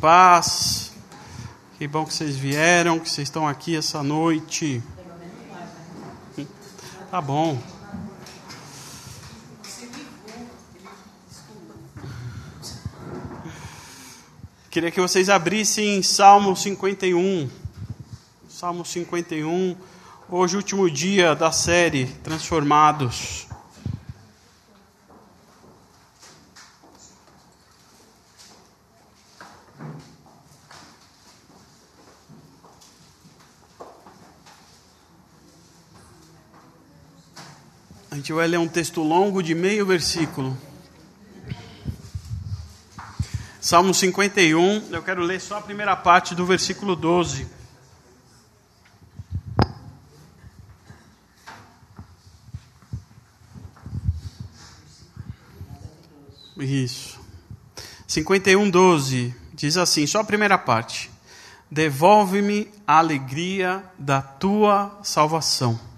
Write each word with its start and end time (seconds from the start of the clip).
paz. 0.00 0.92
Que 1.76 1.86
bom 1.86 2.04
que 2.04 2.14
vocês 2.14 2.36
vieram, 2.36 2.98
que 2.98 3.08
vocês 3.08 3.28
estão 3.28 3.46
aqui 3.46 3.76
essa 3.76 4.02
noite. 4.02 4.82
Tá 7.10 7.20
bom. 7.20 7.58
Queria 14.70 14.90
que 14.90 15.00
vocês 15.00 15.28
abrissem 15.28 16.02
Salmo 16.02 16.56
51. 16.56 17.50
Salmo 18.48 18.84
51. 18.84 19.76
Hoje, 20.28 20.56
último 20.56 20.88
dia 20.88 21.34
da 21.34 21.50
série 21.50 22.06
Transformados. 22.22 23.49
Gente 38.30 38.36
vai 38.36 38.46
ler 38.46 38.58
um 38.58 38.68
texto 38.68 39.02
longo 39.02 39.42
de 39.42 39.56
meio 39.56 39.84
versículo. 39.84 40.56
Salmo 43.60 43.92
51, 43.92 44.86
eu 44.92 45.02
quero 45.02 45.20
ler 45.22 45.40
só 45.40 45.58
a 45.58 45.60
primeira 45.60 45.96
parte 45.96 46.32
do 46.32 46.46
versículo 46.46 46.94
12. 46.94 47.48
Isso. 56.56 57.18
51, 58.06 58.70
12. 58.70 59.34
Diz 59.52 59.76
assim, 59.76 60.06
só 60.06 60.20
a 60.20 60.24
primeira 60.24 60.56
parte. 60.56 61.10
Devolve-me 61.68 62.70
a 62.86 62.98
alegria 62.98 63.82
da 63.98 64.22
tua 64.22 65.00
salvação. 65.02 65.89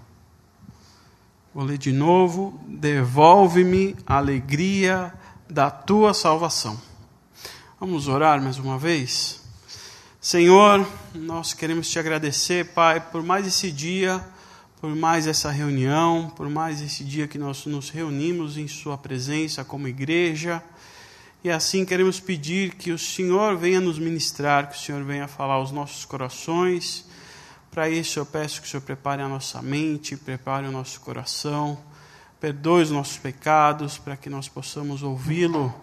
Vou 1.53 1.63
ler 1.63 1.77
de 1.77 1.91
novo. 1.91 2.59
Devolve-me 2.67 3.95
a 4.07 4.17
alegria 4.17 5.13
da 5.47 5.69
tua 5.69 6.11
salvação. 6.11 6.81
Vamos 7.79 8.07
orar 8.07 8.41
mais 8.41 8.57
uma 8.57 8.75
vez? 8.79 9.39
Senhor, 10.19 10.83
nós 11.13 11.53
queremos 11.53 11.87
te 11.87 11.99
agradecer, 11.99 12.73
Pai, 12.73 12.99
por 12.99 13.21
mais 13.21 13.45
esse 13.45 13.71
dia, 13.71 14.25
por 14.81 14.95
mais 14.95 15.27
essa 15.27 15.51
reunião, 15.51 16.33
por 16.35 16.49
mais 16.49 16.81
esse 16.81 17.03
dia 17.03 17.27
que 17.27 17.37
nós 17.37 17.67
nos 17.67 17.91
reunimos 17.91 18.57
em 18.57 18.67
Sua 18.67 18.97
presença 18.97 19.63
como 19.63 19.87
igreja. 19.87 20.63
E 21.43 21.51
assim 21.51 21.85
queremos 21.85 22.19
pedir 22.19 22.73
que 22.73 22.91
o 22.91 22.97
Senhor 22.97 23.57
venha 23.57 23.79
nos 23.79 23.99
ministrar, 23.99 24.71
que 24.71 24.75
o 24.75 24.79
Senhor 24.79 25.03
venha 25.03 25.27
falar 25.27 25.55
aos 25.55 25.71
nossos 25.71 26.03
corações. 26.03 27.05
Para 27.73 27.89
isso 27.89 28.19
eu 28.19 28.25
peço 28.25 28.61
que 28.61 28.67
o 28.67 28.69
Senhor 28.69 28.83
prepare 28.83 29.21
a 29.21 29.27
nossa 29.27 29.61
mente, 29.61 30.15
prepare 30.15 30.67
o 30.67 30.71
nosso 30.71 30.99
coração, 31.01 31.77
perdoe 32.39 32.83
os 32.83 32.91
nossos 32.91 33.17
pecados, 33.17 33.97
para 33.97 34.15
que 34.15 34.29
nós 34.29 34.47
possamos 34.47 35.01
ouvi-lo 35.01 35.73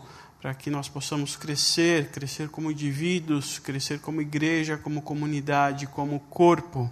para 0.40 0.54
que 0.54 0.70
nós 0.70 0.88
possamos 0.88 1.36
crescer, 1.36 2.10
crescer 2.10 2.48
como 2.48 2.70
indivíduos, 2.70 3.58
crescer 3.58 4.00
como 4.00 4.22
igreja, 4.22 4.78
como 4.78 5.02
comunidade, 5.02 5.86
como 5.86 6.18
corpo. 6.18 6.90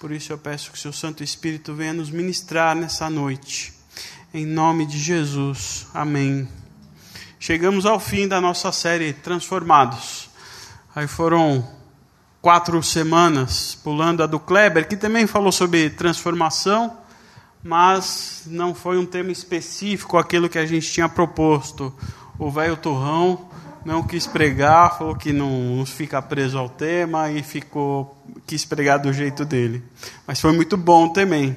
Por 0.00 0.10
isso 0.10 0.32
eu 0.32 0.38
peço 0.38 0.72
que 0.72 0.76
o 0.76 0.80
seu 0.80 0.92
Santo 0.92 1.22
Espírito 1.22 1.72
venha 1.72 1.92
nos 1.92 2.10
ministrar 2.10 2.74
nessa 2.74 3.08
noite. 3.08 3.72
Em 4.32 4.44
nome 4.44 4.86
de 4.86 4.98
Jesus. 4.98 5.86
Amém. 5.94 6.48
Chegamos 7.38 7.86
ao 7.86 8.00
fim 8.00 8.26
da 8.26 8.40
nossa 8.40 8.72
série 8.72 9.12
Transformados. 9.12 10.28
Aí 10.96 11.06
foram 11.06 11.64
quatro 12.44 12.82
semanas 12.82 13.74
pulando 13.82 14.22
a 14.22 14.26
do 14.26 14.38
Kleber, 14.38 14.86
que 14.86 14.98
também 14.98 15.26
falou 15.26 15.50
sobre 15.50 15.88
transformação, 15.88 16.94
mas 17.62 18.42
não 18.44 18.74
foi 18.74 18.98
um 18.98 19.06
tema 19.06 19.32
específico 19.32 20.18
aquilo 20.18 20.46
que 20.46 20.58
a 20.58 20.66
gente 20.66 20.92
tinha 20.92 21.08
proposto 21.08 21.90
o 22.38 22.50
velho 22.50 22.76
Turrão 22.76 23.48
não 23.82 24.02
quis 24.02 24.26
pregar, 24.26 24.98
falou 24.98 25.16
que 25.16 25.32
não 25.32 25.84
fica 25.86 26.20
preso 26.20 26.58
ao 26.58 26.68
tema 26.68 27.30
e 27.30 27.42
ficou 27.42 28.14
quis 28.46 28.62
pregar 28.62 28.98
do 28.98 29.10
jeito 29.10 29.42
dele. 29.42 29.82
Mas 30.26 30.38
foi 30.38 30.52
muito 30.52 30.76
bom 30.76 31.08
também. 31.08 31.56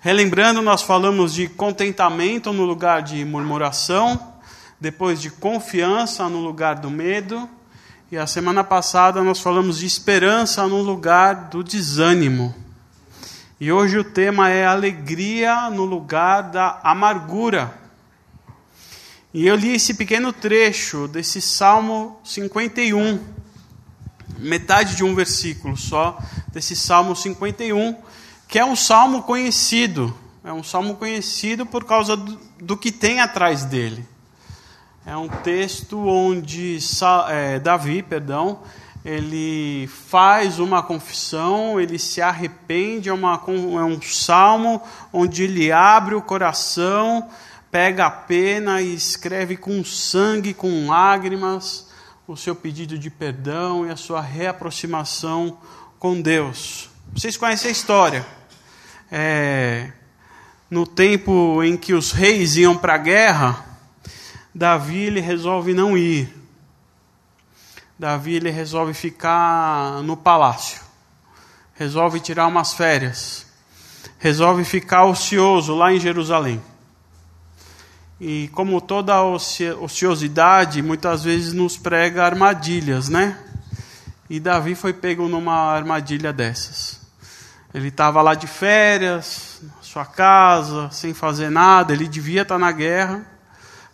Relembrando, 0.00 0.60
nós 0.60 0.82
falamos 0.82 1.34
de 1.34 1.48
contentamento 1.48 2.52
no 2.52 2.64
lugar 2.64 3.00
de 3.00 3.24
murmuração, 3.24 4.34
depois 4.80 5.20
de 5.20 5.30
confiança 5.30 6.28
no 6.28 6.40
lugar 6.40 6.76
do 6.76 6.90
medo, 6.90 7.48
e 8.10 8.16
a 8.16 8.26
semana 8.26 8.62
passada 8.62 9.22
nós 9.24 9.40
falamos 9.40 9.78
de 9.78 9.86
esperança 9.86 10.64
no 10.68 10.80
lugar 10.80 11.48
do 11.50 11.64
desânimo. 11.64 12.54
E 13.58 13.72
hoje 13.72 13.98
o 13.98 14.04
tema 14.04 14.48
é 14.48 14.64
alegria 14.64 15.68
no 15.70 15.84
lugar 15.84 16.42
da 16.42 16.78
amargura. 16.84 17.76
E 19.34 19.44
eu 19.46 19.56
li 19.56 19.74
esse 19.74 19.94
pequeno 19.94 20.32
trecho 20.32 21.08
desse 21.08 21.40
Salmo 21.40 22.20
51, 22.22 23.18
metade 24.38 24.94
de 24.94 25.02
um 25.02 25.12
versículo 25.12 25.76
só, 25.76 26.16
desse 26.52 26.76
Salmo 26.76 27.16
51, 27.16 27.96
que 28.46 28.58
é 28.58 28.64
um 28.64 28.76
salmo 28.76 29.24
conhecido. 29.24 30.16
É 30.44 30.52
um 30.52 30.62
salmo 30.62 30.94
conhecido 30.94 31.66
por 31.66 31.84
causa 31.84 32.16
do, 32.16 32.38
do 32.60 32.76
que 32.76 32.92
tem 32.92 33.20
atrás 33.20 33.64
dele. 33.64 34.06
É 35.06 35.16
um 35.16 35.28
texto 35.28 35.98
onde 36.06 36.78
é, 37.28 37.58
Davi, 37.60 38.02
perdão, 38.02 38.58
ele 39.04 39.86
faz 39.86 40.58
uma 40.58 40.82
confissão, 40.82 41.80
ele 41.80 41.98
se 41.98 42.20
arrepende, 42.20 43.08
é, 43.08 43.12
uma, 43.12 43.40
é 43.46 43.84
um 43.84 44.02
salmo 44.02 44.82
onde 45.12 45.44
ele 45.44 45.70
abre 45.70 46.14
o 46.14 46.20
coração 46.20 47.26
pega 47.76 48.06
a 48.06 48.10
pena 48.10 48.80
e 48.80 48.94
escreve 48.94 49.54
com 49.54 49.84
sangue, 49.84 50.54
com 50.54 50.88
lágrimas, 50.88 51.86
o 52.26 52.34
seu 52.34 52.56
pedido 52.56 52.98
de 52.98 53.10
perdão 53.10 53.86
e 53.86 53.90
a 53.90 53.96
sua 53.96 54.22
reaproximação 54.22 55.58
com 55.98 56.20
Deus. 56.20 56.88
Vocês 57.12 57.36
conhecem 57.36 57.68
a 57.68 57.72
história. 57.72 58.26
É, 59.12 59.92
no 60.70 60.86
tempo 60.86 61.62
em 61.62 61.76
que 61.76 61.92
os 61.92 62.12
reis 62.12 62.56
iam 62.56 62.76
para 62.76 62.94
a 62.94 62.98
guerra, 62.98 63.75
Davi 64.56 65.00
ele 65.00 65.20
resolve 65.20 65.74
não 65.74 65.98
ir. 65.98 66.34
Davi 67.98 68.36
ele 68.36 68.48
resolve 68.48 68.94
ficar 68.94 70.02
no 70.02 70.16
palácio. 70.16 70.80
Resolve 71.74 72.20
tirar 72.20 72.46
umas 72.46 72.72
férias. 72.72 73.44
Resolve 74.18 74.64
ficar 74.64 75.04
ocioso 75.04 75.74
lá 75.74 75.92
em 75.92 76.00
Jerusalém. 76.00 76.62
E 78.18 78.48
como 78.54 78.80
toda 78.80 79.22
ociosidade, 79.22 80.80
muitas 80.80 81.22
vezes 81.22 81.52
nos 81.52 81.76
prega 81.76 82.24
armadilhas, 82.24 83.10
né? 83.10 83.38
E 84.30 84.40
Davi 84.40 84.74
foi 84.74 84.94
pego 84.94 85.28
numa 85.28 85.70
armadilha 85.70 86.32
dessas. 86.32 86.98
Ele 87.74 87.88
estava 87.88 88.22
lá 88.22 88.34
de 88.34 88.46
férias, 88.46 89.60
na 89.62 89.82
sua 89.82 90.06
casa, 90.06 90.90
sem 90.90 91.12
fazer 91.12 91.50
nada. 91.50 91.92
Ele 91.92 92.08
devia 92.08 92.40
estar 92.40 92.58
na 92.58 92.72
guerra, 92.72 93.35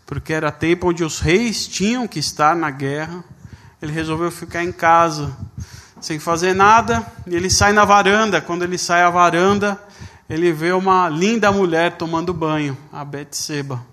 porque 0.06 0.32
era 0.32 0.52
tempo 0.52 0.88
onde 0.88 1.04
os 1.04 1.20
reis 1.20 1.66
tinham 1.66 2.06
que 2.06 2.18
estar 2.18 2.54
na 2.54 2.70
guerra. 2.70 3.24
Ele 3.80 3.92
resolveu 3.92 4.30
ficar 4.30 4.62
em 4.62 4.72
casa, 4.72 5.36
sem 6.00 6.18
fazer 6.18 6.54
nada. 6.54 7.06
E 7.26 7.34
ele 7.34 7.50
sai 7.50 7.72
na 7.72 7.84
varanda. 7.84 8.40
Quando 8.40 8.62
ele 8.62 8.78
sai 8.78 9.02
à 9.02 9.10
varanda, 9.10 9.80
ele 10.28 10.52
vê 10.52 10.72
uma 10.72 11.08
linda 11.08 11.50
mulher 11.50 11.96
tomando 11.96 12.32
banho, 12.32 12.76
a 12.92 13.04
Betseba. 13.04 13.84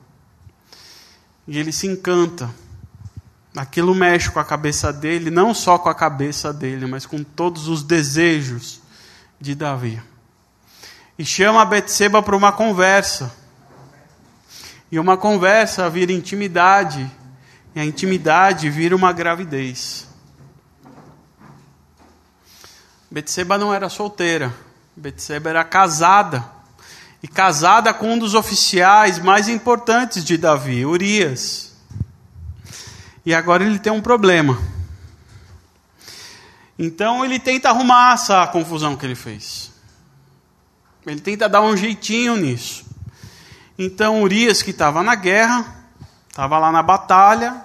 E 1.47 1.57
ele 1.57 1.71
se 1.71 1.87
encanta. 1.87 2.49
Aquilo 3.55 3.95
mexe 3.95 4.29
com 4.29 4.39
a 4.39 4.45
cabeça 4.45 4.93
dele, 4.93 5.31
não 5.31 5.53
só 5.53 5.77
com 5.77 5.89
a 5.89 5.95
cabeça 5.95 6.53
dele, 6.53 6.85
mas 6.85 7.05
com 7.05 7.23
todos 7.23 7.67
os 7.67 7.81
desejos 7.83 8.79
de 9.41 9.55
Davi. 9.55 10.01
E 11.17 11.25
chama 11.25 11.61
a 11.61 11.65
Betseba 11.65 12.21
para 12.21 12.37
uma 12.37 12.51
conversa. 12.51 13.35
E 14.91 14.99
uma 14.99 15.17
conversa 15.17 15.89
vira 15.89 16.11
intimidade, 16.11 17.09
e 17.75 17.79
a 17.79 17.85
intimidade 17.85 18.69
vira 18.69 18.95
uma 18.95 19.13
gravidez. 19.13 20.07
Betseba 23.11 23.57
não 23.57 23.73
era 23.73 23.89
solteira, 23.89 24.53
Betseba 24.95 25.49
era 25.49 25.63
casada 25.63 26.43
e 27.21 27.27
casada 27.27 27.93
com 27.93 28.13
um 28.13 28.19
dos 28.19 28.33
oficiais 28.33 29.19
mais 29.19 29.47
importantes 29.47 30.23
de 30.23 30.37
Davi, 30.37 30.85
Urias. 30.85 31.73
E 33.25 33.33
agora 33.33 33.63
ele 33.63 33.79
tem 33.79 33.91
um 33.91 34.01
problema. 34.01 34.59
Então 36.77 37.25
ele 37.25 37.39
tenta 37.39 37.69
arrumar 37.69 38.13
essa 38.13 38.47
confusão 38.47 38.95
que 38.95 39.05
ele 39.05 39.15
fez. 39.15 39.71
Ele 41.05 41.19
tenta 41.19 41.49
dar 41.49 41.61
um 41.61 41.75
jeitinho 41.75 42.37
nisso. 42.37 42.88
Então 43.81 44.21
Urias, 44.21 44.61
que 44.61 44.71
estava 44.71 45.01
na 45.01 45.15
guerra, 45.15 45.65
estava 46.27 46.59
lá 46.59 46.69
na 46.69 46.83
batalha, 46.83 47.63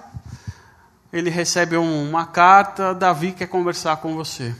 ele 1.11 1.29
recebe 1.29 1.75
uma 1.75 2.25
carta, 2.25 2.95
Davi 2.95 3.33
quer 3.33 3.47
conversar 3.47 3.97
com 3.97 4.15
você. 4.15 4.55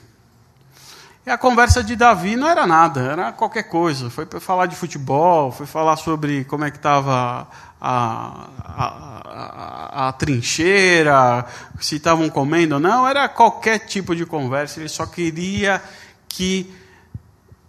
E 1.26 1.30
a 1.30 1.38
conversa 1.38 1.82
de 1.82 1.96
Davi 1.96 2.36
não 2.36 2.50
era 2.50 2.68
nada, 2.68 3.00
era 3.10 3.32
qualquer 3.32 3.64
coisa. 3.64 4.10
Foi 4.10 4.26
para 4.26 4.42
falar 4.42 4.66
de 4.66 4.76
futebol, 4.76 5.50
foi 5.50 5.66
falar 5.66 5.96
sobre 5.96 6.44
como 6.44 6.66
é 6.66 6.72
que 6.72 6.76
estava 6.76 7.48
a, 7.80 8.48
a, 8.60 10.04
a, 10.04 10.08
a, 10.10 10.12
trincheira, 10.12 11.46
se 11.80 11.96
estavam 11.96 12.30
comendo 12.30 12.76
ou 12.76 12.82
não. 12.82 13.08
Era 13.08 13.30
qualquer 13.30 13.80
tipo 13.80 14.14
de 14.14 14.26
conversa. 14.26 14.82
Ele 14.82 14.90
só 14.90 15.06
queria 15.06 15.82
que 16.28 16.70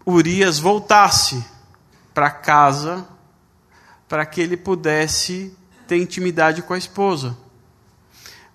Urias 0.05 0.59
voltasse 0.59 1.45
para 2.13 2.31
casa 2.31 3.07
para 4.09 4.25
que 4.27 4.41
ele 4.41 4.57
pudesse 4.57 5.57
ter 5.87 5.97
intimidade 5.97 6.63
com 6.63 6.75
a 6.75 6.79
esposa 6.79 7.37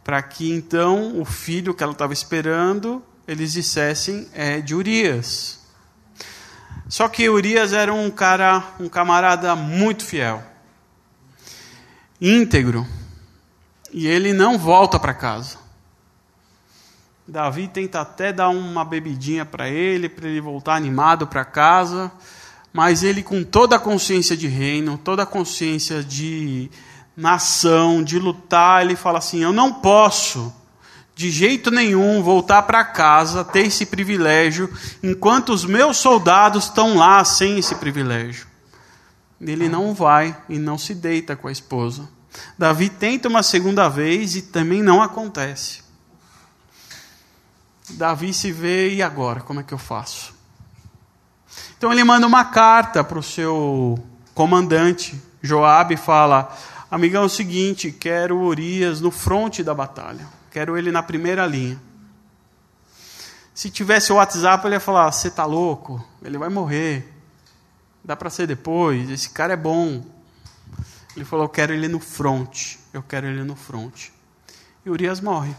para 0.03 0.21
que 0.21 0.51
então 0.51 1.19
o 1.19 1.25
filho 1.25 1.73
que 1.73 1.83
ela 1.83 1.91
estava 1.91 2.13
esperando, 2.13 3.03
eles 3.27 3.53
dissessem 3.53 4.27
é 4.33 4.59
de 4.59 4.73
Urias. 4.73 5.59
Só 6.87 7.07
que 7.07 7.29
Urias 7.29 7.71
era 7.71 7.93
um 7.93 8.09
cara, 8.09 8.73
um 8.79 8.89
camarada 8.89 9.55
muito 9.55 10.03
fiel, 10.03 10.43
íntegro, 12.19 12.85
e 13.93 14.07
ele 14.07 14.33
não 14.33 14.57
volta 14.57 14.99
para 14.99 15.13
casa. 15.13 15.59
Davi 17.27 17.67
tenta 17.67 18.01
até 18.01 18.33
dar 18.33 18.49
uma 18.49 18.83
bebidinha 18.83 19.45
para 19.45 19.69
ele, 19.69 20.09
para 20.09 20.27
ele 20.27 20.41
voltar 20.41 20.75
animado 20.75 21.27
para 21.27 21.45
casa, 21.45 22.11
mas 22.73 23.03
ele, 23.03 23.21
com 23.21 23.43
toda 23.43 23.75
a 23.75 23.79
consciência 23.79 24.35
de 24.35 24.47
reino, 24.47 24.97
toda 24.97 25.23
a 25.23 25.25
consciência 25.25 26.03
de 26.03 26.69
nação, 27.15 28.01
de 28.03 28.17
lutar, 28.17 28.83
ele 28.83 28.95
fala 28.95 29.17
assim: 29.17 29.43
Eu 29.43 29.51
não 29.51 29.73
posso, 29.73 30.53
de 31.13 31.29
jeito 31.29 31.69
nenhum, 31.69 32.23
voltar 32.23 32.63
para 32.63 32.85
casa, 32.85 33.43
ter 33.43 33.67
esse 33.67 33.85
privilégio, 33.85 34.73
enquanto 35.03 35.49
os 35.49 35.65
meus 35.65 35.97
soldados 35.97 36.65
estão 36.65 36.97
lá 36.97 37.23
sem 37.25 37.59
esse 37.59 37.75
privilégio. 37.75 38.47
Ele 39.39 39.67
não 39.67 39.93
vai 39.93 40.37
e 40.47 40.59
não 40.59 40.77
se 40.77 40.93
deita 40.93 41.35
com 41.35 41.47
a 41.47 41.51
esposa. 41.51 42.07
Davi 42.57 42.89
tenta 42.89 43.27
uma 43.27 43.43
segunda 43.43 43.89
vez 43.89 44.35
e 44.35 44.41
também 44.43 44.81
não 44.81 45.01
acontece. 45.01 45.81
Davi 47.89 48.33
se 48.33 48.51
vê, 48.51 48.93
e 48.93 49.01
agora? 49.01 49.41
Como 49.41 49.59
é 49.59 49.63
que 49.63 49.73
eu 49.73 49.77
faço? 49.77 50.33
Então 51.81 51.91
ele 51.91 52.03
manda 52.03 52.27
uma 52.27 52.45
carta 52.45 53.03
para 53.03 53.17
o 53.17 53.23
seu 53.23 53.97
comandante, 54.35 55.19
Joabe, 55.41 55.95
e 55.95 55.97
fala: 55.97 56.55
Amigão, 56.91 57.23
é 57.23 57.25
o 57.25 57.29
seguinte, 57.29 57.91
quero 57.91 58.37
Urias 58.37 59.01
no 59.01 59.09
fronte 59.09 59.63
da 59.63 59.73
batalha. 59.73 60.27
Quero 60.51 60.77
ele 60.77 60.91
na 60.91 61.01
primeira 61.01 61.43
linha. 61.47 61.81
Se 63.55 63.71
tivesse 63.71 64.13
o 64.13 64.17
WhatsApp, 64.17 64.63
ele 64.67 64.75
ia 64.75 64.79
falar: 64.79 65.11
Você 65.11 65.29
está 65.29 65.43
louco? 65.43 66.07
Ele 66.23 66.37
vai 66.37 66.49
morrer. 66.49 67.11
Dá 68.05 68.15
para 68.15 68.29
ser 68.29 68.45
depois. 68.45 69.09
Esse 69.09 69.31
cara 69.31 69.53
é 69.53 69.57
bom. 69.57 70.05
Ele 71.15 71.25
falou: 71.25 71.45
Eu 71.45 71.49
quero 71.49 71.73
ele 71.73 71.87
no 71.87 71.99
fronte. 71.99 72.79
Eu 72.93 73.01
quero 73.01 73.25
ele 73.25 73.43
no 73.43 73.55
fronte. 73.55 74.13
E 74.85 74.89
Urias 74.91 75.19
morre. 75.19 75.55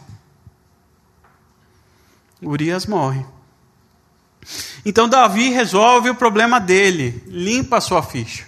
Urias 2.40 2.86
morre. 2.86 3.26
Então 4.84 5.08
Davi 5.08 5.50
resolve 5.50 6.10
o 6.10 6.14
problema 6.14 6.58
dele, 6.58 7.22
limpa 7.26 7.78
a 7.78 7.80
sua 7.80 8.02
ficha. 8.02 8.44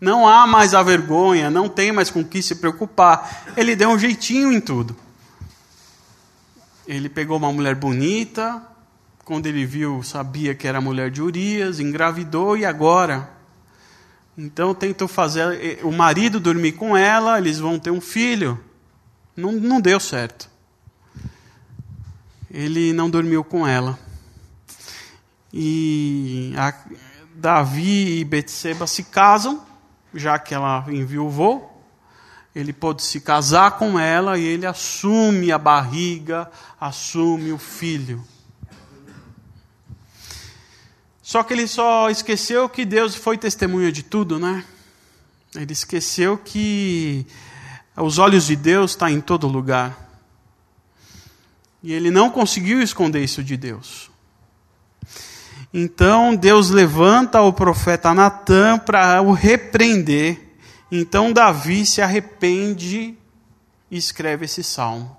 Não 0.00 0.28
há 0.28 0.46
mais 0.46 0.74
a 0.74 0.82
vergonha, 0.82 1.50
não 1.50 1.68
tem 1.68 1.90
mais 1.90 2.10
com 2.10 2.24
que 2.24 2.42
se 2.42 2.56
preocupar. 2.56 3.44
Ele 3.56 3.74
deu 3.74 3.88
um 3.88 3.98
jeitinho 3.98 4.52
em 4.52 4.60
tudo. 4.60 4.94
Ele 6.86 7.08
pegou 7.08 7.38
uma 7.38 7.50
mulher 7.50 7.74
bonita, 7.74 8.62
quando 9.24 9.46
ele 9.46 9.64
viu, 9.64 10.02
sabia 10.02 10.54
que 10.54 10.68
era 10.68 10.80
mulher 10.80 11.10
de 11.10 11.22
Urias, 11.22 11.80
engravidou 11.80 12.56
e 12.58 12.66
agora? 12.66 13.30
Então 14.36 14.74
tentou 14.74 15.08
fazer 15.08 15.58
eh, 15.64 15.78
o 15.82 15.90
marido 15.90 16.38
dormir 16.38 16.72
com 16.72 16.94
ela, 16.94 17.38
eles 17.38 17.58
vão 17.58 17.78
ter 17.78 17.90
um 17.90 18.00
filho. 18.00 18.62
Não, 19.34 19.52
não 19.52 19.80
deu 19.80 19.98
certo. 19.98 20.50
Ele 22.50 22.92
não 22.92 23.08
dormiu 23.08 23.42
com 23.42 23.66
ela. 23.66 23.98
E 25.56 26.52
a, 26.56 26.74
Davi 27.32 28.18
e 28.18 28.24
Betseba 28.24 28.88
se 28.88 29.04
casam 29.04 29.64
já 30.12 30.36
que 30.36 30.52
ela 30.52 30.84
enviuvou, 30.88 31.70
ele 32.54 32.72
pôde 32.72 33.02
se 33.02 33.20
casar 33.20 33.72
com 33.78 33.98
ela 33.98 34.36
e 34.36 34.44
ele 34.44 34.66
assume 34.66 35.52
a 35.52 35.58
barriga, 35.58 36.50
assume 36.80 37.52
o 37.52 37.58
filho. 37.58 38.24
Só 41.22 41.42
que 41.42 41.52
ele 41.52 41.66
só 41.66 42.10
esqueceu 42.10 42.68
que 42.68 42.84
Deus 42.84 43.14
foi 43.14 43.38
testemunha 43.38 43.90
de 43.90 44.02
tudo, 44.02 44.38
né? 44.38 44.64
Ele 45.54 45.72
esqueceu 45.72 46.36
que 46.36 47.26
os 47.96 48.18
olhos 48.18 48.46
de 48.46 48.56
Deus 48.56 48.92
estão 48.92 49.08
tá 49.08 49.14
em 49.14 49.20
todo 49.20 49.48
lugar. 49.48 49.98
E 51.82 51.92
ele 51.92 52.10
não 52.10 52.30
conseguiu 52.30 52.82
esconder 52.82 53.22
isso 53.22 53.42
de 53.42 53.56
Deus. 53.56 54.10
Então 55.76 56.36
Deus 56.36 56.70
levanta 56.70 57.42
o 57.42 57.52
profeta 57.52 58.14
Natã 58.14 58.78
para 58.78 59.20
o 59.20 59.32
repreender. 59.32 60.40
Então 60.88 61.32
Davi 61.32 61.84
se 61.84 62.00
arrepende 62.00 63.18
e 63.90 63.96
escreve 63.96 64.44
esse 64.44 64.62
salmo. 64.62 65.16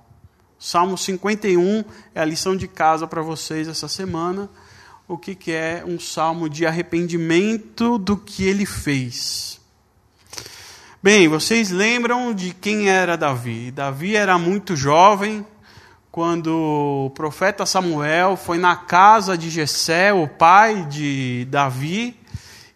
Salmo 0.57 0.97
51 0.97 1.83
é 2.15 2.21
a 2.21 2.25
lição 2.25 2.55
de 2.55 2.69
casa 2.69 3.05
para 3.05 3.21
vocês 3.21 3.67
essa 3.67 3.89
semana. 3.89 4.49
O 5.05 5.17
que, 5.17 5.35
que 5.35 5.51
é 5.51 5.83
um 5.85 5.99
salmo 5.99 6.47
de 6.49 6.65
arrependimento 6.65 7.97
do 7.97 8.15
que 8.15 8.45
ele 8.45 8.65
fez. 8.65 9.59
Bem, 11.03 11.27
vocês 11.27 11.69
lembram 11.69 12.33
de 12.33 12.53
quem 12.53 12.89
era 12.89 13.17
Davi? 13.17 13.71
Davi 13.71 14.15
era 14.15 14.39
muito 14.39 14.73
jovem, 14.73 15.45
quando 16.15 17.07
o 17.07 17.09
profeta 17.09 17.65
Samuel 17.65 18.37
foi 18.37 18.57
na 18.57 18.73
casa 18.73 19.37
de 19.37 19.49
Jessé, 19.49 20.13
o 20.13 20.29
pai 20.29 20.85
de 20.85 21.45
Davi, 21.49 22.17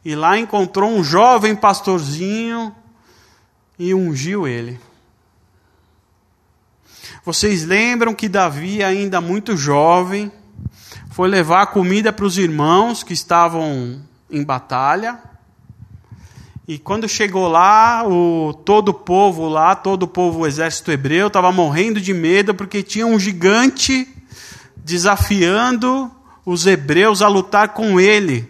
e 0.04 0.14
lá 0.14 0.38
encontrou 0.38 0.90
um 0.90 1.02
jovem 1.02 1.56
pastorzinho 1.56 2.76
e 3.80 3.94
ungiu 3.94 4.46
ele. 4.46 4.78
Vocês 7.24 7.64
lembram 7.64 8.14
que 8.14 8.28
Davi, 8.28 8.84
ainda 8.84 9.22
muito 9.22 9.56
jovem, 9.56 10.30
foi 11.10 11.30
levar 11.30 11.68
comida 11.68 12.12
para 12.12 12.26
os 12.26 12.38
irmãos 12.38 13.04
que 13.04 13.14
estavam 13.14 14.02
em 14.30 14.44
batalha. 14.44 15.18
E 16.70 16.78
quando 16.78 17.10
chegou 17.10 17.48
lá, 17.48 18.08
o, 18.08 18.54
todo 18.54 18.90
o 18.90 18.94
povo 18.94 19.50
lá, 19.50 19.76
todo 19.76 20.04
o 20.04 20.08
povo, 20.08 20.42
o 20.42 20.46
exército 20.46 20.92
hebreu, 20.92 21.26
estava 21.26 21.52
morrendo 21.52 22.00
de 22.00 22.14
medo 22.14 22.54
porque 22.54 22.84
tinha 22.84 23.08
um 23.08 23.20
gigante 23.20 24.08
desafiando 24.78 26.12
os 26.46 26.68
hebreus 26.68 27.24
a 27.24 27.28
lutar 27.28 27.70
com 27.70 28.00
ele. 28.00 28.48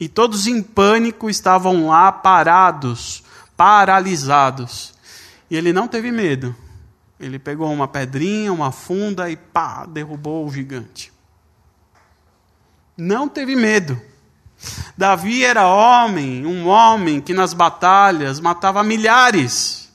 E 0.00 0.08
todos 0.08 0.46
em 0.46 0.62
pânico 0.62 1.28
estavam 1.28 1.88
lá 1.88 2.10
parados, 2.10 3.22
paralisados. 3.54 4.94
E 5.50 5.56
ele 5.58 5.70
não 5.70 5.86
teve 5.86 6.10
medo. 6.10 6.56
Ele 7.20 7.38
pegou 7.38 7.70
uma 7.70 7.86
pedrinha, 7.86 8.50
uma 8.50 8.72
funda 8.72 9.30
e 9.30 9.36
pá, 9.36 9.84
derrubou 9.84 10.46
o 10.46 10.50
gigante. 10.50 11.12
Não 12.96 13.28
teve 13.28 13.54
medo. 13.54 14.00
Davi 14.96 15.44
era 15.44 15.68
homem, 15.68 16.44
um 16.44 16.66
homem 16.66 17.20
que 17.20 17.32
nas 17.32 17.54
batalhas 17.54 18.40
matava 18.40 18.82
milhares. 18.82 19.92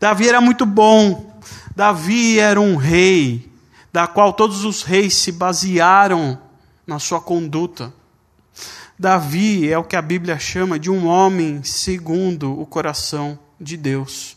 Davi 0.00 0.28
era 0.28 0.40
muito 0.40 0.66
bom. 0.66 1.40
Davi 1.74 2.38
era 2.38 2.60
um 2.60 2.76
rei, 2.76 3.50
da 3.92 4.06
qual 4.06 4.32
todos 4.32 4.64
os 4.64 4.82
reis 4.82 5.14
se 5.14 5.30
basearam 5.30 6.40
na 6.86 6.98
sua 6.98 7.20
conduta. 7.20 7.94
Davi 8.98 9.70
é 9.70 9.78
o 9.78 9.84
que 9.84 9.94
a 9.94 10.02
Bíblia 10.02 10.38
chama 10.38 10.78
de 10.78 10.90
um 10.90 11.06
homem 11.06 11.62
segundo 11.62 12.58
o 12.58 12.66
coração 12.66 13.38
de 13.60 13.76
Deus. 13.76 14.36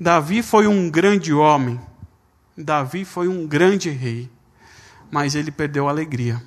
Davi 0.00 0.42
foi 0.42 0.66
um 0.66 0.88
grande 0.90 1.32
homem, 1.32 1.80
Davi 2.56 3.04
foi 3.04 3.28
um 3.28 3.46
grande 3.46 3.90
rei, 3.90 4.30
mas 5.10 5.34
ele 5.34 5.50
perdeu 5.50 5.88
a 5.88 5.90
alegria 5.90 6.42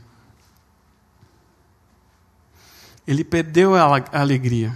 ele 3.08 3.24
perdeu 3.24 3.74
a 3.76 4.04
alegria. 4.12 4.76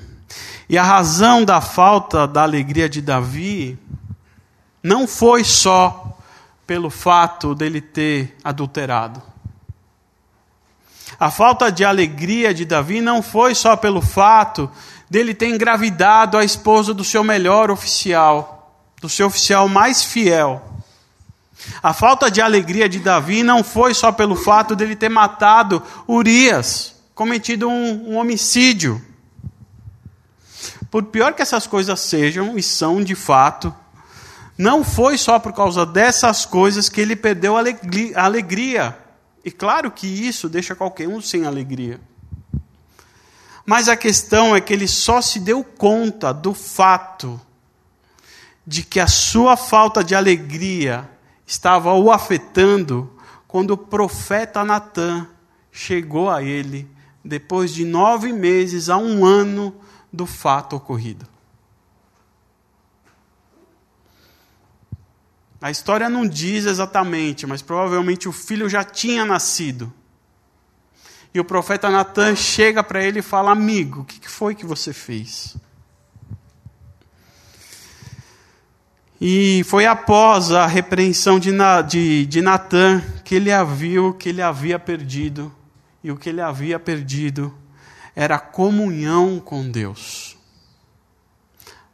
E 0.69 0.77
a 0.77 0.83
razão 0.83 1.43
da 1.43 1.59
falta 1.59 2.25
da 2.25 2.43
alegria 2.43 2.87
de 2.87 3.01
Davi 3.01 3.77
não 4.81 5.05
foi 5.05 5.43
só 5.43 6.17
pelo 6.65 6.89
fato 6.89 7.53
dele 7.53 7.81
ter 7.81 8.37
adulterado. 8.41 9.21
A 11.19 11.29
falta 11.29 11.69
de 11.69 11.83
alegria 11.83 12.53
de 12.53 12.63
Davi 12.63 13.01
não 13.01 13.21
foi 13.21 13.53
só 13.53 13.75
pelo 13.75 14.01
fato 14.01 14.71
dele 15.09 15.33
ter 15.33 15.49
engravidado 15.49 16.37
a 16.37 16.45
esposa 16.45 16.93
do 16.93 17.03
seu 17.03 17.23
melhor 17.25 17.69
oficial, 17.69 18.73
do 19.01 19.09
seu 19.09 19.27
oficial 19.27 19.67
mais 19.67 20.03
fiel. 20.03 20.63
A 21.83 21.93
falta 21.93 22.31
de 22.31 22.41
alegria 22.41 22.87
de 22.87 22.99
Davi 22.99 23.43
não 23.43 23.61
foi 23.61 23.93
só 23.93 24.09
pelo 24.11 24.37
fato 24.37 24.73
dele 24.73 24.95
ter 24.95 25.09
matado 25.09 25.83
Urias, 26.07 26.95
cometido 27.13 27.67
um, 27.67 28.11
um 28.11 28.17
homicídio. 28.17 29.03
Por 30.89 31.03
pior 31.05 31.33
que 31.33 31.41
essas 31.41 31.67
coisas 31.67 31.99
sejam, 31.99 32.57
e 32.57 32.63
são 32.63 33.03
de 33.03 33.15
fato, 33.15 33.73
não 34.57 34.83
foi 34.83 35.17
só 35.17 35.39
por 35.39 35.53
causa 35.53 35.85
dessas 35.85 36.45
coisas 36.45 36.89
que 36.89 37.01
ele 37.01 37.15
perdeu 37.15 37.55
a 37.57 38.23
alegria. 38.23 38.97
E 39.43 39.49
claro 39.49 39.89
que 39.89 40.05
isso 40.05 40.49
deixa 40.49 40.75
qualquer 40.75 41.07
um 41.07 41.21
sem 41.21 41.45
alegria. 41.45 41.99
Mas 43.65 43.87
a 43.87 43.95
questão 43.95 44.55
é 44.55 44.61
que 44.61 44.73
ele 44.73 44.87
só 44.87 45.21
se 45.21 45.39
deu 45.39 45.63
conta 45.63 46.33
do 46.33 46.53
fato 46.53 47.39
de 48.65 48.83
que 48.83 48.99
a 48.99 49.07
sua 49.07 49.57
falta 49.57 50.03
de 50.03 50.13
alegria 50.13 51.09
estava 51.45 51.93
o 51.93 52.11
afetando 52.11 53.11
quando 53.47 53.71
o 53.71 53.77
profeta 53.77 54.63
Natan 54.63 55.27
chegou 55.71 56.29
a 56.29 56.43
ele 56.43 56.87
depois 57.23 57.73
de 57.73 57.85
nove 57.85 58.31
meses 58.33 58.89
a 58.89 58.97
um 58.97 59.25
ano 59.25 59.75
do 60.11 60.25
fato 60.25 60.75
ocorrido. 60.75 61.27
A 65.61 65.69
história 65.69 66.09
não 66.09 66.27
diz 66.27 66.65
exatamente, 66.65 67.45
mas 67.45 67.61
provavelmente 67.61 68.27
o 68.27 68.31
filho 68.31 68.67
já 68.67 68.83
tinha 68.83 69.23
nascido. 69.23 69.93
E 71.33 71.39
o 71.39 71.45
profeta 71.45 71.89
Natan 71.89 72.35
chega 72.35 72.83
para 72.83 73.03
ele 73.03 73.19
e 73.19 73.21
fala: 73.23 73.51
Amigo, 73.51 74.01
o 74.01 74.05
que 74.05 74.27
foi 74.27 74.55
que 74.55 74.65
você 74.65 74.91
fez? 74.91 75.55
E 79.23 79.63
foi 79.65 79.85
após 79.85 80.51
a 80.51 80.65
repreensão 80.65 81.39
de, 81.39 81.51
de, 81.87 82.25
de 82.25 82.41
Natan 82.41 83.03
que 83.23 83.35
ele 83.35 83.51
viu 83.65 84.15
que 84.15 84.29
ele 84.29 84.41
havia 84.41 84.79
perdido. 84.79 85.53
E 86.03 86.11
o 86.11 86.17
que 86.17 86.29
ele 86.29 86.41
havia 86.41 86.79
perdido 86.79 87.53
era 88.15 88.35
a 88.35 88.39
comunhão 88.39 89.39
com 89.39 89.69
Deus. 89.69 90.37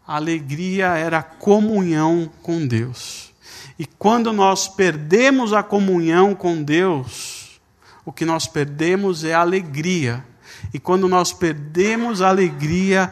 A 0.06 0.16
alegria 0.16 0.88
era 0.96 1.20
a 1.20 1.24
comunhão 1.24 2.32
com 2.42 2.66
Deus. 2.66 3.34
E 3.78 3.86
quando 3.86 4.32
nós 4.32 4.68
perdemos 4.68 5.54
a 5.54 5.62
comunhão 5.62 6.34
com 6.34 6.64
Deus, 6.64 7.60
o 8.06 8.12
que 8.12 8.26
nós 8.26 8.48
perdemos 8.48 9.24
é 9.24 9.34
a 9.34 9.42
alegria. 9.42 10.26
E 10.74 10.80
quando 10.80 11.08
nós 11.08 11.34
perdemos 11.34 12.22
a 12.22 12.30
alegria, 12.30 13.12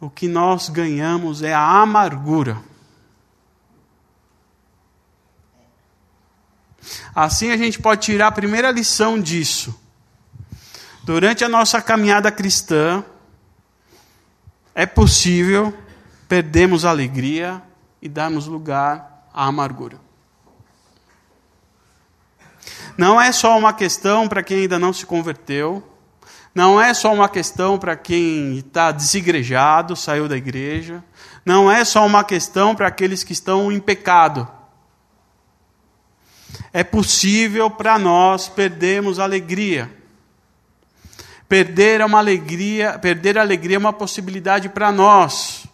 o 0.00 0.08
que 0.08 0.26
nós 0.26 0.70
ganhamos 0.70 1.42
é 1.42 1.52
a 1.52 1.82
amargura. 1.82 2.56
Assim 7.14 7.50
a 7.50 7.56
gente 7.56 7.78
pode 7.78 8.00
tirar 8.00 8.28
a 8.28 8.32
primeira 8.32 8.70
lição 8.70 9.20
disso. 9.20 9.78
Durante 11.10 11.44
a 11.44 11.48
nossa 11.48 11.82
caminhada 11.82 12.30
cristã, 12.30 13.02
é 14.72 14.86
possível 14.86 15.76
perdermos 16.28 16.84
a 16.84 16.90
alegria 16.90 17.60
e 18.00 18.08
darmos 18.08 18.46
lugar 18.46 19.26
à 19.34 19.46
amargura. 19.46 19.98
Não 22.96 23.20
é 23.20 23.32
só 23.32 23.58
uma 23.58 23.72
questão 23.72 24.28
para 24.28 24.40
quem 24.40 24.60
ainda 24.60 24.78
não 24.78 24.92
se 24.92 25.04
converteu, 25.04 25.82
não 26.54 26.80
é 26.80 26.94
só 26.94 27.12
uma 27.12 27.28
questão 27.28 27.76
para 27.76 27.96
quem 27.96 28.58
está 28.58 28.92
desigrejado, 28.92 29.96
saiu 29.96 30.28
da 30.28 30.36
igreja, 30.36 31.02
não 31.44 31.68
é 31.68 31.84
só 31.84 32.06
uma 32.06 32.22
questão 32.22 32.72
para 32.72 32.86
aqueles 32.86 33.24
que 33.24 33.32
estão 33.32 33.72
em 33.72 33.80
pecado 33.80 34.46
é 36.72 36.84
possível 36.84 37.68
para 37.68 37.98
nós 37.98 38.48
perdermos 38.48 39.18
a 39.18 39.24
alegria. 39.24 39.99
Perder 41.50 42.00
é 42.00 42.04
uma 42.04 42.18
alegria, 42.18 42.96
perder 42.96 43.36
a 43.36 43.40
alegria 43.40 43.74
é 43.74 43.78
uma 43.78 43.92
possibilidade 43.92 44.68
para 44.68 44.92
nós, 44.92 45.66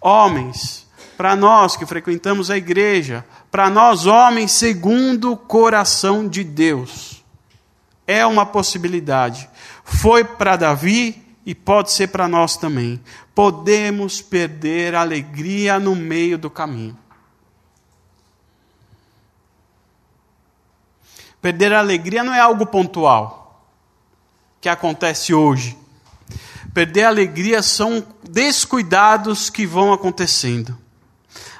homens, 0.00 0.86
para 1.14 1.36
nós 1.36 1.76
que 1.76 1.84
frequentamos 1.84 2.50
a 2.50 2.56
igreja, 2.56 3.22
para 3.50 3.68
nós 3.68 4.06
homens 4.06 4.52
segundo 4.52 5.32
o 5.32 5.36
coração 5.36 6.26
de 6.26 6.42
Deus. 6.42 7.22
É 8.06 8.24
uma 8.24 8.46
possibilidade. 8.46 9.46
Foi 9.84 10.24
para 10.24 10.56
Davi 10.56 11.22
e 11.44 11.54
pode 11.54 11.92
ser 11.92 12.06
para 12.06 12.26
nós 12.26 12.56
também. 12.56 12.98
Podemos 13.34 14.22
perder 14.22 14.94
a 14.94 15.02
alegria 15.02 15.78
no 15.78 15.94
meio 15.94 16.38
do 16.38 16.48
caminho. 16.48 16.96
Perder 21.42 21.74
a 21.74 21.80
alegria 21.80 22.24
não 22.24 22.32
é 22.32 22.40
algo 22.40 22.64
pontual, 22.64 23.43
que 24.64 24.68
acontece 24.70 25.34
hoje. 25.34 25.76
Perder 26.72 27.02
a 27.02 27.08
alegria 27.08 27.60
são 27.60 28.02
descuidados 28.26 29.50
que 29.50 29.66
vão 29.66 29.92
acontecendo. 29.92 30.74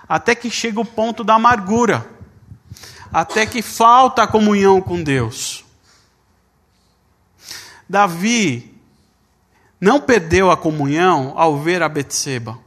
Até 0.08 0.34
que 0.34 0.49
chega 0.49 0.80
o 0.80 0.87
ponto 0.87 1.23
da 1.23 1.34
amargura. 1.34 2.08
Até 3.12 3.44
que 3.44 3.61
falta 3.61 4.23
a 4.23 4.26
comunhão 4.26 4.80
com 4.80 5.02
Deus. 5.02 5.66
Davi 7.87 8.75
não 9.78 10.00
perdeu 10.00 10.50
a 10.50 10.56
comunhão 10.56 11.34
ao 11.37 11.58
ver 11.58 11.82
a 11.82 11.90
Betseba. 11.90 12.58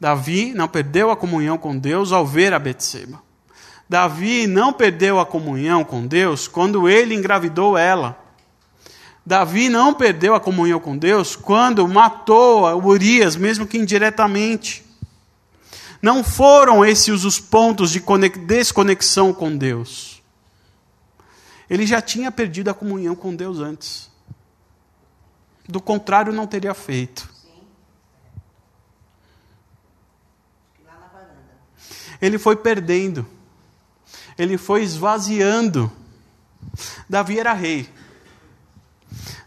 Davi 0.00 0.54
não 0.54 0.68
perdeu 0.68 1.10
a 1.10 1.16
comunhão 1.18 1.58
com 1.58 1.76
Deus 1.76 2.12
ao 2.12 2.26
ver 2.26 2.54
a 2.54 2.58
Betseba. 2.58 3.20
Davi 3.86 4.46
não 4.46 4.72
perdeu 4.72 5.20
a 5.20 5.26
comunhão 5.26 5.84
com 5.84 6.06
Deus 6.06 6.48
quando 6.48 6.88
ele 6.88 7.14
engravidou 7.14 7.76
ela. 7.76 8.29
Davi 9.24 9.68
não 9.68 9.94
perdeu 9.94 10.34
a 10.34 10.40
comunhão 10.40 10.80
com 10.80 10.96
Deus 10.96 11.36
quando 11.36 11.86
matou 11.86 12.66
Urias, 12.84 13.36
mesmo 13.36 13.66
que 13.66 13.78
indiretamente. 13.78 14.84
Não 16.02 16.24
foram 16.24 16.84
esses 16.84 17.24
os 17.24 17.38
pontos 17.38 17.90
de 17.90 18.00
desconexão 18.46 19.32
com 19.32 19.56
Deus. 19.56 20.22
Ele 21.68 21.86
já 21.86 22.00
tinha 22.00 22.32
perdido 22.32 22.70
a 22.70 22.74
comunhão 22.74 23.14
com 23.14 23.34
Deus 23.34 23.58
antes. 23.58 24.10
Do 25.68 25.80
contrário, 25.80 26.32
não 26.32 26.46
teria 26.46 26.74
feito. 26.74 27.28
Ele 32.20 32.38
foi 32.38 32.56
perdendo 32.56 33.26
ele 34.40 34.56
foi 34.56 34.82
esvaziando. 34.82 35.92
Davi 37.08 37.38
era 37.38 37.52
rei. 37.52 37.86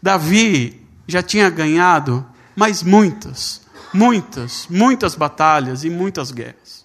Davi 0.02 0.82
já 1.08 1.22
tinha 1.22 1.50
ganhado 1.50 2.26
mais 2.56 2.84
muitas, 2.84 3.62
muitas, 3.94 4.68
muitas 4.70 5.16
batalhas 5.16 5.84
e 5.84 5.90
muitas 5.90 6.32
guerras. 6.32 6.84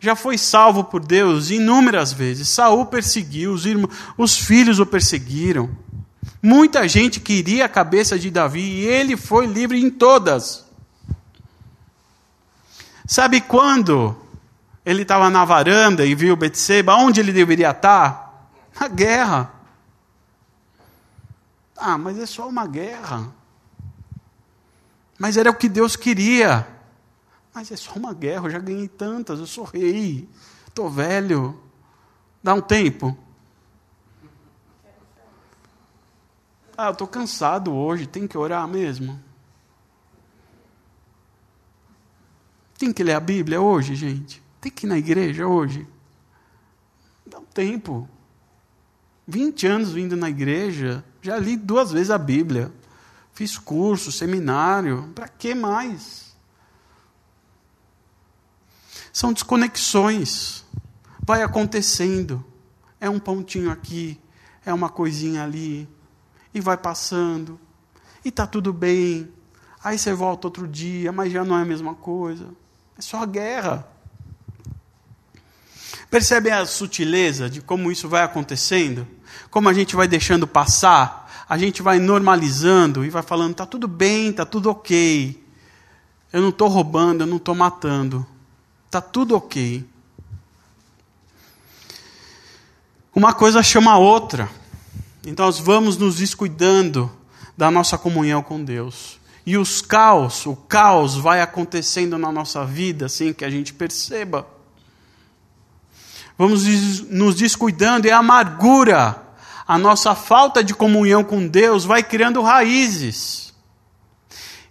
Já 0.00 0.14
foi 0.14 0.38
salvo 0.38 0.84
por 0.84 1.04
Deus 1.04 1.50
inúmeras 1.50 2.12
vezes. 2.12 2.48
Saul 2.48 2.86
perseguiu, 2.86 3.52
os, 3.52 3.66
irmãos, 3.66 3.90
os 4.16 4.38
filhos 4.38 4.78
o 4.78 4.86
perseguiram. 4.86 5.68
Muita 6.40 6.86
gente 6.86 7.18
queria 7.18 7.64
a 7.64 7.68
cabeça 7.68 8.16
de 8.16 8.30
Davi 8.30 8.60
e 8.60 8.86
ele 8.86 9.16
foi 9.16 9.46
livre 9.46 9.80
em 9.80 9.90
todas. 9.90 10.64
Sabe 13.04 13.40
quando 13.40 14.14
ele 14.84 15.02
estava 15.02 15.28
na 15.28 15.44
varanda 15.44 16.06
e 16.06 16.14
viu 16.14 16.36
Betseba, 16.36 16.94
onde 16.94 17.20
ele 17.20 17.32
deveria 17.32 17.70
estar? 17.70 18.50
Na 18.78 18.86
guerra. 18.86 19.57
Ah, 21.78 21.96
mas 21.96 22.18
é 22.18 22.26
só 22.26 22.48
uma 22.48 22.66
guerra. 22.66 23.32
Mas 25.16 25.36
era 25.36 25.50
o 25.50 25.54
que 25.54 25.68
Deus 25.68 25.94
queria. 25.94 26.66
Mas 27.54 27.70
é 27.70 27.76
só 27.76 27.92
uma 27.94 28.12
guerra, 28.12 28.46
eu 28.46 28.50
já 28.50 28.58
ganhei 28.58 28.88
tantas, 28.88 29.38
eu 29.38 29.46
sou 29.46 29.64
rei, 29.64 30.28
estou 30.66 30.90
velho. 30.90 31.60
Dá 32.42 32.54
um 32.54 32.60
tempo. 32.60 33.16
Ah, 36.76 36.86
eu 36.86 36.92
estou 36.92 37.08
cansado 37.08 37.72
hoje, 37.72 38.06
tem 38.06 38.26
que 38.26 38.38
orar 38.38 38.66
mesmo. 38.68 39.20
Tem 42.76 42.92
que 42.92 43.02
ler 43.02 43.14
a 43.14 43.20
Bíblia 43.20 43.60
hoje, 43.60 43.96
gente. 43.96 44.40
Tem 44.60 44.70
que 44.70 44.86
ir 44.86 44.88
na 44.88 44.96
igreja 44.96 45.46
hoje? 45.46 45.86
Dá 47.26 47.38
um 47.40 47.44
tempo. 47.44 48.08
20 49.26 49.66
anos 49.66 49.90
vindo 49.90 50.16
na 50.16 50.30
igreja, 50.30 51.04
já 51.28 51.38
li 51.38 51.58
duas 51.58 51.92
vezes 51.92 52.10
a 52.10 52.16
Bíblia. 52.16 52.72
Fiz 53.34 53.58
curso, 53.58 54.10
seminário, 54.10 55.12
para 55.14 55.28
que 55.28 55.54
mais? 55.54 56.34
São 59.12 59.32
desconexões. 59.32 60.64
Vai 61.22 61.42
acontecendo. 61.42 62.42
É 62.98 63.10
um 63.10 63.18
pontinho 63.18 63.70
aqui, 63.70 64.18
é 64.64 64.72
uma 64.72 64.88
coisinha 64.88 65.44
ali, 65.44 65.88
e 66.52 66.60
vai 66.60 66.76
passando. 66.76 67.60
E 68.24 68.30
está 68.30 68.46
tudo 68.46 68.72
bem. 68.72 69.30
Aí 69.84 69.98
você 69.98 70.12
volta 70.14 70.46
outro 70.46 70.66
dia, 70.66 71.12
mas 71.12 71.30
já 71.30 71.44
não 71.44 71.56
é 71.56 71.62
a 71.62 71.66
mesma 71.66 71.94
coisa. 71.94 72.48
É 72.96 73.02
só 73.02 73.24
guerra. 73.26 73.86
Percebem 76.10 76.52
a 76.52 76.64
sutileza 76.64 77.50
de 77.50 77.60
como 77.60 77.92
isso 77.92 78.08
vai 78.08 78.22
acontecendo? 78.22 79.06
Como 79.50 79.68
a 79.68 79.72
gente 79.72 79.96
vai 79.96 80.08
deixando 80.08 80.46
passar, 80.46 81.46
a 81.48 81.56
gente 81.56 81.82
vai 81.82 81.98
normalizando 81.98 83.04
e 83.04 83.10
vai 83.10 83.22
falando: 83.22 83.52
está 83.52 83.66
tudo 83.66 83.88
bem, 83.88 84.30
está 84.30 84.44
tudo 84.44 84.70
ok. 84.70 85.42
Eu 86.32 86.42
não 86.42 86.50
estou 86.50 86.68
roubando, 86.68 87.22
eu 87.22 87.26
não 87.26 87.38
estou 87.38 87.54
matando. 87.54 88.26
Está 88.86 89.00
tudo 89.00 89.36
ok. 89.36 89.84
Uma 93.14 93.32
coisa 93.32 93.62
chama 93.62 93.92
a 93.92 93.98
outra. 93.98 94.48
Então 95.26 95.46
nós 95.46 95.58
vamos 95.58 95.96
nos 95.96 96.16
descuidando 96.16 97.10
da 97.56 97.70
nossa 97.70 97.98
comunhão 97.98 98.42
com 98.42 98.62
Deus. 98.62 99.18
E 99.44 99.56
os 99.56 99.80
caos, 99.80 100.46
o 100.46 100.54
caos 100.54 101.16
vai 101.16 101.40
acontecendo 101.40 102.16
na 102.18 102.30
nossa 102.30 102.64
vida 102.64 103.08
sem 103.08 103.32
que 103.32 103.44
a 103.44 103.50
gente 103.50 103.72
perceba. 103.72 104.46
Vamos 106.36 106.64
nos 107.08 107.34
descuidando 107.34 108.06
e 108.06 108.10
a 108.10 108.18
amargura, 108.18 109.20
a 109.68 109.76
nossa 109.76 110.14
falta 110.14 110.64
de 110.64 110.72
comunhão 110.72 111.22
com 111.22 111.46
Deus 111.46 111.84
vai 111.84 112.02
criando 112.02 112.40
raízes. 112.40 113.52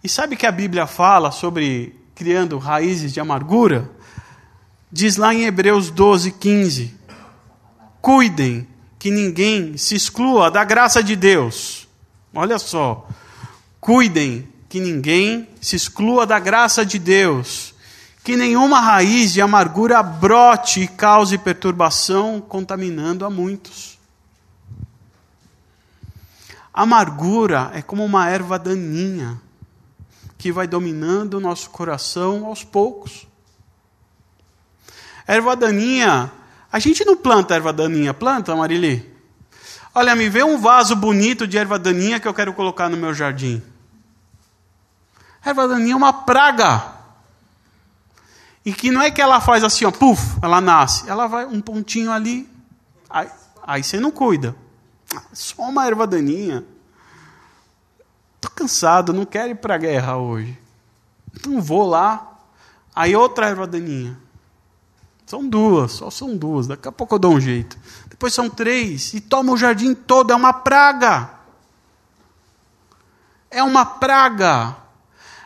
E 0.03 0.09
sabe 0.09 0.35
que 0.35 0.47
a 0.47 0.51
Bíblia 0.51 0.87
fala 0.87 1.29
sobre 1.29 1.95
criando 2.15 2.57
raízes 2.57 3.13
de 3.13 3.19
amargura? 3.19 3.91
Diz 4.91 5.15
lá 5.15 5.35
em 5.35 5.43
Hebreus 5.43 5.91
12, 5.91 6.31
15: 6.31 6.95
Cuidem 8.01 8.67
que 8.97 9.11
ninguém 9.11 9.77
se 9.77 9.93
exclua 9.93 10.49
da 10.49 10.63
graça 10.63 11.03
de 11.03 11.15
Deus. 11.15 11.87
Olha 12.33 12.57
só. 12.57 13.07
Cuidem 13.79 14.47
que 14.67 14.79
ninguém 14.79 15.47
se 15.61 15.75
exclua 15.75 16.25
da 16.25 16.39
graça 16.39 16.83
de 16.83 16.97
Deus, 16.97 17.75
que 18.23 18.35
nenhuma 18.35 18.79
raiz 18.79 19.31
de 19.31 19.41
amargura 19.41 20.01
brote 20.01 20.81
e 20.81 20.87
cause 20.87 21.37
perturbação, 21.37 22.41
contaminando 22.41 23.23
a 23.23 23.29
muitos. 23.29 23.96
Amargura 26.77 27.71
é 27.73 27.81
como 27.81 28.05
uma 28.05 28.29
erva 28.29 28.59
daninha 28.59 29.41
que 30.37 30.51
vai 30.51 30.67
dominando 30.67 31.33
o 31.33 31.39
nosso 31.39 31.71
coração 31.71 32.45
aos 32.45 32.63
poucos. 32.63 33.27
Erva 35.25 35.55
daninha, 35.55 36.31
a 36.71 36.77
gente 36.77 37.03
não 37.03 37.17
planta 37.17 37.55
erva 37.55 37.73
daninha, 37.73 38.13
planta, 38.13 38.55
Marili? 38.55 39.11
Olha, 39.95 40.15
me 40.15 40.29
vê 40.29 40.43
um 40.43 40.59
vaso 40.59 40.95
bonito 40.95 41.47
de 41.47 41.57
erva 41.57 41.79
daninha 41.79 42.19
que 42.19 42.27
eu 42.27 42.33
quero 42.33 42.53
colocar 42.53 42.87
no 42.89 42.95
meu 42.95 43.11
jardim. 43.11 43.59
Erva 45.43 45.67
daninha 45.67 45.93
é 45.93 45.97
uma 45.97 46.13
praga. 46.13 46.93
E 48.63 48.71
que 48.71 48.91
não 48.91 49.01
é 49.01 49.09
que 49.09 49.19
ela 49.19 49.41
faz 49.41 49.63
assim, 49.63 49.83
ó, 49.83 49.89
puf, 49.89 50.37
ela 50.43 50.61
nasce. 50.61 51.09
Ela 51.09 51.25
vai 51.25 51.43
um 51.43 51.59
pontinho 51.59 52.11
ali, 52.11 52.47
aí, 53.09 53.27
aí 53.63 53.83
você 53.83 53.99
não 53.99 54.11
cuida. 54.11 54.55
Só 55.33 55.63
uma 55.63 55.85
erva 55.85 56.05
daninha. 56.05 56.63
Estou 58.35 58.51
cansado, 58.51 59.13
não 59.13 59.25
quero 59.25 59.51
ir 59.51 59.55
para 59.55 59.75
a 59.75 59.77
guerra 59.77 60.17
hoje. 60.17 60.57
Então 61.33 61.61
vou 61.61 61.87
lá. 61.87 62.39
Aí 62.95 63.15
outra 63.15 63.49
erva 63.49 63.67
daninha. 63.67 64.17
São 65.25 65.47
duas, 65.47 65.91
só 65.91 66.09
são 66.09 66.35
duas. 66.35 66.67
Daqui 66.67 66.87
a 66.87 66.91
pouco 66.91 67.15
eu 67.15 67.19
dou 67.19 67.33
um 67.33 67.41
jeito. 67.41 67.77
Depois 68.09 68.33
são 68.33 68.49
três. 68.49 69.13
E 69.13 69.21
toma 69.21 69.51
o 69.51 69.57
jardim 69.57 69.93
todo. 69.93 70.31
É 70.31 70.35
uma 70.35 70.53
praga. 70.53 71.31
É 73.49 73.63
uma 73.63 73.85
praga 73.85 74.75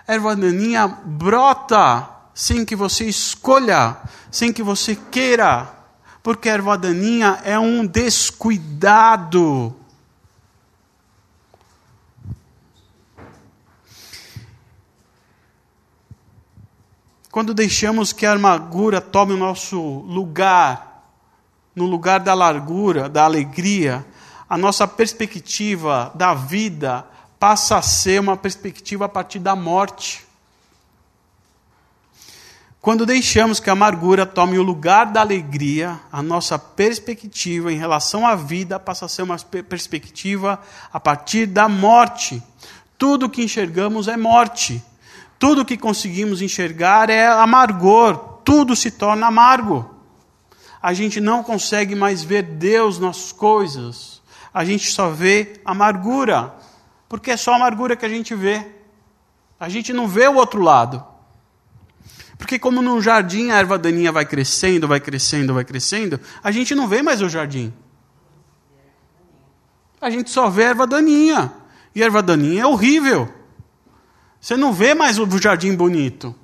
erva 0.07 0.35
daninha 0.35 0.87
brota 0.87 2.09
sem 2.33 2.65
que 2.65 2.75
você 2.75 3.05
escolha, 3.05 3.97
sem 4.29 4.51
que 4.51 4.63
você 4.63 4.95
queira, 4.95 5.69
porque 6.23 6.49
a 6.49 6.53
erva 6.53 6.77
daninha 6.77 7.41
é 7.43 7.57
um 7.57 7.85
descuidado. 7.85 9.75
Quando 17.31 17.53
deixamos 17.53 18.11
que 18.11 18.25
a 18.25 18.33
amargura 18.33 18.99
tome 18.99 19.33
o 19.33 19.37
nosso 19.37 19.79
lugar, 19.79 21.07
no 21.73 21.85
lugar 21.85 22.19
da 22.19 22.33
largura, 22.33 23.07
da 23.07 23.23
alegria, 23.23 24.05
a 24.49 24.57
nossa 24.57 24.85
perspectiva 24.85 26.11
da 26.13 26.33
vida 26.33 27.07
passa 27.39 27.77
a 27.77 27.81
ser 27.81 28.19
uma 28.19 28.35
perspectiva 28.35 29.05
a 29.05 29.09
partir 29.09 29.39
da 29.39 29.55
morte. 29.55 30.27
Quando 32.81 33.05
deixamos 33.05 33.59
que 33.59 33.69
a 33.69 33.73
amargura 33.73 34.25
tome 34.25 34.57
o 34.57 34.63
lugar 34.63 35.05
da 35.05 35.21
alegria, 35.21 35.99
a 36.11 36.23
nossa 36.23 36.57
perspectiva 36.57 37.71
em 37.71 37.77
relação 37.77 38.25
à 38.25 38.33
vida 38.33 38.79
passa 38.79 39.05
a 39.05 39.07
ser 39.07 39.21
uma 39.21 39.37
perspectiva 39.37 40.59
a 40.91 40.99
partir 40.99 41.45
da 41.45 41.69
morte. 41.69 42.41
Tudo 42.97 43.29
que 43.29 43.43
enxergamos 43.43 44.07
é 44.07 44.17
morte. 44.17 44.83
Tudo 45.37 45.63
que 45.63 45.77
conseguimos 45.77 46.41
enxergar 46.41 47.11
é 47.11 47.27
amargor. 47.27 48.17
Tudo 48.43 48.75
se 48.75 48.89
torna 48.89 49.27
amargo. 49.27 49.87
A 50.81 50.91
gente 50.91 51.21
não 51.21 51.43
consegue 51.43 51.93
mais 51.93 52.23
ver 52.23 52.41
Deus 52.41 52.97
nas 52.97 53.31
coisas. 53.31 54.23
A 54.51 54.65
gente 54.65 54.91
só 54.91 55.07
vê 55.07 55.61
amargura 55.63 56.51
porque 57.07 57.29
é 57.29 57.37
só 57.37 57.53
amargura 57.53 57.95
que 57.95 58.07
a 58.07 58.09
gente 58.09 58.33
vê. 58.33 58.65
A 59.59 59.69
gente 59.69 59.93
não 59.93 60.07
vê 60.07 60.27
o 60.27 60.37
outro 60.37 60.63
lado. 60.63 61.10
Porque, 62.51 62.59
como 62.59 62.81
no 62.81 63.01
jardim 63.01 63.49
a 63.49 63.59
erva 63.59 63.77
daninha 63.77 64.11
vai 64.11 64.25
crescendo, 64.25 64.85
vai 64.85 64.99
crescendo, 64.99 65.53
vai 65.53 65.63
crescendo, 65.63 66.19
a 66.43 66.51
gente 66.51 66.75
não 66.75 66.85
vê 66.85 67.01
mais 67.01 67.21
o 67.21 67.29
jardim. 67.29 67.71
A 70.01 70.09
gente 70.09 70.29
só 70.29 70.49
vê 70.49 70.65
a 70.65 70.69
erva 70.71 70.85
daninha. 70.85 71.53
E 71.95 72.03
a 72.03 72.05
erva 72.07 72.21
daninha 72.21 72.63
é 72.63 72.65
horrível. 72.67 73.33
Você 74.41 74.57
não 74.57 74.73
vê 74.73 74.93
mais 74.93 75.17
o 75.17 75.25
jardim 75.37 75.73
bonito. 75.73 76.35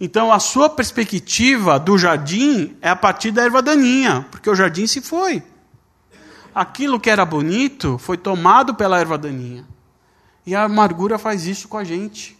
Então, 0.00 0.32
a 0.32 0.40
sua 0.40 0.68
perspectiva 0.68 1.78
do 1.78 1.96
jardim 1.96 2.76
é 2.82 2.88
a 2.88 2.96
partir 2.96 3.30
da 3.30 3.44
erva 3.44 3.62
daninha, 3.62 4.26
porque 4.32 4.50
o 4.50 4.56
jardim 4.56 4.88
se 4.88 5.00
foi. 5.00 5.40
Aquilo 6.52 6.98
que 6.98 7.08
era 7.08 7.24
bonito 7.24 7.96
foi 7.96 8.16
tomado 8.16 8.74
pela 8.74 8.98
erva 8.98 9.16
daninha. 9.16 9.64
E 10.44 10.52
a 10.52 10.64
amargura 10.64 11.16
faz 11.16 11.46
isso 11.46 11.68
com 11.68 11.78
a 11.78 11.84
gente. 11.84 12.36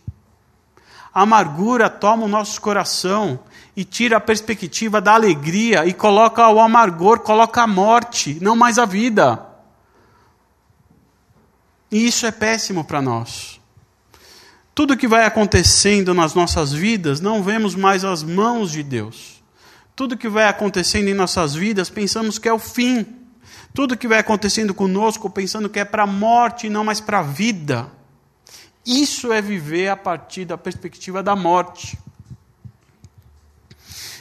A 1.14 1.22
amargura 1.22 1.88
toma 1.88 2.24
o 2.24 2.28
nosso 2.28 2.60
coração 2.60 3.38
e 3.76 3.84
tira 3.84 4.16
a 4.16 4.20
perspectiva 4.20 5.00
da 5.00 5.14
alegria 5.14 5.86
e 5.86 5.92
coloca 5.92 6.48
o 6.48 6.60
amargor, 6.60 7.20
coloca 7.20 7.62
a 7.62 7.66
morte, 7.66 8.38
não 8.40 8.56
mais 8.56 8.78
a 8.78 8.84
vida. 8.84 9.46
E 11.90 12.04
isso 12.04 12.26
é 12.26 12.32
péssimo 12.32 12.84
para 12.84 13.00
nós. 13.00 13.60
Tudo 14.74 14.96
que 14.96 15.06
vai 15.06 15.24
acontecendo 15.24 16.12
nas 16.12 16.34
nossas 16.34 16.72
vidas, 16.72 17.20
não 17.20 17.44
vemos 17.44 17.76
mais 17.76 18.04
as 18.04 18.24
mãos 18.24 18.72
de 18.72 18.82
Deus. 18.82 19.40
Tudo 19.94 20.16
que 20.16 20.28
vai 20.28 20.48
acontecendo 20.48 21.06
em 21.06 21.14
nossas 21.14 21.54
vidas, 21.54 21.88
pensamos 21.88 22.40
que 22.40 22.48
é 22.48 22.52
o 22.52 22.58
fim. 22.58 23.06
Tudo 23.72 23.96
que 23.96 24.08
vai 24.08 24.18
acontecendo 24.18 24.74
conosco 24.74 25.30
pensando 25.30 25.68
que 25.68 25.78
é 25.78 25.84
para 25.84 26.02
a 26.02 26.08
morte 26.08 26.66
e 26.66 26.70
não 26.70 26.82
mais 26.82 27.00
para 27.00 27.20
a 27.20 27.22
vida. 27.22 27.88
Isso 28.84 29.32
é 29.32 29.40
viver 29.40 29.88
a 29.88 29.96
partir 29.96 30.44
da 30.44 30.58
perspectiva 30.58 31.22
da 31.22 31.34
morte. 31.34 31.98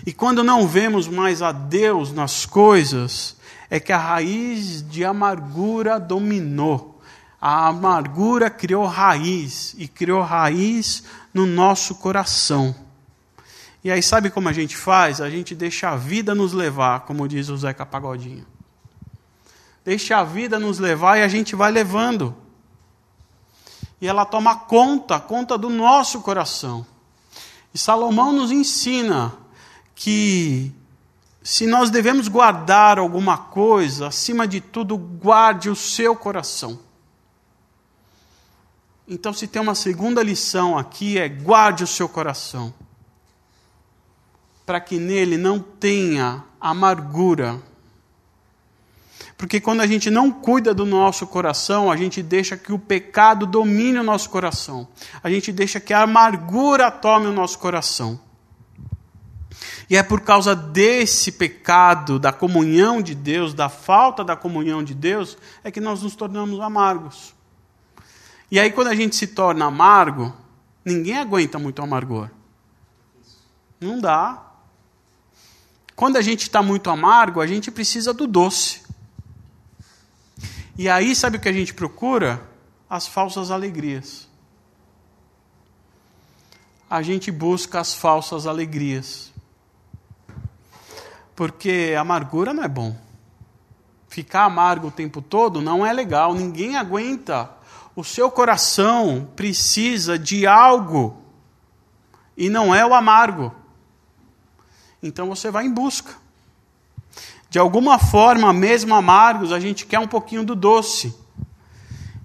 E 0.06 0.14
quando 0.14 0.44
não 0.44 0.68
vemos 0.68 1.08
mais 1.08 1.42
a 1.42 1.52
Deus 1.52 2.12
nas 2.12 2.46
coisas, 2.46 3.36
é 3.70 3.80
que 3.80 3.92
a 3.92 3.98
raiz 3.98 4.88
de 4.88 5.04
amargura 5.04 6.00
dominou. 6.00 7.02
A 7.40 7.68
amargura 7.68 8.50
criou 8.50 8.86
raiz 8.86 9.76
e 9.78 9.88
criou 9.88 10.22
raiz 10.22 11.04
no 11.34 11.46
nosso 11.46 11.96
coração. 11.96 12.76
E 13.84 13.92
aí, 13.92 14.02
sabe 14.02 14.30
como 14.30 14.48
a 14.48 14.54
gente 14.54 14.78
faz? 14.78 15.20
A 15.20 15.30
gente 15.30 15.54
deixa 15.54 15.90
a 15.90 15.98
vida 15.98 16.34
nos 16.34 16.54
levar, 16.54 17.02
como 17.02 17.28
diz 17.28 17.50
o 17.50 17.58
Zeca 17.58 17.86
Pagodinho. 17.86 18.46
Deixa 19.84 20.18
a 20.18 20.24
vida 20.24 20.58
nos 20.58 20.80
levar 20.80 21.18
e 21.18 21.22
a 21.22 21.28
gente 21.28 21.54
vai 21.54 21.70
levando. 21.70 22.34
E 24.00 24.08
ela 24.08 24.26
toma 24.26 24.56
conta, 24.56 25.20
conta 25.20 25.58
do 25.58 25.70
nosso 25.70 26.22
coração. 26.22 26.86
E 27.74 27.78
Salomão 27.78 28.32
nos 28.32 28.52
ensina 28.52 29.34
que 29.96 30.72
se 31.44 31.68
nós 31.68 31.90
devemos 31.90 32.28
guardar 32.28 32.98
alguma 32.98 33.38
coisa, 33.38 34.08
acima 34.08 34.48
de 34.48 34.62
tudo, 34.62 34.98
guarde 34.98 35.70
o 35.70 35.76
seu 35.76 36.16
coração. 36.16 36.80
Então, 39.06 39.34
se 39.34 39.48
tem 39.48 39.62
uma 39.62 39.76
segunda 39.76 40.24
lição 40.24 40.78
aqui, 40.78 41.18
é 41.18 41.28
guarde 41.28 41.84
o 41.84 41.88
seu 41.88 42.08
coração, 42.08 42.74
para 44.66 44.80
que 44.80 44.98
nele 44.98 45.38
não 45.38 45.60
tenha 45.60 46.44
amargura 46.60 47.62
porque 49.44 49.60
quando 49.60 49.82
a 49.82 49.86
gente 49.86 50.10
não 50.10 50.32
cuida 50.32 50.74
do 50.74 50.86
nosso 50.86 51.28
coração, 51.28 51.92
a 51.92 51.98
gente 51.98 52.24
deixa 52.24 52.56
que 52.56 52.72
o 52.72 52.80
pecado 52.80 53.46
domine 53.46 54.00
o 54.00 54.04
nosso 54.04 54.30
coração. 54.30 54.88
A 55.22 55.30
gente 55.30 55.52
deixa 55.52 55.82
que 55.82 55.94
a 55.94 56.04
amargura 56.04 56.90
tome 56.90 57.28
o 57.28 57.34
nosso 57.34 57.60
coração. 57.60 58.18
E 59.90 59.98
é 59.98 60.02
por 60.02 60.22
causa 60.22 60.56
desse 60.56 61.30
pecado, 61.30 62.18
da 62.18 62.32
comunhão 62.32 63.02
de 63.02 63.14
Deus, 63.14 63.54
da 63.54 63.68
falta 63.68 64.24
da 64.24 64.34
comunhão 64.34 64.82
de 64.82 64.94
Deus, 64.94 65.38
é 65.62 65.70
que 65.70 65.82
nós 65.82 66.02
nos 66.02 66.16
tornamos 66.16 66.62
amargos. 66.62 67.36
E 68.50 68.58
aí, 68.58 68.72
quando 68.72 68.88
a 68.88 68.96
gente 68.96 69.14
se 69.18 69.28
torna 69.28 69.66
amargo, 69.66 70.34
ninguém 70.86 71.18
aguenta 71.18 71.60
muito 71.60 71.82
amargor. 71.82 72.30
Não 73.78 74.00
dá. 74.00 74.42
Quando 75.98 76.16
a 76.16 76.22
gente 76.22 76.44
está 76.44 76.64
muito 76.64 76.90
amargo, 76.90 77.42
a 77.42 77.46
gente 77.46 77.70
precisa 77.70 78.14
do 78.14 78.26
doce. 78.26 78.83
E 80.78 80.90
aí, 80.90 81.16
sabe 81.16 81.38
o 81.38 81.40
que 81.40 81.50
a 81.50 81.54
gente 81.54 81.74
procura? 81.74 82.42
As 82.90 83.08
falsas 83.08 83.52
alegrias. 83.52 84.28
A 86.90 87.02
gente 87.02 87.32
busca 87.32 87.80
as 87.80 87.94
falsas 87.94 88.48
alegrias. 88.48 89.32
Porque 91.36 91.96
amargura 91.98 92.54
não 92.54 92.64
é 92.64 92.68
bom. 92.68 92.96
Ficar 94.08 94.46
amargo 94.46 94.88
o 94.88 94.92
tempo 94.92 95.22
todo 95.22 95.62
não 95.62 95.86
é 95.86 95.92
legal, 95.92 96.36
ninguém 96.36 96.76
aguenta. 96.76 97.50
O 97.96 98.04
seu 98.04 98.30
coração 98.30 99.28
precisa 99.36 100.18
de 100.18 100.46
algo 100.46 101.18
e 102.38 102.50
não 102.50 102.74
é 102.74 102.86
o 102.86 102.94
amargo. 102.94 103.54
Então 105.02 105.28
você 105.30 105.50
vai 105.50 105.66
em 105.66 105.74
busca. 105.74 106.23
De 107.54 107.60
alguma 107.60 108.00
forma, 108.00 108.52
mesmo 108.52 108.96
amargos, 108.96 109.52
a 109.52 109.60
gente 109.60 109.86
quer 109.86 110.00
um 110.00 110.08
pouquinho 110.08 110.44
do 110.44 110.56
doce. 110.56 111.16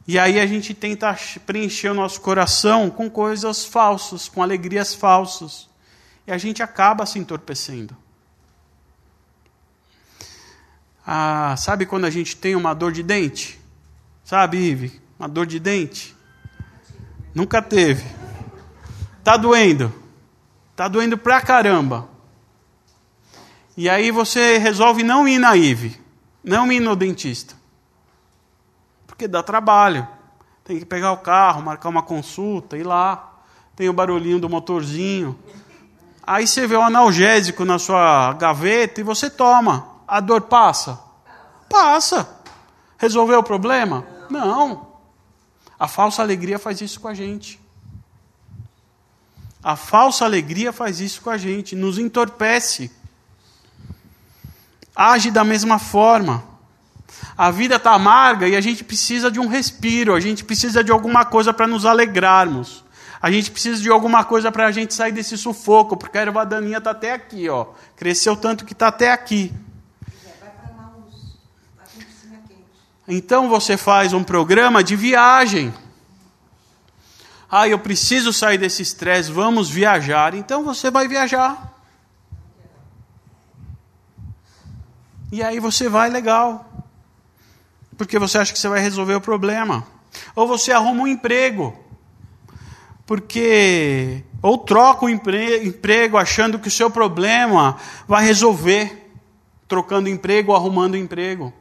E 0.06 0.18
aí 0.18 0.40
a 0.40 0.46
gente 0.46 0.72
tenta 0.72 1.14
preencher 1.44 1.90
o 1.90 1.94
nosso 1.94 2.22
coração 2.22 2.88
com 2.88 3.10
coisas 3.10 3.62
falsas, 3.62 4.26
com 4.26 4.42
alegrias 4.42 4.94
falsas. 4.94 5.68
E 6.26 6.32
a 6.32 6.38
gente 6.38 6.62
acaba 6.62 7.04
se 7.04 7.18
entorpecendo. 7.18 7.94
Ah, 11.06 11.54
sabe 11.58 11.84
quando 11.84 12.06
a 12.06 12.10
gente 12.10 12.34
tem 12.34 12.56
uma 12.56 12.72
dor 12.72 12.90
de 12.90 13.02
dente? 13.02 13.60
Sabe, 14.24 14.56
Ive? 14.56 14.98
Uma 15.18 15.28
dor 15.28 15.44
de 15.44 15.60
dente? 15.60 16.16
Nunca 17.34 17.60
teve. 17.60 18.02
Tá 19.22 19.36
doendo. 19.36 19.92
Tá 20.74 20.88
doendo 20.88 21.18
pra 21.18 21.38
caramba. 21.42 22.08
E 23.78 23.88
aí 23.88 24.10
você 24.10 24.58
resolve 24.58 25.04
não 25.04 25.28
ir 25.28 25.38
na 25.38 25.56
Ive, 25.56 26.02
não 26.42 26.72
ir 26.72 26.80
no 26.80 26.96
dentista. 26.96 27.54
Porque 29.06 29.28
dá 29.28 29.40
trabalho. 29.40 30.04
Tem 30.64 30.80
que 30.80 30.84
pegar 30.84 31.12
o 31.12 31.18
carro, 31.18 31.62
marcar 31.62 31.88
uma 31.88 32.02
consulta, 32.02 32.76
ir 32.76 32.82
lá. 32.82 33.34
Tem 33.76 33.88
o 33.88 33.92
barulhinho 33.92 34.40
do 34.40 34.48
motorzinho. 34.48 35.38
Aí 36.24 36.44
você 36.44 36.66
vê 36.66 36.74
o 36.74 36.82
analgésico 36.82 37.64
na 37.64 37.78
sua 37.78 38.32
gaveta 38.32 39.00
e 39.00 39.04
você 39.04 39.30
toma. 39.30 39.86
A 40.08 40.18
dor 40.18 40.40
passa? 40.40 40.98
Passa. 41.70 42.28
Resolveu 42.98 43.38
o 43.38 43.44
problema? 43.44 44.04
Não. 44.28 44.88
A 45.78 45.86
falsa 45.86 46.20
alegria 46.20 46.58
faz 46.58 46.80
isso 46.80 46.98
com 46.98 47.06
a 47.06 47.14
gente. 47.14 47.60
A 49.62 49.76
falsa 49.76 50.24
alegria 50.24 50.72
faz 50.72 50.98
isso 50.98 51.22
com 51.22 51.30
a 51.30 51.38
gente, 51.38 51.76
nos 51.76 51.96
entorpece. 51.96 52.97
Age 55.00 55.30
da 55.30 55.44
mesma 55.44 55.78
forma. 55.78 56.42
A 57.36 57.52
vida 57.52 57.76
está 57.76 57.92
amarga 57.92 58.48
e 58.48 58.56
a 58.56 58.60
gente 58.60 58.82
precisa 58.82 59.30
de 59.30 59.38
um 59.38 59.46
respiro, 59.46 60.12
a 60.12 60.18
gente 60.18 60.42
precisa 60.42 60.82
de 60.82 60.90
alguma 60.90 61.24
coisa 61.24 61.54
para 61.54 61.68
nos 61.68 61.86
alegrarmos. 61.86 62.84
A 63.22 63.30
gente 63.30 63.48
precisa 63.52 63.80
de 63.80 63.88
alguma 63.88 64.24
coisa 64.24 64.50
para 64.50 64.66
a 64.66 64.72
gente 64.72 64.92
sair 64.92 65.12
desse 65.12 65.38
sufoco, 65.38 65.96
porque 65.96 66.18
a 66.18 66.22
erva 66.22 66.44
daninha 66.44 66.78
está 66.78 66.90
até 66.90 67.12
aqui, 67.12 67.48
ó. 67.48 67.66
Cresceu 67.94 68.36
tanto 68.36 68.64
que 68.64 68.72
está 68.72 68.88
até 68.88 69.12
aqui. 69.12 69.52
Então 73.06 73.48
você 73.48 73.76
faz 73.76 74.12
um 74.12 74.24
programa 74.24 74.82
de 74.82 74.96
viagem. 74.96 75.72
Ah, 77.48 77.68
eu 77.68 77.78
preciso 77.78 78.32
sair 78.32 78.58
desse 78.58 78.82
estresse, 78.82 79.30
vamos 79.30 79.70
viajar. 79.70 80.34
Então 80.34 80.64
você 80.64 80.90
vai 80.90 81.06
viajar. 81.06 81.67
E 85.30 85.42
aí 85.42 85.60
você 85.60 85.88
vai 85.88 86.08
legal. 86.08 86.64
Porque 87.96 88.18
você 88.18 88.38
acha 88.38 88.52
que 88.52 88.58
você 88.58 88.68
vai 88.68 88.80
resolver 88.80 89.14
o 89.14 89.20
problema. 89.20 89.86
Ou 90.34 90.46
você 90.46 90.72
arruma 90.72 91.02
um 91.02 91.06
emprego. 91.06 91.76
Porque. 93.06 94.22
Ou 94.40 94.58
troca 94.58 95.04
o 95.04 95.08
emprego 95.08 96.16
achando 96.16 96.58
que 96.58 96.68
o 96.68 96.70
seu 96.70 96.90
problema 96.90 97.76
vai 98.06 98.24
resolver. 98.24 99.10
Trocando 99.66 100.08
emprego 100.08 100.52
ou 100.52 100.56
arrumando 100.56 100.96
emprego. 100.96 101.52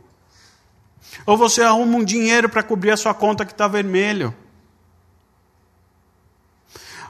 Ou 1.25 1.37
você 1.37 1.61
arruma 1.61 1.97
um 1.97 2.03
dinheiro 2.03 2.47
para 2.47 2.63
cobrir 2.63 2.91
a 2.91 2.97
sua 2.97 3.13
conta 3.13 3.45
que 3.45 3.51
está 3.51 3.67
vermelho. 3.67 4.33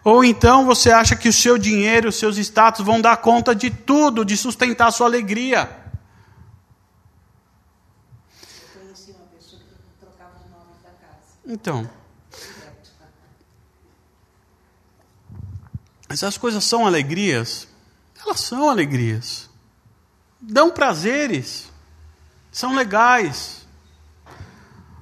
Ou 0.03 0.23
então 0.23 0.65
você 0.65 0.89
acha 0.89 1.15
que 1.15 1.27
o 1.27 1.33
seu 1.33 1.57
dinheiro, 1.57 2.09
os 2.09 2.15
seus 2.15 2.37
status 2.37 2.85
vão 2.85 3.01
dar 3.01 3.17
conta 3.17 3.53
de 3.53 3.69
tudo, 3.69 4.23
de 4.23 4.37
sustentar 4.37 4.87
a 4.87 4.91
sua 4.91 5.05
alegria. 5.05 5.69
Eu 8.75 8.95
conheci 9.07 9.11
uma 9.11 9.25
pessoa 9.27 9.61
que 9.61 9.99
trocava 9.99 10.35
os 10.43 10.51
nomes 10.51 10.81
da 10.83 10.89
casa. 10.89 11.37
Então. 11.45 11.89
Essas 16.09 16.37
coisas 16.37 16.63
são 16.63 16.85
alegrias? 16.85 17.67
Elas 18.19 18.39
são 18.39 18.69
alegrias. 18.69 19.49
Dão 20.39 20.71
prazeres. 20.71 21.69
São 22.51 22.75
legais. 22.75 23.65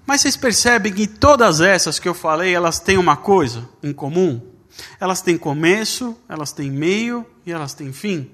Mas 0.06 0.22
vocês 0.22 0.36
percebem 0.36 0.94
que 0.94 1.08
todas 1.08 1.62
essas 1.62 2.00
que 2.00 2.08
eu 2.08 2.14
falei, 2.14 2.54
elas 2.54 2.80
têm 2.80 2.98
uma 2.98 3.18
coisa 3.18 3.68
em 3.82 3.94
comum? 3.94 4.54
Elas 5.00 5.22
têm 5.22 5.38
começo, 5.38 6.18
elas 6.28 6.52
têm 6.52 6.70
meio 6.70 7.26
e 7.46 7.52
elas 7.52 7.74
têm 7.74 7.94
fim. 7.94 8.30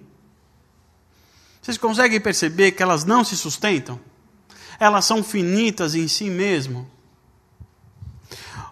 Vocês 1.61 1.77
conseguem 1.77 2.19
perceber 2.19 2.71
que 2.71 2.81
elas 2.81 3.03
não 3.05 3.23
se 3.23 3.37
sustentam? 3.37 3.99
Elas 4.81 5.05
são 5.05 5.23
finitas 5.23 5.93
em 5.93 6.07
si 6.07 6.27
mesmo. 6.27 6.89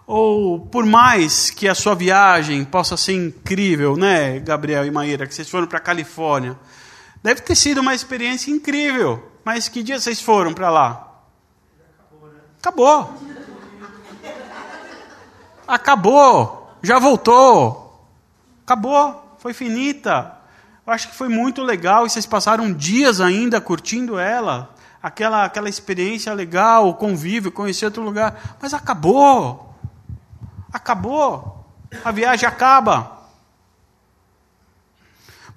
Ou 0.04 0.58
por 0.58 0.84
mais 0.84 1.50
que 1.50 1.68
a 1.68 1.74
sua 1.74 1.94
viagem 1.94 2.64
possa 2.64 2.96
ser 2.96 3.12
incrível, 3.12 3.96
né, 3.96 4.40
Gabriel 4.40 4.84
e 4.84 4.90
Maíra, 4.90 5.24
que 5.24 5.32
vocês 5.32 5.48
foram 5.48 5.68
para 5.68 5.78
a 5.78 5.80
Califórnia, 5.80 6.58
deve 7.22 7.42
ter 7.42 7.54
sido 7.54 7.80
uma 7.80 7.94
experiência 7.94 8.50
incrível. 8.50 9.24
Mas 9.44 9.68
que 9.68 9.84
dia 9.84 10.00
vocês 10.00 10.20
foram 10.20 10.52
para 10.52 10.68
lá? 10.68 11.22
Acabou. 12.58 13.14
Acabou. 15.68 16.74
Já 16.82 16.98
voltou. 16.98 18.04
Acabou. 18.64 19.36
Foi 19.38 19.54
finita. 19.54 20.36
Eu 20.84 20.92
acho 20.92 21.08
que 21.08 21.14
foi 21.14 21.28
muito 21.28 21.62
legal 21.62 22.04
e 22.04 22.10
vocês 22.10 22.26
passaram 22.26 22.72
dias 22.72 23.20
ainda 23.20 23.60
curtindo 23.60 24.18
ela. 24.18 24.74
Aquela, 25.02 25.44
aquela 25.44 25.68
experiência 25.68 26.32
legal, 26.34 26.88
o 26.88 26.94
convívio, 26.94 27.50
conhecer 27.50 27.86
outro 27.86 28.02
lugar. 28.02 28.56
Mas 28.60 28.74
acabou. 28.74 29.74
Acabou. 30.72 31.66
A 32.04 32.10
viagem 32.10 32.48
acaba. 32.48 33.18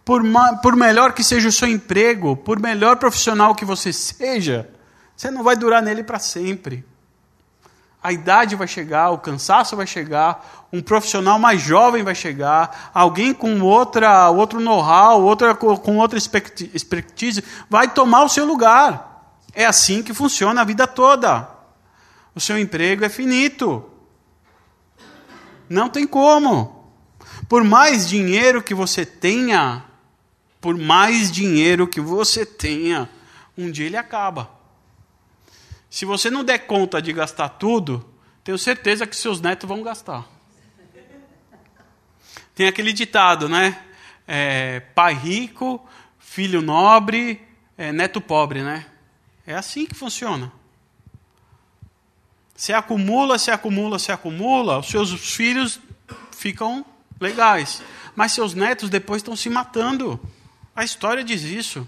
Por, 0.05 0.21
por 0.61 0.75
melhor 0.75 1.13
que 1.13 1.23
seja 1.23 1.47
o 1.47 1.51
seu 1.51 1.67
emprego, 1.67 2.35
por 2.35 2.59
melhor 2.59 2.97
profissional 2.97 3.55
que 3.55 3.63
você 3.63 3.93
seja, 3.93 4.69
você 5.15 5.31
não 5.31 5.43
vai 5.43 5.55
durar 5.55 5.81
nele 5.81 6.03
para 6.03 6.19
sempre 6.19 6.85
a 8.03 8.11
idade 8.11 8.55
vai 8.55 8.67
chegar, 8.67 9.11
o 9.11 9.17
cansaço 9.17 9.77
vai 9.77 9.87
chegar, 9.87 10.67
um 10.73 10.81
profissional 10.81 11.39
mais 11.39 11.61
jovem 11.61 12.03
vai 12.03 12.13
chegar, 12.13 12.91
alguém 12.93 13.33
com 13.33 13.61
outra, 13.61 14.29
outro 14.29 14.59
know-how, 14.59 15.21
outra, 15.21 15.55
com 15.55 15.97
outra 15.97 16.17
expertise 16.17 17.43
vai 17.69 17.87
tomar 17.87 18.23
o 18.23 18.29
seu 18.29 18.45
lugar. 18.45 19.12
É 19.53 19.65
assim 19.65 20.01
que 20.01 20.13
funciona 20.13 20.61
a 20.61 20.65
vida 20.65 20.87
toda. 20.87 21.49
O 22.35 22.39
seu 22.39 22.57
emprego 22.57 23.05
é 23.05 23.09
finito. 23.09 23.89
Não 25.69 25.89
tem 25.89 26.07
como. 26.07 26.91
Por 27.47 27.63
mais 27.63 28.07
dinheiro 28.07 28.63
que 28.63 28.73
você 28.73 29.05
tenha, 29.05 29.83
por 30.59 30.77
mais 30.77 31.31
dinheiro 31.31 31.87
que 31.87 32.01
você 32.01 32.45
tenha, 32.45 33.09
um 33.57 33.69
dia 33.69 33.85
ele 33.85 33.97
acaba. 33.97 34.49
Se 35.89 36.05
você 36.05 36.31
não 36.31 36.43
der 36.43 36.59
conta 36.59 36.99
de 36.99 37.13
gastar 37.13 37.49
tudo, 37.49 38.03
tenho 38.43 38.57
certeza 38.57 39.05
que 39.05 39.15
seus 39.15 39.39
netos 39.39 39.69
vão 39.69 39.83
gastar. 39.83 40.27
Tem 42.55 42.67
aquele 42.67 42.93
ditado, 42.93 43.47
né? 43.47 43.79
É, 44.27 44.79
pai 44.95 45.13
rico, 45.13 45.85
filho 46.17 46.61
nobre, 46.61 47.41
é, 47.77 47.91
neto 47.91 48.21
pobre, 48.21 48.61
né? 48.61 48.85
É 49.45 49.53
assim 49.53 49.85
que 49.85 49.95
funciona. 49.95 50.51
Se 52.55 52.71
acumula, 52.71 53.37
se 53.37 53.51
acumula, 53.51 53.99
se 53.99 54.11
acumula, 54.11 54.79
os 54.79 54.87
seus 54.87 55.11
filhos 55.35 55.79
ficam 56.31 56.85
legais. 57.19 57.81
Mas 58.15 58.31
seus 58.31 58.53
netos 58.53 58.89
depois 58.89 59.21
estão 59.21 59.35
se 59.35 59.49
matando. 59.49 60.19
A 60.75 60.83
história 60.83 61.23
diz 61.23 61.41
isso. 61.41 61.87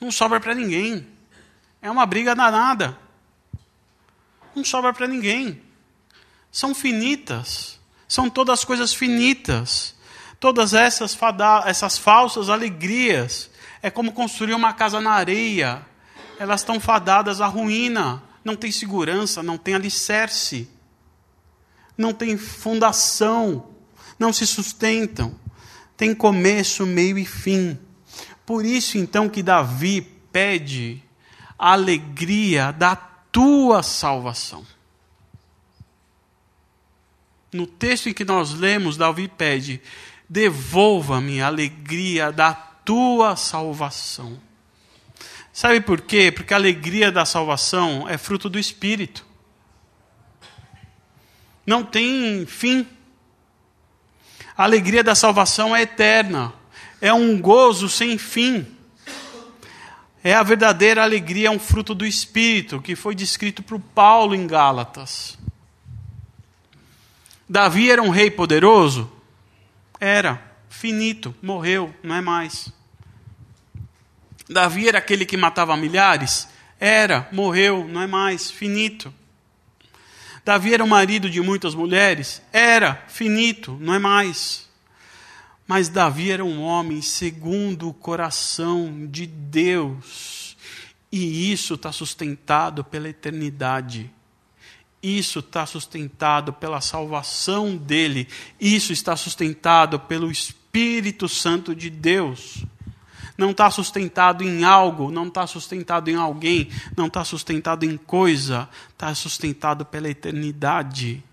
Não 0.00 0.10
sobra 0.10 0.40
para 0.40 0.54
ninguém. 0.54 1.06
É 1.80 1.90
uma 1.90 2.04
briga 2.04 2.34
danada. 2.34 2.98
Não 4.54 4.64
sobra 4.64 4.92
para 4.92 5.06
ninguém. 5.06 5.62
São 6.50 6.74
finitas. 6.74 7.78
São 8.08 8.28
todas 8.28 8.64
coisas 8.64 8.92
finitas. 8.92 9.94
Todas 10.38 10.74
essas, 10.74 11.16
essas 11.66 11.96
falsas 11.96 12.48
alegrias. 12.48 13.50
É 13.82 13.90
como 13.90 14.12
construir 14.12 14.54
uma 14.54 14.72
casa 14.72 15.00
na 15.00 15.12
areia. 15.12 15.86
Elas 16.40 16.62
estão 16.62 16.80
fadadas 16.80 17.42
à 17.42 17.46
ruína. 17.46 18.22
Não 18.42 18.56
tem 18.56 18.72
segurança, 18.72 19.42
não 19.42 19.58
tem 19.58 19.74
alicerce. 19.74 20.66
Não 21.98 22.14
tem 22.14 22.38
fundação. 22.38 23.66
Não 24.18 24.32
se 24.32 24.46
sustentam. 24.46 25.38
Tem 25.98 26.14
começo, 26.14 26.86
meio 26.86 27.18
e 27.18 27.26
fim. 27.26 27.78
Por 28.46 28.64
isso, 28.64 28.96
então, 28.96 29.28
que 29.28 29.42
Davi 29.42 30.00
pede 30.32 31.04
a 31.58 31.72
alegria 31.72 32.72
da 32.72 32.96
tua 32.96 33.82
salvação. 33.82 34.66
No 37.52 37.66
texto 37.66 38.08
em 38.08 38.14
que 38.14 38.24
nós 38.24 38.54
lemos, 38.54 38.96
Davi 38.96 39.28
pede: 39.28 39.78
devolva-me 40.26 41.42
a 41.42 41.48
alegria 41.48 42.32
da 42.32 42.54
tua 42.54 43.36
salvação. 43.36 44.40
Sabe 45.60 45.82
por 45.82 46.00
quê? 46.00 46.32
Porque 46.32 46.54
a 46.54 46.56
alegria 46.56 47.12
da 47.12 47.26
salvação 47.26 48.08
é 48.08 48.16
fruto 48.16 48.48
do 48.48 48.58
Espírito. 48.58 49.26
Não 51.66 51.84
tem 51.84 52.46
fim. 52.46 52.86
A 54.56 54.64
alegria 54.64 55.04
da 55.04 55.14
salvação 55.14 55.76
é 55.76 55.82
eterna. 55.82 56.50
É 56.98 57.12
um 57.12 57.38
gozo 57.38 57.90
sem 57.90 58.16
fim. 58.16 58.74
É 60.24 60.32
a 60.32 60.42
verdadeira 60.42 61.02
alegria, 61.02 61.48
é 61.48 61.50
um 61.50 61.58
fruto 61.58 61.94
do 61.94 62.06
Espírito, 62.06 62.80
que 62.80 62.96
foi 62.96 63.14
descrito 63.14 63.62
por 63.62 63.78
Paulo 63.78 64.34
em 64.34 64.46
Gálatas. 64.46 65.36
Davi 67.46 67.90
era 67.90 68.02
um 68.02 68.08
rei 68.08 68.30
poderoso? 68.30 69.12
Era. 70.00 70.42
Finito, 70.70 71.34
morreu, 71.42 71.94
não 72.02 72.14
é 72.14 72.22
mais. 72.22 72.72
Davi 74.50 74.88
era 74.88 74.98
aquele 74.98 75.24
que 75.24 75.36
matava 75.36 75.76
milhares? 75.76 76.48
Era, 76.80 77.28
morreu, 77.30 77.86
não 77.86 78.02
é 78.02 78.06
mais, 78.08 78.50
finito. 78.50 79.14
Davi 80.44 80.74
era 80.74 80.82
o 80.82 80.88
marido 80.88 81.30
de 81.30 81.40
muitas 81.40 81.72
mulheres? 81.72 82.42
Era, 82.52 83.04
finito, 83.06 83.78
não 83.80 83.94
é 83.94 84.00
mais. 84.00 84.68
Mas 85.68 85.88
Davi 85.88 86.32
era 86.32 86.44
um 86.44 86.62
homem 86.62 87.00
segundo 87.00 87.88
o 87.88 87.94
coração 87.94 89.06
de 89.06 89.24
Deus. 89.24 90.56
E 91.12 91.52
isso 91.52 91.74
está 91.74 91.92
sustentado 91.92 92.82
pela 92.82 93.08
eternidade. 93.08 94.10
Isso 95.00 95.38
está 95.38 95.64
sustentado 95.64 96.52
pela 96.52 96.80
salvação 96.80 97.76
dele. 97.76 98.26
Isso 98.60 98.92
está 98.92 99.14
sustentado 99.14 100.00
pelo 100.00 100.28
Espírito 100.28 101.28
Santo 101.28 101.72
de 101.72 101.88
Deus. 101.88 102.64
Não 103.40 103.52
está 103.52 103.70
sustentado 103.70 104.44
em 104.44 104.64
algo, 104.64 105.10
não 105.10 105.26
está 105.26 105.46
sustentado 105.46 106.10
em 106.10 106.14
alguém, 106.14 106.68
não 106.94 107.06
está 107.06 107.24
sustentado 107.24 107.84
em 107.84 107.96
coisa, 107.96 108.68
está 108.90 109.14
sustentado 109.14 109.82
pela 109.82 110.10
eternidade. 110.10 111.24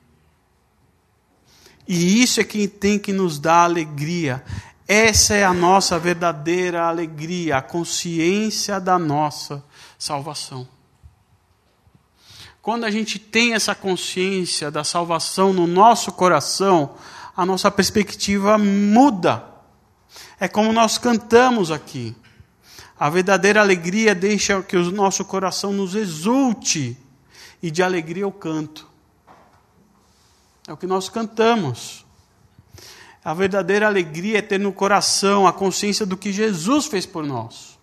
E 1.86 2.24
isso 2.24 2.40
é 2.40 2.46
que 2.46 2.66
tem 2.66 2.98
que 2.98 3.12
nos 3.12 3.38
dar 3.38 3.66
alegria. 3.66 4.42
Essa 4.88 5.36
é 5.36 5.44
a 5.44 5.54
nossa 5.54 6.00
verdadeira 6.00 6.86
alegria, 6.88 7.58
a 7.58 7.62
consciência 7.62 8.80
da 8.80 8.98
nossa 8.98 9.62
salvação. 10.00 10.66
Quando 12.62 12.86
a 12.86 12.90
gente 12.90 13.20
tem 13.20 13.54
essa 13.54 13.76
consciência 13.76 14.72
da 14.72 14.86
salvação 14.86 15.52
no 15.52 15.68
nosso 15.68 16.14
coração, 16.14 16.96
a 17.36 17.46
nossa 17.46 17.70
perspectiva 17.70 18.58
muda. 18.58 19.57
É 20.40 20.48
como 20.48 20.72
nós 20.72 20.98
cantamos 20.98 21.72
aqui. 21.72 22.16
A 23.00 23.10
verdadeira 23.10 23.62
alegria 23.62 24.16
deixa 24.16 24.62
que 24.62 24.76
o 24.76 24.92
nosso 24.92 25.24
coração 25.24 25.72
nos 25.72 25.94
exulte, 25.94 26.98
e 27.62 27.70
de 27.70 27.84
alegria 27.84 28.24
eu 28.24 28.32
canto. 28.32 28.88
É 30.68 30.74
o 30.74 30.78
que 30.78 30.88
nós 30.88 31.10
cantamos. 31.10 32.06
A 33.24 33.34
verdadeira 33.34 33.88
alegria 33.88 34.40
é 34.40 34.42
ter 34.42 34.60
no 34.60 34.72
coração 34.72 35.46
a 35.46 35.54
consciência 35.54 36.06
do 36.06 36.18
que 36.18 36.32
Jesus 36.32 36.86
fez 36.86 37.06
por 37.06 37.26
nós. 37.26 37.77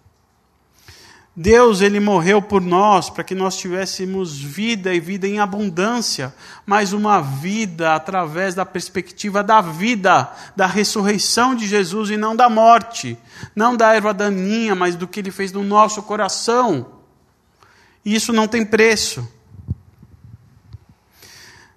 Deus, 1.37 1.81
ele 1.81 1.99
morreu 1.99 2.40
por 2.40 2.62
nós 2.62 3.11
para 3.11 3.25
que 3.25 3.35
nós 3.35 3.57
tivéssemos 3.57 4.38
vida 4.38 4.94
e 4.94 5.01
vida 5.01 5.27
em 5.27 5.40
abundância, 5.40 6.33
mas 6.64 6.92
uma 6.92 7.20
vida 7.20 7.97
através 7.97 8.55
da 8.55 8.64
perspectiva 8.64 9.42
da 9.42 9.61
vida, 9.61 10.31
da 10.55 10.66
ressurreição 10.66 11.53
de 11.57 11.66
Jesus 11.66 12.11
e 12.11 12.16
não 12.16 12.37
da 12.37 12.49
morte, 12.49 13.18
não 13.55 13.77
da 13.77 13.92
erva 13.92 14.14
daninha, 14.14 14.77
mas 14.77 14.94
do 14.94 15.09
que 15.09 15.18
ele 15.18 15.33
fez 15.33 15.51
no 15.51 15.64
nosso 15.64 16.05
coração. 16.05 17.01
E 18.05 18.14
isso 18.14 18.33
não 18.33 18.47
tem 18.47 18.64
preço. 18.64 19.29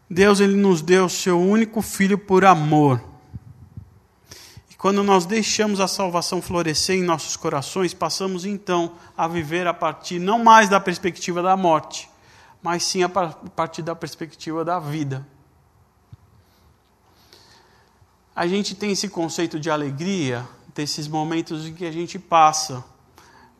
Deus 0.08 0.39
ele 0.39 0.56
nos 0.56 0.84
deu 0.84 1.06
o 1.06 1.10
seu 1.10 1.41
único 1.41 1.82
filho 1.82 2.17
por 2.17 2.46
amor. 2.46 3.02
Quando 4.78 5.04
nós 5.04 5.26
deixamos 5.26 5.80
a 5.80 5.88
salvação 5.88 6.42
florescer 6.42 6.98
em 6.98 7.04
nossos 7.04 7.36
corações, 7.36 7.94
passamos 7.94 8.46
então 8.46 8.94
a 9.18 9.28
viver 9.28 9.66
a 9.66 9.74
partir 9.74 10.20
não 10.20 10.44
mais 10.44 10.70
da 10.70 10.80
perspectiva 10.80 11.42
da 11.42 11.58
morte, 11.58 12.08
mas 12.62 12.84
sim 12.84 13.02
a 13.02 13.10
partir 13.10 13.82
da 13.82 13.96
perspectiva 13.96 14.63
da 14.63 14.80
vida. 14.80 15.26
A 18.36 18.46
gente 18.46 18.76
tem 18.76 18.92
esse 18.92 19.10
conceito 19.10 19.60
de 19.60 19.72
alegria, 19.72 20.48
desses 20.76 21.08
momentos 21.08 21.66
em 21.66 21.74
que 21.74 21.84
a 21.84 21.92
gente 21.92 22.20
passa, 22.20 22.86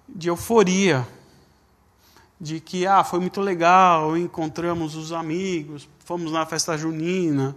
de 0.08 0.30
euforia, 0.30 1.08
de 2.40 2.60
que 2.60 2.86
ah, 2.86 3.04
foi 3.04 3.20
muito 3.20 3.42
legal, 3.42 4.16
encontramos 4.16 4.96
os 4.96 5.12
amigos, 5.12 5.90
fomos 6.06 6.32
na 6.32 6.46
festa 6.46 6.78
junina, 6.78 7.56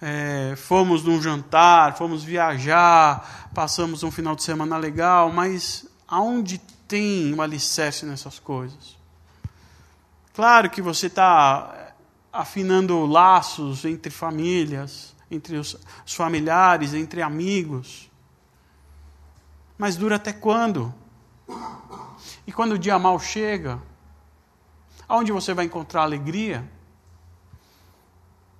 é, 0.00 0.54
fomos 0.56 1.02
num 1.04 1.20
jantar, 1.20 1.96
fomos 1.96 2.22
viajar, 2.22 3.50
passamos 3.54 4.02
um 4.02 4.10
final 4.10 4.34
de 4.36 4.42
semana 4.42 4.76
legal, 4.76 5.32
mas 5.32 5.86
aonde 6.06 6.58
tem 6.86 7.34
um 7.34 7.40
alicerce 7.40 8.04
nessas 8.06 8.38
coisas? 8.38 8.96
Claro 10.34 10.68
que 10.70 10.82
você 10.82 11.06
está 11.06 11.94
afinando 12.32 13.06
laços 13.06 13.84
entre 13.84 14.10
famílias, 14.10 15.14
entre 15.30 15.56
os, 15.56 15.76
os 16.04 16.14
familiares, 16.14 16.94
entre 16.94 17.22
amigos, 17.22 18.10
mas 19.78 19.96
dura 19.96 20.16
até 20.16 20.32
quando? 20.32 20.94
E 22.46 22.52
quando 22.52 22.72
o 22.72 22.78
dia 22.78 22.98
mal 22.98 23.18
chega, 23.18 23.80
Aonde 25.08 25.30
você 25.30 25.54
vai 25.54 25.64
encontrar 25.64 26.02
alegria? 26.02 26.68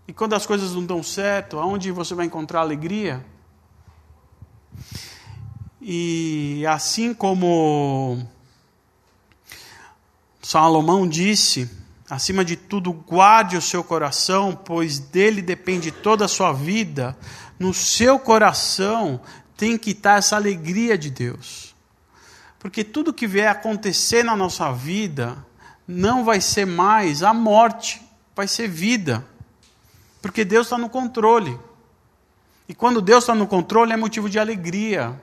E 0.09 0.13
quando 0.13 0.35
as 0.35 0.47
coisas 0.47 0.73
não 0.73 0.85
dão 0.85 1.03
certo, 1.03 1.59
aonde 1.59 1.91
você 1.91 2.15
vai 2.15 2.27
encontrar 2.27 2.61
alegria? 2.61 3.25
E 5.81 6.65
assim 6.69 7.13
como 7.13 8.27
Salomão 10.41 11.09
disse, 11.09 11.69
acima 12.09 12.45
de 12.45 12.57
tudo, 12.57 12.93
guarde 12.93 13.57
o 13.57 13.63
seu 13.63 13.83
coração, 13.83 14.55
pois 14.55 14.99
dele 14.99 15.43
depende 15.43 15.91
toda 15.91 16.25
a 16.25 16.29
sua 16.29 16.53
vida. 16.53 17.17
No 17.59 17.75
seu 17.75 18.19
coração 18.19 19.21
tem 19.57 19.77
que 19.77 19.91
estar 19.91 20.19
essa 20.19 20.37
alegria 20.37 20.97
de 20.97 21.11
Deus. 21.11 21.75
Porque 22.59 22.85
tudo 22.85 23.13
que 23.13 23.27
vier 23.27 23.49
acontecer 23.49 24.23
na 24.23 24.37
nossa 24.37 24.73
vida, 24.73 25.37
não 25.87 26.25
vai 26.25 26.41
ser 26.41 26.67
mais 26.67 27.23
a 27.23 27.33
morte, 27.33 28.03
vai 28.35 28.47
ser 28.47 28.69
vida. 28.69 29.27
Porque 30.27 30.45
Deus 30.45 30.67
está 30.67 30.77
no 30.77 30.89
controle. 30.89 31.57
E 32.69 32.75
quando 32.75 33.01
Deus 33.01 33.23
está 33.23 33.33
no 33.33 33.47
controle, 33.47 33.93
é 33.93 33.97
motivo 33.97 34.29
de 34.29 34.41
alegria. 34.41 35.23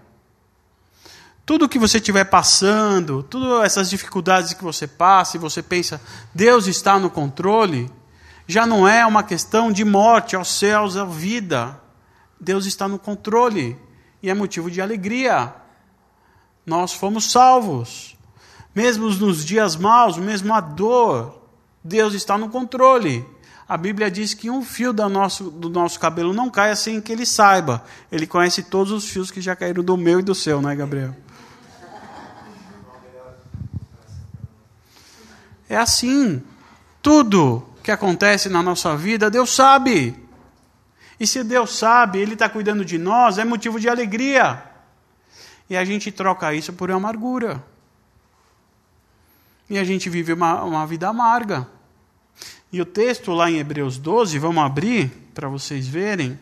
Tudo 1.45 1.67
que 1.67 1.77
você 1.77 1.97
estiver 1.97 2.23
passando, 2.23 3.21
todas 3.21 3.65
essas 3.65 3.89
dificuldades 3.89 4.53
que 4.53 4.63
você 4.63 4.87
passa 4.87 5.35
e 5.35 5.39
você 5.41 5.61
pensa, 5.61 6.01
Deus 6.33 6.67
está 6.67 6.97
no 6.97 7.09
controle, 7.09 7.91
já 8.47 8.65
não 8.65 8.87
é 8.87 9.05
uma 9.05 9.23
questão 9.23 9.73
de 9.73 9.83
morte 9.83 10.37
aos 10.37 10.57
céus, 10.57 10.95
à 10.95 11.03
vida. 11.03 11.77
Deus 12.39 12.65
está 12.65 12.87
no 12.87 12.97
controle 12.97 13.77
e 14.21 14.29
é 14.29 14.33
motivo 14.33 14.71
de 14.71 14.81
alegria. 14.81 15.53
Nós 16.65 16.93
fomos 16.93 17.29
salvos. 17.29 18.17
Mesmo 18.73 19.09
nos 19.09 19.43
dias 19.43 19.75
maus, 19.75 20.17
mesmo 20.17 20.53
a 20.53 20.61
dor, 20.61 21.41
Deus 21.83 22.13
está 22.13 22.37
no 22.37 22.47
controle. 22.47 23.32
A 23.67 23.77
Bíblia 23.77 24.11
diz 24.11 24.33
que 24.33 24.49
um 24.49 24.63
fio 24.63 24.91
do 24.91 25.07
nosso, 25.07 25.49
do 25.49 25.69
nosso 25.69 25.99
cabelo 25.99 26.33
não 26.33 26.49
caia 26.49 26.75
sem 26.75 26.99
que 26.99 27.11
ele 27.11 27.25
saiba. 27.25 27.83
Ele 28.11 28.27
conhece 28.27 28.63
todos 28.63 28.91
os 28.91 29.09
fios 29.09 29.31
que 29.31 29.39
já 29.39 29.55
caíram 29.55 29.83
do 29.83 29.95
meu 29.95 30.19
e 30.19 30.23
do 30.23 30.35
seu, 30.35 30.61
né, 30.61 30.75
Gabriel? 30.75 31.15
É 35.69 35.77
assim. 35.77 36.43
Tudo 37.01 37.67
que 37.81 37.91
acontece 37.91 38.47
na 38.47 38.61
nossa 38.61 38.95
vida, 38.95 39.29
Deus 39.29 39.49
sabe. 39.49 40.15
E 41.19 41.27
se 41.27 41.43
Deus 41.43 41.77
sabe, 41.77 42.19
Ele 42.19 42.33
está 42.33 42.49
cuidando 42.49 42.83
de 42.83 42.97
nós, 42.97 43.37
é 43.37 43.45
motivo 43.45 43.79
de 43.79 43.89
alegria. 43.89 44.63
E 45.69 45.75
a 45.75 45.83
gente 45.83 46.11
troca 46.11 46.53
isso 46.53 46.73
por 46.73 46.91
amargura. 46.91 47.63
E 49.69 49.77
a 49.77 49.83
gente 49.83 50.09
vive 50.09 50.33
uma, 50.33 50.63
uma 50.63 50.85
vida 50.85 51.07
amarga. 51.07 51.67
E 52.73 52.81
o 52.81 52.85
texto 52.87 53.31
lá 53.33 53.51
em 53.51 53.59
Hebreus 53.59 53.99
12, 53.99 54.39
vamos 54.39 54.63
abrir 54.63 55.09
para 55.35 55.47
vocês 55.47 55.87
verem. 55.87 56.39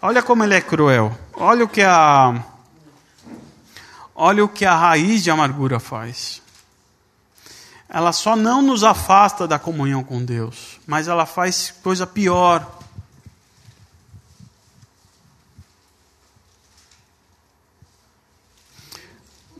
Olha 0.00 0.22
como 0.22 0.42
ele 0.42 0.54
é 0.54 0.62
cruel. 0.62 1.14
Olha 1.34 1.66
o 1.66 1.68
que 1.68 1.82
a 1.82 2.42
olha 4.14 4.42
o 4.42 4.48
que 4.48 4.64
a 4.64 4.74
raiz 4.74 5.22
de 5.22 5.30
amargura 5.30 5.78
faz. 5.78 6.40
Ela 7.86 8.12
só 8.12 8.34
não 8.34 8.62
nos 8.62 8.82
afasta 8.82 9.46
da 9.46 9.58
comunhão 9.58 10.02
com 10.02 10.24
Deus, 10.24 10.80
mas 10.86 11.06
ela 11.06 11.26
faz 11.26 11.70
coisa 11.82 12.06
pior. 12.06 12.66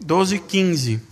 Doze 0.00 0.38
quinze. 0.38 1.11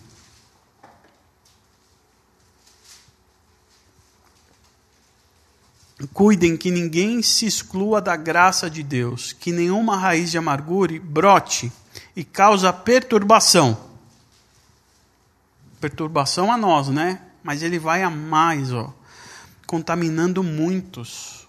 Cuidem 6.08 6.56
que 6.56 6.70
ninguém 6.70 7.22
se 7.22 7.46
exclua 7.46 8.00
da 8.00 8.16
graça 8.16 8.70
de 8.70 8.82
Deus, 8.82 9.32
que 9.32 9.52
nenhuma 9.52 9.96
raiz 9.96 10.30
de 10.30 10.38
amargura 10.38 10.98
brote 10.98 11.70
e 12.16 12.24
causa 12.24 12.72
perturbação. 12.72 13.78
Perturbação 15.80 16.50
a 16.50 16.56
nós, 16.56 16.88
né? 16.88 17.20
Mas 17.42 17.62
ele 17.62 17.78
vai 17.78 18.02
a 18.02 18.10
mais, 18.10 18.72
ó, 18.72 18.92
contaminando 19.66 20.42
muitos. 20.42 21.46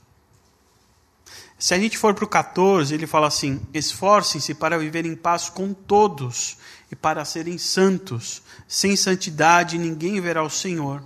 Se 1.57 1.73
a 1.73 1.79
gente 1.79 1.97
for 1.97 2.13
para 2.13 2.25
o 2.25 2.27
14, 2.27 2.93
ele 2.93 3.07
fala 3.07 3.27
assim: 3.27 3.61
esforcem-se 3.73 4.53
para 4.53 4.79
viver 4.79 5.05
em 5.05 5.15
paz 5.15 5.47
com 5.47 5.73
todos 5.73 6.57
e 6.91 6.95
para 6.95 7.23
serem 7.23 7.57
santos. 7.57 8.41
Sem 8.67 8.95
santidade 8.95 9.77
ninguém 9.77 10.19
verá 10.19 10.43
o 10.43 10.49
Senhor. 10.49 11.03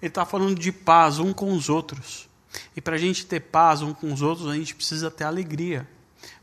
Ele 0.00 0.08
está 0.08 0.24
falando 0.26 0.58
de 0.58 0.70
paz 0.70 1.18
um 1.18 1.32
com 1.32 1.52
os 1.52 1.68
outros. 1.68 2.28
E 2.76 2.80
para 2.80 2.96
a 2.96 2.98
gente 2.98 3.26
ter 3.26 3.40
paz 3.40 3.82
um 3.82 3.92
com 3.94 4.12
os 4.12 4.22
outros, 4.22 4.48
a 4.48 4.54
gente 4.54 4.74
precisa 4.74 5.10
ter 5.10 5.24
alegria. 5.24 5.88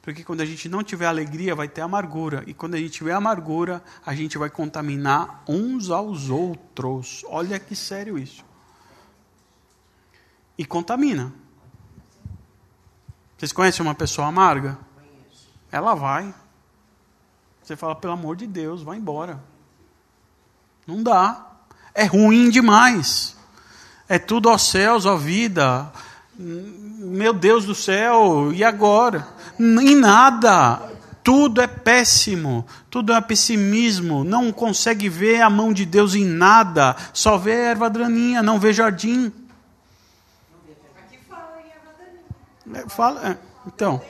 Porque 0.01 0.23
quando 0.23 0.41
a 0.41 0.45
gente 0.45 0.67
não 0.67 0.83
tiver 0.83 1.05
alegria, 1.05 1.53
vai 1.53 1.67
ter 1.67 1.81
amargura. 1.81 2.43
E 2.47 2.53
quando 2.53 2.75
a 2.75 2.77
gente 2.77 2.91
tiver 2.91 3.13
amargura, 3.13 3.83
a 4.05 4.13
gente 4.15 4.37
vai 4.37 4.49
contaminar 4.49 5.43
uns 5.47 5.89
aos 5.89 6.29
outros. 6.29 7.23
Olha 7.27 7.59
que 7.59 7.75
sério 7.75 8.17
isso. 8.17 8.43
E 10.57 10.65
contamina. 10.65 11.31
Vocês 13.37 13.51
conhecem 13.51 13.85
uma 13.85 13.95
pessoa 13.95 14.27
amarga? 14.27 14.77
Ela 15.71 15.93
vai. 15.93 16.33
Você 17.61 17.75
fala, 17.75 17.95
pelo 17.95 18.13
amor 18.13 18.35
de 18.35 18.47
Deus, 18.47 18.81
vai 18.81 18.97
embora. 18.97 19.41
Não 20.85 21.03
dá. 21.03 21.51
É 21.93 22.03
ruim 22.03 22.49
demais. 22.49 23.37
É 24.09 24.17
tudo 24.17 24.49
aos 24.49 24.63
céus, 24.63 25.05
ó 25.05 25.15
vida. 25.15 25.91
Meu 26.35 27.31
Deus 27.31 27.65
do 27.65 27.75
céu, 27.75 28.51
e 28.51 28.63
agora? 28.63 29.27
Em 29.59 29.95
nada. 29.95 30.81
Tudo 31.23 31.61
é 31.61 31.67
péssimo, 31.67 32.65
tudo 32.89 33.13
é 33.13 33.21
pessimismo, 33.21 34.23
não 34.23 34.51
consegue 34.51 35.07
ver 35.07 35.41
a 35.41 35.49
mão 35.49 35.71
de 35.71 35.85
Deus 35.85 36.15
em 36.15 36.25
nada, 36.25 36.95
só 37.13 37.37
vê 37.37 37.51
erva 37.51 37.87
daninha, 37.87 38.41
não 38.41 38.57
vê 38.59 38.73
jardim. 38.73 39.31
Aqui 40.97 41.19
fala 41.29 41.61
em 41.61 41.69
erva 41.69 41.91
daninha. 41.99 42.83
É, 42.83 42.89
fala, 42.89 43.29
é, 43.29 43.37
então, 43.67 44.01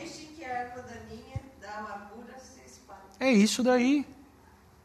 é 3.20 3.32
isso 3.34 3.62
daí. 3.62 4.06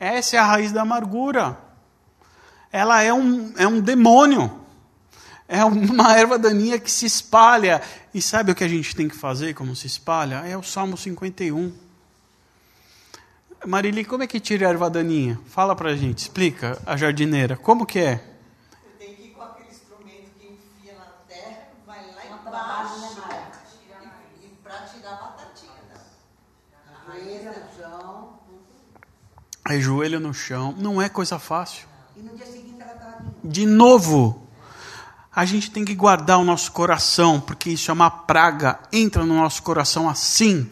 Essa 0.00 0.36
é 0.36 0.38
a 0.40 0.44
raiz 0.44 0.72
da 0.72 0.82
amargura. 0.82 1.56
Ela 2.72 3.00
é 3.00 3.12
um, 3.12 3.52
é 3.56 3.66
um 3.66 3.80
demônio. 3.80 4.63
É 5.48 5.64
uma 5.64 6.12
erva 6.16 6.38
daninha 6.38 6.78
que 6.78 6.90
se 6.90 7.06
espalha. 7.06 7.82
E 8.12 8.22
sabe 8.22 8.52
o 8.52 8.54
que 8.54 8.64
a 8.64 8.68
gente 8.68 8.94
tem 8.94 9.08
que 9.08 9.16
fazer 9.16 9.54
como 9.54 9.74
se 9.76 9.86
espalha? 9.86 10.36
É 10.46 10.56
o 10.56 10.62
Salmo 10.62 10.96
51. 10.96 11.72
Marili, 13.66 14.04
como 14.04 14.22
é 14.22 14.26
que 14.26 14.38
tira 14.38 14.66
a 14.66 14.70
erva 14.70 14.90
daninha? 14.90 15.40
Fala 15.46 15.74
pra 15.74 15.96
gente, 15.96 16.18
explica, 16.18 16.80
a 16.84 16.96
jardineira. 16.96 17.56
Como 17.56 17.86
que 17.86 17.98
é? 17.98 18.22
Tem 18.98 19.14
que 19.14 19.22
ir 19.22 19.30
com 19.30 19.42
aquele 19.42 19.68
instrumento 19.70 20.30
que 20.38 20.46
enfia 20.46 20.94
na 20.98 21.06
terra, 21.26 21.68
vai 21.86 22.04
lá 22.12 22.26
embaixo 22.26 23.00
né, 23.00 24.12
e, 24.42 24.46
e 24.46 24.48
pra 24.62 24.80
tirar 24.82 25.12
a 25.12 25.16
batatinha. 25.16 25.72
Né? 25.88 26.00
Joelho 27.06 27.50
no 27.50 27.74
chão. 27.74 28.38
É 29.66 29.80
joelho 29.80 30.20
no 30.20 30.34
chão. 30.34 30.74
Não 30.76 31.00
é 31.00 31.08
coisa 31.08 31.38
fácil. 31.38 31.88
E 32.14 32.20
no 32.20 32.36
dia 32.36 32.46
seguinte 32.46 32.82
ela 32.82 32.92
estava 32.92 33.22
de 33.22 33.24
novo. 33.24 33.50
De 33.50 33.66
novo, 33.66 34.43
a 35.34 35.44
gente 35.44 35.70
tem 35.70 35.84
que 35.84 35.94
guardar 35.94 36.38
o 36.38 36.44
nosso 36.44 36.70
coração, 36.70 37.40
porque 37.40 37.70
isso 37.70 37.90
é 37.90 37.94
uma 37.94 38.10
praga. 38.10 38.78
Entra 38.92 39.26
no 39.26 39.34
nosso 39.34 39.62
coração 39.62 40.08
assim. 40.08 40.68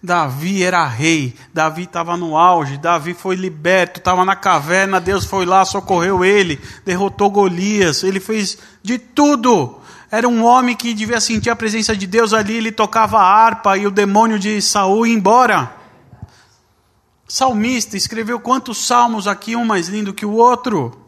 Davi 0.00 0.62
era 0.62 0.86
rei, 0.86 1.34
Davi 1.52 1.84
estava 1.84 2.14
no 2.14 2.36
auge, 2.36 2.76
Davi 2.76 3.14
foi 3.14 3.36
liberto, 3.36 3.98
estava 3.98 4.22
na 4.22 4.36
caverna, 4.36 5.00
Deus 5.00 5.24
foi 5.24 5.46
lá, 5.46 5.64
socorreu 5.64 6.22
ele, 6.22 6.60
derrotou 6.84 7.30
Golias, 7.30 8.02
ele 8.02 8.20
fez 8.20 8.58
de 8.82 8.98
tudo. 8.98 9.78
Era 10.10 10.28
um 10.28 10.44
homem 10.44 10.76
que 10.76 10.92
devia 10.92 11.22
sentir 11.22 11.48
a 11.48 11.56
presença 11.56 11.96
de 11.96 12.06
Deus 12.06 12.34
ali, 12.34 12.58
ele 12.58 12.70
tocava 12.70 13.18
a 13.18 13.24
harpa 13.24 13.78
e 13.78 13.86
o 13.86 13.90
demônio 13.90 14.38
de 14.38 14.60
Saul 14.60 15.06
ia 15.06 15.14
embora. 15.14 15.74
Salmista 17.26 17.96
escreveu 17.96 18.38
quantos 18.38 18.86
salmos 18.86 19.26
aqui, 19.26 19.56
um 19.56 19.64
mais 19.64 19.88
lindo 19.88 20.12
que 20.12 20.26
o 20.26 20.32
outro 20.32 21.03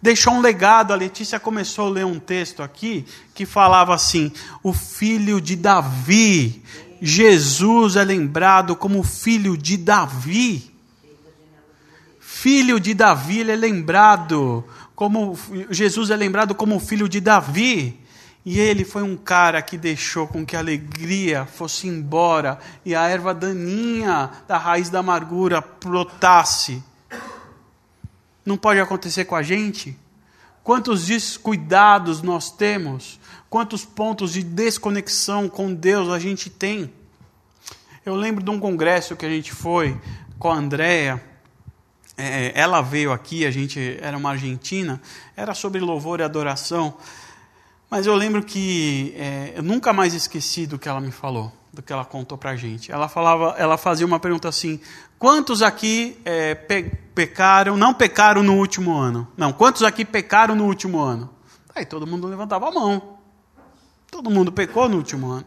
deixou 0.00 0.34
um 0.34 0.40
legado. 0.40 0.92
A 0.92 0.96
Letícia 0.96 1.38
começou 1.38 1.86
a 1.86 1.90
ler 1.90 2.06
um 2.06 2.18
texto 2.18 2.62
aqui 2.62 3.04
que 3.34 3.44
falava 3.46 3.94
assim: 3.94 4.32
o 4.62 4.72
filho 4.72 5.40
de 5.40 5.56
Davi, 5.56 6.62
Jesus 7.00 7.96
é 7.96 8.04
lembrado 8.04 8.74
como 8.74 9.02
filho 9.02 9.56
de 9.56 9.76
Davi. 9.76 10.70
Filho 12.20 12.78
de 12.78 12.94
Davi, 12.94 13.40
ele 13.40 13.52
é 13.52 13.56
lembrado 13.56 14.64
como 14.94 15.38
Jesus 15.70 16.10
é 16.10 16.16
lembrado 16.16 16.54
como 16.54 16.78
filho 16.78 17.08
de 17.08 17.20
Davi. 17.20 18.00
E 18.44 18.58
ele 18.58 18.84
foi 18.84 19.02
um 19.02 19.16
cara 19.16 19.60
que 19.60 19.76
deixou 19.76 20.26
com 20.26 20.46
que 20.46 20.56
a 20.56 20.60
alegria 20.60 21.44
fosse 21.44 21.86
embora 21.86 22.58
e 22.84 22.94
a 22.94 23.06
erva 23.06 23.34
daninha 23.34 24.30
da 24.46 24.56
raiz 24.56 24.88
da 24.88 25.00
amargura 25.00 25.62
brotasse. 25.84 26.82
Não 28.48 28.56
pode 28.56 28.80
acontecer 28.80 29.26
com 29.26 29.36
a 29.36 29.42
gente? 29.42 29.94
Quantos 30.64 31.04
descuidados 31.04 32.22
nós 32.22 32.50
temos? 32.50 33.20
Quantos 33.50 33.84
pontos 33.84 34.32
de 34.32 34.42
desconexão 34.42 35.50
com 35.50 35.74
Deus 35.74 36.08
a 36.08 36.18
gente 36.18 36.48
tem? 36.48 36.90
Eu 38.06 38.14
lembro 38.14 38.42
de 38.42 38.48
um 38.48 38.58
congresso 38.58 39.14
que 39.14 39.26
a 39.26 39.28
gente 39.28 39.52
foi 39.52 40.00
com 40.38 40.50
a 40.50 40.54
Andrea. 40.54 41.22
É, 42.16 42.58
ela 42.58 42.80
veio 42.80 43.12
aqui, 43.12 43.44
a 43.44 43.50
gente 43.50 43.98
era 44.00 44.16
uma 44.16 44.30
argentina, 44.30 44.98
era 45.36 45.52
sobre 45.52 45.78
louvor 45.78 46.20
e 46.20 46.22
adoração. 46.22 46.96
Mas 47.90 48.06
eu 48.06 48.14
lembro 48.14 48.42
que 48.42 49.12
é, 49.18 49.52
eu 49.56 49.62
nunca 49.62 49.92
mais 49.92 50.14
esqueci 50.14 50.66
do 50.66 50.78
que 50.78 50.88
ela 50.88 51.02
me 51.02 51.12
falou, 51.12 51.52
do 51.78 51.82
que 51.82 51.92
ela 51.92 52.04
contou 52.04 52.36
pra 52.36 52.56
gente. 52.56 52.90
Ela 52.90 53.08
falava, 53.08 53.54
ela 53.56 53.78
fazia 53.78 54.04
uma 54.04 54.18
pergunta 54.18 54.48
assim: 54.48 54.80
quantos 55.16 55.62
aqui 55.62 56.20
é, 56.24 56.52
pe 56.56 56.82
pecaram, 57.14 57.76
não 57.76 57.94
pecaram 57.94 58.42
no 58.42 58.56
último 58.56 58.96
ano? 58.96 59.28
Não, 59.36 59.52
quantos 59.52 59.84
aqui 59.84 60.04
pecaram 60.04 60.56
no 60.56 60.64
último 60.64 61.00
ano? 61.00 61.30
Aí 61.74 61.86
todo 61.86 62.04
mundo 62.04 62.26
levantava 62.26 62.68
a 62.68 62.72
mão. 62.72 63.18
Todo 64.10 64.28
mundo 64.28 64.50
pecou 64.50 64.88
no 64.88 64.96
último 64.96 65.30
ano. 65.30 65.44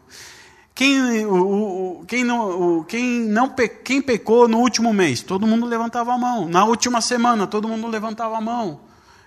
Quem, 0.74 1.26
o, 1.26 2.00
o, 2.00 2.06
quem, 2.06 2.24
não, 2.24 2.80
o, 2.80 2.86
quem, 2.86 3.22
não 3.26 3.50
pe, 3.50 3.68
quem 3.68 4.02
pecou 4.02 4.48
no 4.48 4.60
último 4.60 4.94
mês? 4.94 5.22
Todo 5.22 5.46
mundo 5.46 5.66
levantava 5.66 6.14
a 6.14 6.18
mão. 6.18 6.48
Na 6.48 6.64
última 6.64 7.02
semana, 7.02 7.46
todo 7.46 7.68
mundo 7.68 7.88
levantava 7.88 8.38
a 8.38 8.42
mão. 8.42 8.80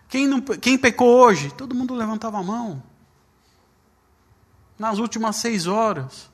Quem, 0.09 0.27
não, 0.27 0.41
quem 0.41 0.79
pecou 0.79 1.19
hoje? 1.19 1.53
Todo 1.53 1.75
mundo 1.75 1.95
levantava 1.95 2.39
a 2.39 2.43
mão 2.43 2.83
nas 4.79 4.99
últimas 4.99 5.37
seis 5.37 5.67
horas. 5.67 6.34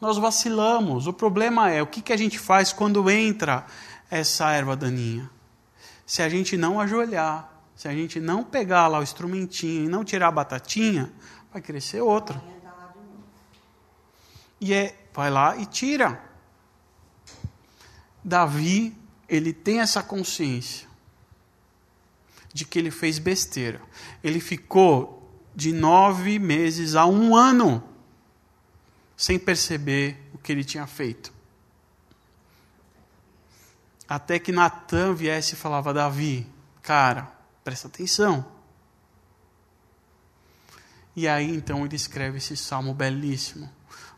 Nós 0.00 0.18
vacilamos. 0.18 1.06
O 1.06 1.12
problema 1.12 1.70
é 1.70 1.82
o 1.82 1.86
que, 1.86 2.02
que 2.02 2.12
a 2.12 2.16
gente 2.16 2.38
faz 2.38 2.72
quando 2.72 3.10
entra 3.10 3.66
essa 4.10 4.50
erva 4.50 4.76
daninha. 4.76 5.30
Se 6.04 6.22
a 6.22 6.28
gente 6.28 6.56
não 6.56 6.80
ajoelhar, 6.80 7.50
se 7.74 7.88
a 7.88 7.92
gente 7.92 8.20
não 8.20 8.44
pegar 8.44 8.86
lá 8.88 9.00
o 9.00 9.02
instrumentinho 9.02 9.84
e 9.84 9.88
não 9.88 10.04
tirar 10.04 10.28
a 10.28 10.32
batatinha, 10.32 11.12
vai 11.52 11.60
crescer 11.60 12.00
outra. 12.00 12.42
E 14.60 14.72
é, 14.72 14.96
vai 15.12 15.30
lá 15.30 15.56
e 15.56 15.66
tira. 15.66 16.22
Davi, 18.22 18.96
ele 19.28 19.52
tem 19.52 19.80
essa 19.80 20.02
consciência 20.02 20.86
de 22.52 22.64
que 22.64 22.78
ele 22.78 22.90
fez 22.90 23.18
besteira. 23.18 23.80
Ele 24.22 24.40
ficou 24.40 25.30
de 25.54 25.72
nove 25.72 26.38
meses 26.38 26.94
a 26.94 27.06
um 27.06 27.36
ano 27.36 27.82
sem 29.16 29.38
perceber 29.38 30.28
o 30.34 30.38
que 30.38 30.52
ele 30.52 30.64
tinha 30.64 30.86
feito. 30.86 31.32
Até 34.08 34.38
que 34.38 34.52
Natan 34.52 35.14
viesse 35.14 35.54
e 35.54 35.56
falava: 35.56 35.94
Davi, 35.94 36.46
cara, 36.82 37.28
presta 37.64 37.88
atenção. 37.88 38.44
E 41.16 41.26
aí 41.26 41.50
então 41.50 41.84
ele 41.84 41.96
escreve 41.96 42.36
esse 42.36 42.56
salmo 42.56 42.92
belíssimo, 42.92 43.70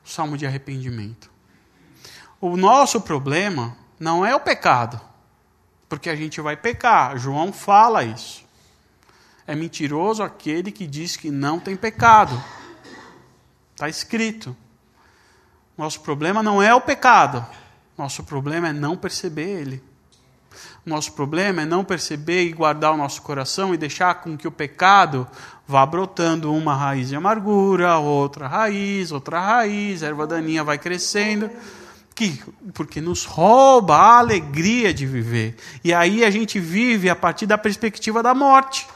o 0.05 0.09
salmo 0.09 0.37
de 0.37 0.45
arrependimento. 0.45 1.31
O 2.41 2.57
nosso 2.57 3.01
problema 3.01 3.77
não 3.99 4.27
é 4.27 4.35
o 4.35 4.41
pecado, 4.41 5.01
porque 5.89 6.11
a 6.11 6.17
gente 6.17 6.41
vai 6.41 6.57
pecar. 6.57 7.17
João 7.17 7.53
fala 7.53 8.05
isso. 8.05 8.45
É 9.47 9.55
mentiroso 9.55 10.23
aquele 10.23 10.71
que 10.71 10.87
diz 10.87 11.17
que 11.17 11.31
não 11.31 11.59
tem 11.59 11.77
pecado. 11.77 12.43
Está 13.73 13.89
escrito. 13.89 14.55
Nosso 15.79 16.01
problema 16.01 16.43
não 16.43 16.61
é 16.61 16.74
o 16.74 16.81
pecado. 16.81 17.47
Nosso 17.97 18.24
problema 18.24 18.68
é 18.68 18.72
não 18.72 18.97
perceber 18.97 19.61
ele. 19.61 19.85
Nosso 20.85 21.12
problema 21.12 21.62
é 21.62 21.64
não 21.64 21.85
perceber 21.85 22.47
e 22.47 22.53
guardar 22.53 22.93
o 22.93 22.97
nosso 22.97 23.22
coração 23.22 23.72
e 23.72 23.76
deixar 23.76 24.16
com 24.16 24.37
que 24.37 24.49
o 24.49 24.51
pecado 24.51 25.24
vá 25.68 25.87
brotando 25.87 26.53
uma 26.53 26.74
raiz 26.74 27.09
de 27.09 27.16
amargura, 27.16 27.97
outra 27.99 28.49
raiz, 28.49 29.12
outra 29.12 29.39
raiz, 29.39 30.03
a 30.03 30.07
erva 30.07 30.26
daninha 30.26 30.64
vai 30.64 30.79
crescendo. 30.79 31.49
Que, 32.12 32.43
porque 32.74 33.01
nos 33.01 33.24
rouba 33.24 33.95
a 33.95 34.18
alegria 34.18 34.93
de 34.93 35.07
viver. 35.07 35.55
E 35.85 35.95
aí 35.95 36.24
a 36.24 36.31
gente 36.31 36.59
vive 36.59 37.09
a 37.09 37.14
partir 37.14 37.47
da 37.47 37.57
perspectiva 37.57 38.20
da 38.20 38.35
morte. 38.35 38.89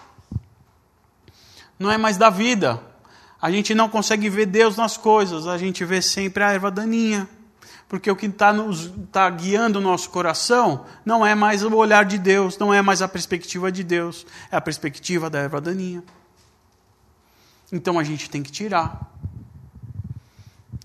Não 1.78 1.93
é 1.93 1.97
mais 1.97 2.16
da 2.16 2.28
vida. 2.28 2.83
A 3.43 3.51
gente 3.51 3.74
não 3.74 3.88
consegue 3.88 4.30
ver 4.30 4.47
Deus 4.47 4.76
nas 4.76 4.97
coisas, 4.97 5.49
a 5.49 5.59
gente 5.59 5.84
vê 5.84 6.01
sempre 6.01 6.45
a 6.45 6.53
erva 6.53 6.70
daninha. 6.70 7.28
Porque 7.88 8.09
o 8.09 8.14
que 8.14 8.26
está 8.26 8.55
tá 9.11 9.28
guiando 9.28 9.80
o 9.80 9.82
nosso 9.82 10.11
coração 10.11 10.86
não 11.05 11.26
é 11.26 11.34
mais 11.34 11.64
o 11.64 11.74
olhar 11.74 12.05
de 12.05 12.18
Deus, 12.18 12.57
não 12.57 12.72
é 12.72 12.80
mais 12.80 13.03
a 13.03 13.09
perspectiva 13.09 13.72
de 13.72 13.82
Deus, 13.82 14.24
é 14.51 14.57
a 14.57 14.61
perspectiva 14.61 15.28
da 15.28 15.40
erva 15.40 15.61
daninha. 15.61 16.05
Então 17.72 17.99
a 17.99 18.05
gente 18.05 18.30
tem 18.30 18.45
que 18.45 18.53
tirar. 18.53 19.11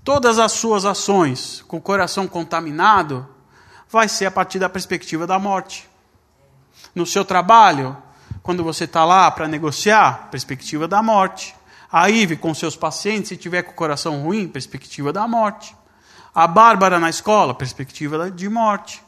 Todas 0.03 0.39
as 0.39 0.53
suas 0.53 0.83
ações 0.83 1.63
com 1.67 1.77
o 1.77 1.81
coração 1.81 2.27
contaminado 2.27 3.27
vai 3.87 4.07
ser 4.07 4.25
a 4.25 4.31
partir 4.31 4.57
da 4.57 4.67
perspectiva 4.67 5.27
da 5.27 5.37
morte. 5.37 5.87
No 6.95 7.05
seu 7.05 7.23
trabalho, 7.23 7.95
quando 8.41 8.63
você 8.63 8.85
está 8.85 9.05
lá 9.05 9.29
para 9.29 9.47
negociar, 9.47 10.29
perspectiva 10.31 10.87
da 10.87 11.03
morte. 11.03 11.56
A 11.91 12.09
Ive 12.09 12.35
com 12.35 12.53
seus 12.53 12.75
pacientes, 12.75 13.29
se 13.29 13.38
tiver 13.38 13.63
com 13.63 13.71
o 13.71 13.75
coração 13.75 14.21
ruim, 14.21 14.47
perspectiva 14.47 15.13
da 15.13 15.27
morte. 15.27 15.75
A 16.35 16.45
Bárbara 16.45 16.99
na 16.99 17.09
escola, 17.09 17.53
perspectiva 17.53 18.29
de 18.29 18.49
morte. 18.49 19.01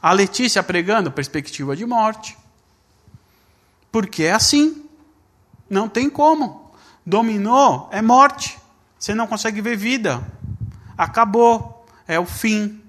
A 0.00 0.12
Letícia 0.12 0.62
pregando, 0.62 1.12
perspectiva 1.12 1.76
de 1.76 1.86
morte. 1.86 2.36
Porque 3.92 4.24
é 4.24 4.32
assim. 4.32 4.84
Não 5.68 5.88
tem 5.88 6.08
como. 6.08 6.72
Dominou 7.04 7.88
é 7.92 8.00
morte. 8.00 8.58
Você 8.98 9.14
não 9.14 9.26
consegue 9.26 9.60
ver 9.60 9.76
vida. 9.76 10.26
Acabou. 10.96 11.86
É 12.08 12.18
o 12.18 12.26
fim. 12.26 12.82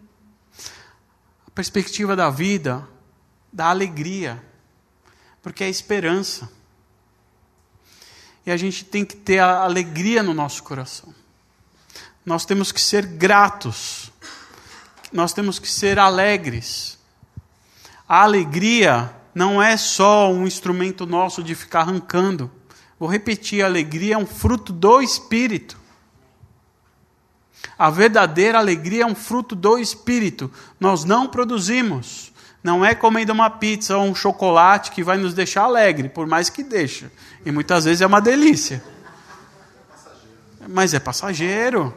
A 1.47 1.51
perspectiva 1.51 2.15
da 2.15 2.29
vida 2.29 2.87
dá 3.51 3.67
alegria. 3.67 4.43
Porque 5.41 5.63
é 5.63 5.69
esperança. 5.69 6.49
E 8.45 8.51
a 8.51 8.57
gente 8.57 8.83
tem 8.83 9.05
que 9.05 9.15
ter 9.15 9.39
a 9.39 9.63
alegria 9.63 10.21
no 10.21 10.33
nosso 10.33 10.63
coração. 10.63 11.13
Nós 12.25 12.45
temos 12.45 12.71
que 12.71 12.81
ser 12.81 13.05
gratos. 13.05 14.11
Nós 15.11 15.33
temos 15.33 15.59
que 15.59 15.69
ser 15.69 15.99
alegres. 15.99 16.97
A 18.07 18.23
alegria 18.23 19.13
não 19.33 19.61
é 19.61 19.77
só 19.77 20.31
um 20.31 20.45
instrumento 20.45 21.05
nosso 21.05 21.41
de 21.41 21.55
ficar 21.55 21.81
arrancando. 21.81 22.51
Vou 22.99 23.09
repetir: 23.09 23.63
a 23.63 23.67
alegria 23.67 24.15
é 24.15 24.17
um 24.17 24.25
fruto 24.25 24.73
do 24.73 25.01
Espírito. 25.01 25.77
A 27.77 27.89
verdadeira 27.89 28.59
alegria 28.59 29.03
é 29.03 29.05
um 29.05 29.15
fruto 29.15 29.55
do 29.55 29.77
Espírito. 29.77 30.51
Nós 30.79 31.03
não 31.03 31.27
produzimos. 31.27 32.32
Não 32.63 32.85
é 32.85 32.95
comendo 32.95 33.33
uma 33.33 33.49
pizza 33.49 33.97
ou 33.97 34.05
um 34.05 34.15
chocolate 34.15 34.91
que 34.91 35.03
vai 35.03 35.17
nos 35.17 35.33
deixar 35.33 35.63
alegre, 35.63 36.07
por 36.07 36.25
mais 36.25 36.49
que 36.49 36.63
deixe. 36.63 37.11
E 37.45 37.51
muitas 37.51 37.83
vezes 37.83 38.01
é 38.01 38.07
uma 38.07 38.21
delícia. 38.21 38.81
Mas 40.67 40.93
é 40.93 40.99
passageiro. 40.99 41.93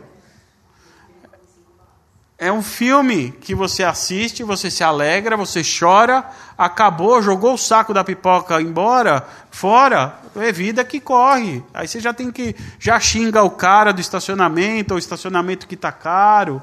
É 2.39 2.53
um 2.53 2.63
filme 2.63 3.31
que 3.31 3.55
você 3.55 3.83
assiste, 3.83 4.43
você 4.43 4.71
se 4.71 4.85
alegra, 4.85 5.39
você 5.39 5.63
chora, 5.63 6.23
acabou, 6.59 7.23
jogou 7.23 7.55
o 7.55 7.59
saco 7.59 7.95
da 7.95 8.05
pipoca 8.05 8.61
embora, 8.61 9.27
fora, 9.51 10.19
é 10.37 10.53
vida 10.53 10.85
que 10.85 11.01
corre. 11.01 11.65
Aí 11.73 11.89
você 11.89 11.99
já 11.99 12.13
tem 12.13 12.31
que 12.31 12.55
já 12.79 13.01
xinga 13.01 13.43
o 13.43 13.51
cara 13.51 13.91
do 13.91 14.03
estacionamento, 14.03 14.93
ou 14.93 14.97
o 14.97 14.99
estacionamento 14.99 15.67
que 15.67 15.77
está 15.77 15.91
caro, 15.91 16.61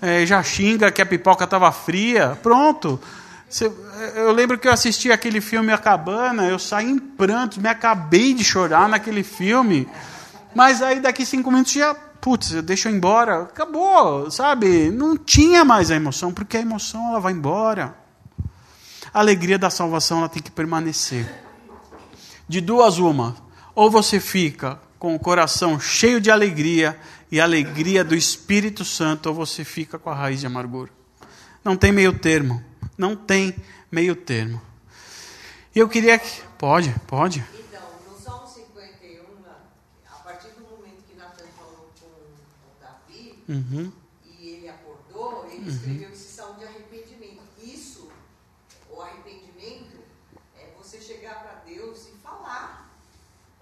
é, 0.00 0.24
já 0.24 0.42
xinga 0.42 0.90
que 0.90 1.02
a 1.02 1.06
pipoca 1.06 1.44
estava 1.44 1.70
fria, 1.70 2.38
pronto. 2.42 2.98
Eu 4.14 4.30
lembro 4.30 4.56
que 4.56 4.68
eu 4.68 4.72
assisti 4.72 5.10
aquele 5.10 5.40
filme 5.40 5.72
A 5.72 5.78
Cabana, 5.78 6.46
eu 6.46 6.58
saí 6.58 6.88
em 6.88 6.98
prantos, 6.98 7.58
me 7.58 7.68
acabei 7.68 8.32
de 8.32 8.44
chorar 8.44 8.88
naquele 8.88 9.24
filme. 9.24 9.88
Mas 10.54 10.80
aí 10.80 11.00
daqui 11.00 11.26
cinco 11.26 11.50
minutos 11.50 11.72
já, 11.72 11.92
putz, 11.92 12.52
eu 12.52 12.62
ir 12.62 12.86
embora. 12.94 13.42
Acabou, 13.42 14.30
sabe? 14.30 14.90
Não 14.90 15.16
tinha 15.16 15.64
mais 15.64 15.90
a 15.90 15.96
emoção, 15.96 16.32
porque 16.32 16.56
a 16.56 16.60
emoção 16.60 17.08
ela 17.08 17.18
vai 17.18 17.32
embora. 17.32 17.94
A 19.12 19.18
alegria 19.18 19.58
da 19.58 19.68
salvação 19.68 20.18
ela 20.18 20.28
tem 20.28 20.42
que 20.42 20.50
permanecer. 20.50 21.26
De 22.48 22.60
duas 22.60 22.98
uma, 22.98 23.36
ou 23.74 23.90
você 23.90 24.20
fica 24.20 24.78
com 24.96 25.14
o 25.14 25.18
coração 25.18 25.80
cheio 25.80 26.20
de 26.20 26.30
alegria 26.30 26.96
e 27.32 27.40
alegria 27.40 28.04
do 28.04 28.14
Espírito 28.14 28.84
Santo, 28.84 29.28
ou 29.28 29.34
você 29.34 29.64
fica 29.64 29.98
com 29.98 30.10
a 30.10 30.14
raiz 30.14 30.40
de 30.40 30.46
amargura. 30.46 30.90
Não 31.64 31.76
tem 31.76 31.90
meio 31.90 32.12
termo. 32.12 32.69
Não 33.00 33.16
tem 33.16 33.56
meio 33.90 34.14
termo. 34.14 34.60
E 35.74 35.78
eu 35.78 35.88
queria 35.88 36.18
que. 36.18 36.42
Pode, 36.58 36.94
pode. 37.06 37.42
Então, 37.54 37.80
no 38.06 38.14
Salmo 38.20 38.46
51, 38.46 39.24
a 40.06 40.16
partir 40.16 40.48
do 40.50 40.60
momento 40.60 41.02
que 41.08 41.16
Natan 41.16 41.46
falou 41.56 41.88
com 41.98 42.06
o 42.06 42.70
Davi, 42.78 43.42
Uhum. 43.48 43.90
e 44.38 44.48
ele 44.50 44.68
acordou, 44.68 45.48
ele 45.50 45.70
escreveu 45.70 46.10
esse 46.10 46.28
salmo 46.30 46.58
de 46.58 46.66
arrependimento. 46.66 47.40
Isso, 47.62 48.10
o 48.90 49.00
arrependimento, 49.00 49.96
é 50.58 50.68
você 50.76 51.00
chegar 51.00 51.36
para 51.42 51.54
Deus 51.66 52.06
e 52.08 52.18
falar: 52.22 52.90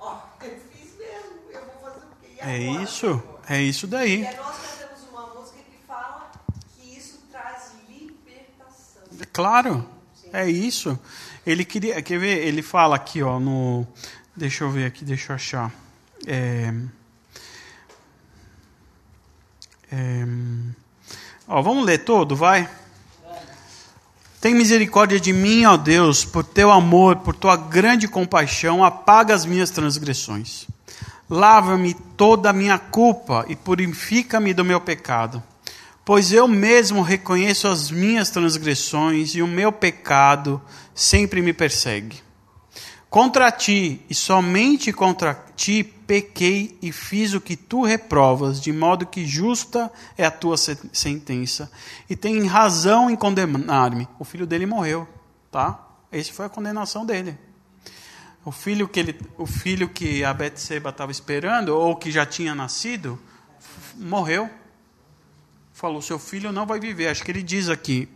Ó, 0.00 0.20
eu 0.42 0.58
fiz 0.72 0.98
mesmo, 0.98 1.38
eu 1.52 1.64
vou 1.64 1.80
fazer 1.80 2.04
o 2.06 2.08
quê? 2.20 2.34
É 2.38 2.66
agora, 2.66 2.82
isso, 2.82 3.00
Senhor? 3.00 3.40
é 3.48 3.62
isso 3.62 3.86
daí. 3.86 4.22
E 4.22 4.26
aí 4.26 4.36
nós 4.36 4.56
cantamos 4.56 5.08
uma 5.10 5.26
música 5.34 5.58
que 5.62 5.78
fala 5.86 6.32
que 6.74 6.98
isso 6.98 7.18
traz 7.30 7.74
libertação. 7.88 9.04
Claro, 9.32 9.88
é 10.32 10.48
isso. 10.48 10.98
Ele 11.46 11.64
queria, 11.64 12.00
quer 12.02 12.18
ver? 12.18 12.46
Ele 12.46 12.62
fala 12.62 12.96
aqui, 12.96 13.22
ó, 13.22 13.40
no, 13.40 13.86
deixa 14.36 14.64
eu 14.64 14.70
ver 14.70 14.86
aqui, 14.86 15.04
deixa 15.04 15.32
eu 15.32 15.36
achar. 15.36 15.72
É, 16.26 16.72
é, 19.90 20.26
ó, 21.46 21.62
vamos 21.62 21.84
ler 21.84 21.98
todo, 21.98 22.36
vai. 22.36 22.68
Tem 24.40 24.54
misericórdia 24.54 25.18
de 25.18 25.32
mim, 25.32 25.64
ó 25.64 25.76
Deus, 25.76 26.24
por 26.24 26.44
teu 26.44 26.70
amor, 26.70 27.16
por 27.16 27.34
tua 27.34 27.56
grande 27.56 28.06
compaixão, 28.06 28.84
apaga 28.84 29.34
as 29.34 29.44
minhas 29.44 29.70
transgressões. 29.70 30.66
Lava-me 31.28 31.92
toda 32.16 32.50
a 32.50 32.52
minha 32.52 32.78
culpa 32.78 33.44
e 33.48 33.56
purifica-me 33.56 34.54
do 34.54 34.64
meu 34.64 34.80
pecado. 34.80 35.42
Pois 36.08 36.32
eu 36.32 36.48
mesmo 36.48 37.02
reconheço 37.02 37.68
as 37.68 37.90
minhas 37.90 38.30
transgressões 38.30 39.34
e 39.34 39.42
o 39.42 39.46
meu 39.46 39.70
pecado 39.70 40.58
sempre 40.94 41.42
me 41.42 41.52
persegue. 41.52 42.22
Contra 43.10 43.52
ti, 43.52 44.00
e 44.08 44.14
somente 44.14 44.90
contra 44.90 45.34
ti, 45.54 45.84
pequei 45.84 46.78
e 46.80 46.92
fiz 46.92 47.34
o 47.34 47.40
que 47.42 47.54
tu 47.54 47.84
reprovas, 47.84 48.58
de 48.58 48.72
modo 48.72 49.04
que 49.04 49.26
justa 49.26 49.92
é 50.16 50.24
a 50.24 50.30
tua 50.30 50.56
se- 50.56 50.78
sentença, 50.94 51.70
e 52.08 52.16
tem 52.16 52.46
razão 52.46 53.10
em 53.10 53.14
condenar-me. 53.14 54.08
O 54.18 54.24
filho 54.24 54.46
dele 54.46 54.64
morreu, 54.64 55.06
tá? 55.52 55.78
Essa 56.10 56.32
foi 56.32 56.46
a 56.46 56.48
condenação 56.48 57.04
dele. 57.04 57.36
O 58.46 58.50
filho 58.50 58.88
que, 58.88 58.98
ele, 58.98 59.20
o 59.36 59.44
filho 59.44 59.90
que 59.90 60.24
a 60.24 60.32
Betseba 60.32 60.88
estava 60.88 61.12
esperando, 61.12 61.76
ou 61.76 61.94
que 61.94 62.10
já 62.10 62.24
tinha 62.24 62.54
nascido, 62.54 63.18
morreu. 63.94 64.48
Falou: 65.78 66.02
seu 66.02 66.18
filho 66.18 66.50
não 66.50 66.66
vai 66.66 66.80
viver. 66.80 67.06
Acho 67.06 67.22
que 67.22 67.30
ele 67.30 67.40
diz 67.40 67.68
aqui. 67.68 68.08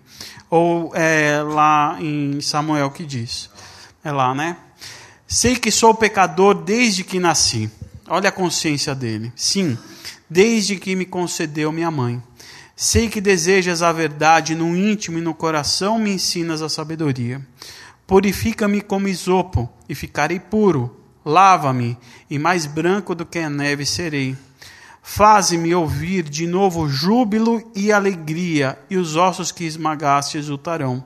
Ou 0.51 0.93
é 0.97 1.41
lá 1.45 1.97
em 2.01 2.41
Samuel 2.41 2.91
que 2.91 3.05
diz. 3.05 3.49
É 4.03 4.11
lá, 4.11 4.35
né? 4.35 4.57
Sei 5.29 5.55
que 5.55 5.71
sou 5.71 5.95
pecador 5.95 6.55
desde 6.55 7.05
que 7.05 7.21
nasci. 7.21 7.71
Olha 8.09 8.31
a 8.31 8.33
consciência 8.33 8.97
dele. 8.97 9.33
Sim, 9.37 9.79
desde 10.29 10.75
que 10.75 10.97
me 10.97 11.07
concedeu 11.07 11.71
minha 11.71 11.89
mãe. 11.89 12.21
Sei 12.75 13.09
que 13.09 13.21
desejas 13.21 13.81
a 13.81 13.93
verdade 13.93 14.57
no 14.57 14.77
íntimo 14.77 15.19
e 15.19 15.23
no 15.23 15.33
coração, 15.33 16.01
me 16.01 16.11
ensinas 16.15 16.63
a 16.63 16.69
sabedoria. 16.69 17.41
Purifica-me 18.09 18.81
como 18.81 19.07
isopo 19.07 19.71
e 19.89 19.95
ficarei 19.95 20.41
puro. 20.41 21.01
Lava-me 21.25 21.97
e 22.29 22.41
mais 22.41 22.67
branco 22.67 23.15
do 23.15 23.25
que 23.25 23.39
a 23.39 23.49
neve 23.49 23.87
serei. 23.87 24.37
Faze-me 25.03 25.75
ouvir 25.75 26.23
de 26.23 26.47
novo 26.47 26.89
júbilo 26.89 27.71
e 27.75 27.91
alegria, 27.91 28.79
e 28.89 28.97
os 28.97 29.17
ossos 29.17 29.51
que 29.51 29.65
esmagaste 29.65 30.39
exultarão. 30.39 31.05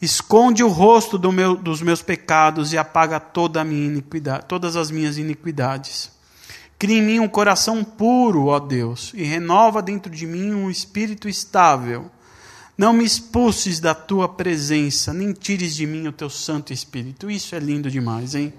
Esconde 0.00 0.62
o 0.62 0.68
rosto 0.68 1.16
do 1.16 1.32
meu, 1.32 1.56
dos 1.56 1.80
meus 1.80 2.02
pecados 2.02 2.74
e 2.74 2.78
apaga 2.78 3.18
toda 3.18 3.62
a 3.62 3.64
minha 3.64 3.86
iniquidade, 3.86 4.44
todas 4.46 4.76
as 4.76 4.90
minhas 4.90 5.16
iniquidades. 5.16 6.10
Cria 6.78 6.98
em 6.98 7.02
mim 7.02 7.18
um 7.18 7.28
coração 7.28 7.82
puro, 7.82 8.46
ó 8.46 8.60
Deus, 8.60 9.12
e 9.14 9.24
renova 9.24 9.80
dentro 9.80 10.12
de 10.12 10.26
mim 10.26 10.52
um 10.52 10.70
espírito 10.70 11.26
estável. 11.26 12.10
Não 12.76 12.92
me 12.92 13.06
expulses 13.06 13.80
da 13.80 13.94
tua 13.94 14.28
presença, 14.28 15.14
nem 15.14 15.32
tires 15.32 15.74
de 15.74 15.86
mim 15.86 16.06
o 16.06 16.12
teu 16.12 16.28
Santo 16.28 16.74
Espírito. 16.74 17.30
Isso 17.30 17.54
é 17.54 17.58
lindo 17.58 17.90
demais, 17.90 18.34
hein? 18.34 18.52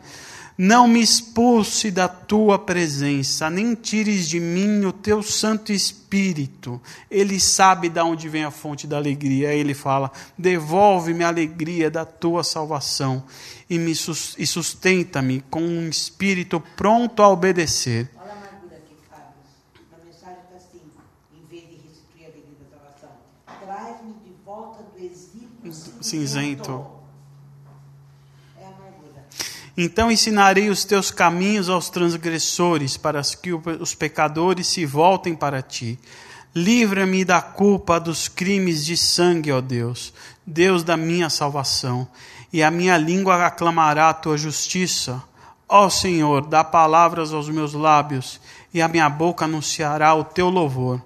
Não 0.57 0.87
me 0.87 0.99
expulse 0.99 1.91
da 1.91 2.07
tua 2.07 2.57
presença, 2.57 3.47
nem 3.47 3.75
tires 3.75 4.27
de 4.27 4.39
mim 4.39 4.85
o 4.85 4.91
teu 4.91 5.21
Santo 5.21 5.71
Espírito. 5.71 6.81
Ele 7.11 7.39
sabe 7.39 7.89
de 7.89 8.01
onde 8.01 8.27
vem 8.27 8.43
a 8.43 8.49
fonte 8.49 8.87
da 8.87 8.97
alegria. 8.97 9.53
Ele 9.53 9.75
fala: 9.75 10.11
devolve-me 10.35 11.23
a 11.23 11.27
alegria 11.27 11.91
da 11.91 12.05
tua 12.05 12.43
salvação 12.43 13.23
e 13.69 13.77
me 13.77 13.91
e 13.91 14.47
sustenta-me 14.47 15.41
com 15.41 15.61
um 15.61 15.89
espírito 15.89 16.59
pronto 16.75 17.21
a 17.21 17.29
obedecer. 17.29 18.09
Olha 18.15 18.31
a 18.31 18.33
amargura 18.33 18.77
aqui. 18.77 18.95
Na 19.91 20.03
mensagem 20.03 20.37
está 20.43 20.55
assim, 20.55 20.81
em 21.35 21.45
vez 21.47 21.69
de 21.69 21.75
restituir 21.87 22.25
a 22.25 22.29
alegria 22.29 22.57
da 22.61 22.77
salvação. 22.77 23.09
Traz-me 23.63 24.13
de 24.25 24.33
volta 24.43 24.83
do 24.83 25.05
exílio 25.05 25.47
Cinzento. 26.01 26.71
A 26.71 26.73
amargura. 26.73 26.96
Então 29.77 30.11
ensinarei 30.11 30.71
os 30.71 30.83
teus 30.83 31.11
caminhos 31.11 31.69
aos 31.69 31.87
transgressores, 31.87 32.97
para 32.97 33.21
que 33.21 33.53
os 33.53 33.93
pecadores 33.93 34.65
se 34.65 34.87
voltem 34.87 35.35
para 35.35 35.61
ti. 35.61 35.99
Livra-me 36.55 37.23
da 37.23 37.39
culpa 37.39 37.99
dos 37.99 38.27
crimes 38.27 38.83
de 38.83 38.97
sangue, 38.97 39.51
ó 39.51 39.61
Deus, 39.61 40.11
Deus 40.43 40.83
da 40.83 40.97
minha 40.97 41.29
salvação, 41.29 42.07
e 42.51 42.63
a 42.63 42.71
minha 42.71 42.97
língua 42.97 43.45
aclamará 43.45 44.09
a 44.09 44.13
tua 44.15 44.35
justiça. 44.35 45.21
Ó 45.69 45.87
Senhor, 45.89 46.47
dá 46.47 46.63
palavras 46.63 47.31
aos 47.31 47.47
meus 47.47 47.73
lábios, 47.73 48.41
e 48.73 48.81
a 48.81 48.87
minha 48.87 49.07
boca 49.07 49.45
anunciará 49.45 50.15
o 50.15 50.23
teu 50.23 50.49
louvor. 50.49 50.99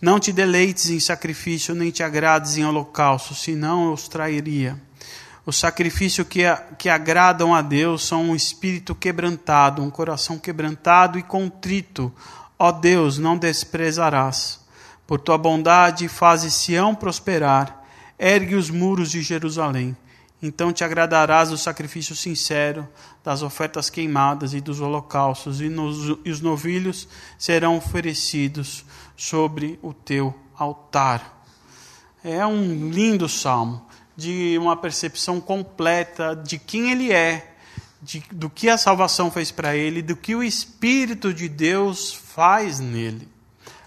Não 0.00 0.18
te 0.18 0.32
deleites 0.32 0.90
em 0.90 0.98
sacrifício, 0.98 1.72
nem 1.72 1.92
te 1.92 2.02
agrades 2.02 2.56
em 2.56 2.64
holocausto, 2.64 3.32
senão 3.32 3.86
eu 3.86 3.92
os 3.92 4.08
trairia. 4.08 4.87
O 5.48 5.52
sacrifício 5.52 6.26
que, 6.26 6.42
que 6.76 6.90
agradam 6.90 7.54
a 7.54 7.62
Deus 7.62 8.06
são 8.06 8.22
um 8.22 8.36
espírito 8.36 8.94
quebrantado, 8.94 9.82
um 9.82 9.88
coração 9.88 10.38
quebrantado 10.38 11.18
e 11.18 11.22
contrito. 11.22 12.12
Ó 12.58 12.70
Deus, 12.70 13.16
não 13.16 13.34
desprezarás. 13.34 14.60
Por 15.06 15.18
tua 15.18 15.38
bondade, 15.38 16.06
fazes 16.06 16.52
Sião 16.52 16.94
prosperar, 16.94 17.82
ergue 18.18 18.56
os 18.56 18.68
muros 18.68 19.10
de 19.10 19.22
Jerusalém. 19.22 19.96
Então 20.42 20.70
te 20.70 20.84
agradarás 20.84 21.48
do 21.48 21.56
sacrifício 21.56 22.14
sincero, 22.14 22.86
das 23.24 23.40
ofertas 23.40 23.88
queimadas 23.88 24.52
e 24.52 24.60
dos 24.60 24.82
holocaustos, 24.82 25.62
e, 25.62 25.70
nos, 25.70 26.18
e 26.26 26.30
os 26.30 26.42
novilhos 26.42 27.08
serão 27.38 27.78
oferecidos 27.78 28.84
sobre 29.16 29.78
o 29.80 29.94
teu 29.94 30.34
altar. 30.54 31.42
É 32.22 32.44
um 32.44 32.90
lindo 32.90 33.30
salmo, 33.30 33.87
de 34.18 34.58
uma 34.58 34.76
percepção 34.76 35.40
completa 35.40 36.34
de 36.34 36.58
quem 36.58 36.90
ele 36.90 37.12
é, 37.12 37.54
de, 38.02 38.18
do 38.32 38.50
que 38.50 38.68
a 38.68 38.76
salvação 38.76 39.30
fez 39.30 39.52
para 39.52 39.76
ele, 39.76 40.02
do 40.02 40.16
que 40.16 40.34
o 40.34 40.42
Espírito 40.42 41.32
de 41.32 41.48
Deus 41.48 42.12
faz 42.12 42.80
nele. 42.80 43.28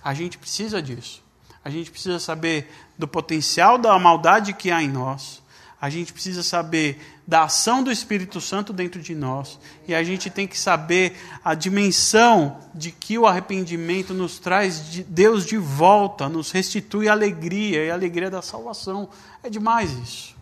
A 0.01 0.13
gente 0.13 0.37
precisa 0.37 0.81
disso. 0.81 1.21
A 1.65 1.69
gente 1.69 1.91
precisa 1.91 2.17
saber 2.17 2.71
do 2.97 3.09
potencial 3.09 3.77
da 3.77 3.99
maldade 3.99 4.53
que 4.53 4.71
há 4.71 4.81
em 4.81 4.87
nós. 4.87 5.43
A 5.81 5.89
gente 5.89 6.13
precisa 6.13 6.43
saber 6.43 7.20
da 7.31 7.43
ação 7.43 7.81
do 7.81 7.89
Espírito 7.89 8.41
Santo 8.41 8.73
dentro 8.73 9.01
de 9.01 9.15
nós. 9.15 9.57
E 9.87 9.95
a 9.95 10.03
gente 10.03 10.29
tem 10.29 10.45
que 10.45 10.59
saber 10.59 11.17
a 11.43 11.55
dimensão 11.55 12.59
de 12.75 12.91
que 12.91 13.17
o 13.17 13.25
arrependimento 13.25 14.13
nos 14.13 14.37
traz 14.37 14.91
de 14.91 15.03
Deus 15.03 15.45
de 15.45 15.57
volta, 15.57 16.27
nos 16.27 16.51
restitui 16.51 17.07
alegria 17.07 17.85
e 17.85 17.89
a 17.89 17.93
alegria 17.93 18.29
da 18.29 18.41
salvação. 18.41 19.07
É 19.41 19.49
demais 19.49 19.91
isso. 19.91 20.35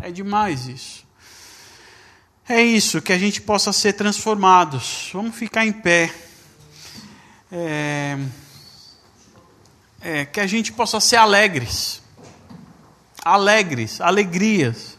É 0.00 0.10
demais 0.10 0.66
isso. 0.66 1.06
É 2.46 2.62
isso, 2.62 3.00
que 3.00 3.12
a 3.12 3.18
gente 3.18 3.40
possa 3.40 3.72
ser 3.72 3.94
transformados. 3.94 5.10
Vamos 5.12 5.34
ficar 5.34 5.64
em 5.64 5.72
pé. 5.72 6.14
É 7.50 8.18
é, 10.06 10.24
que 10.24 10.38
a 10.38 10.46
gente 10.46 10.72
possa 10.72 11.00
ser 11.00 11.16
alegres. 11.16 12.00
Alegres, 13.24 14.00
alegrias. 14.00 14.95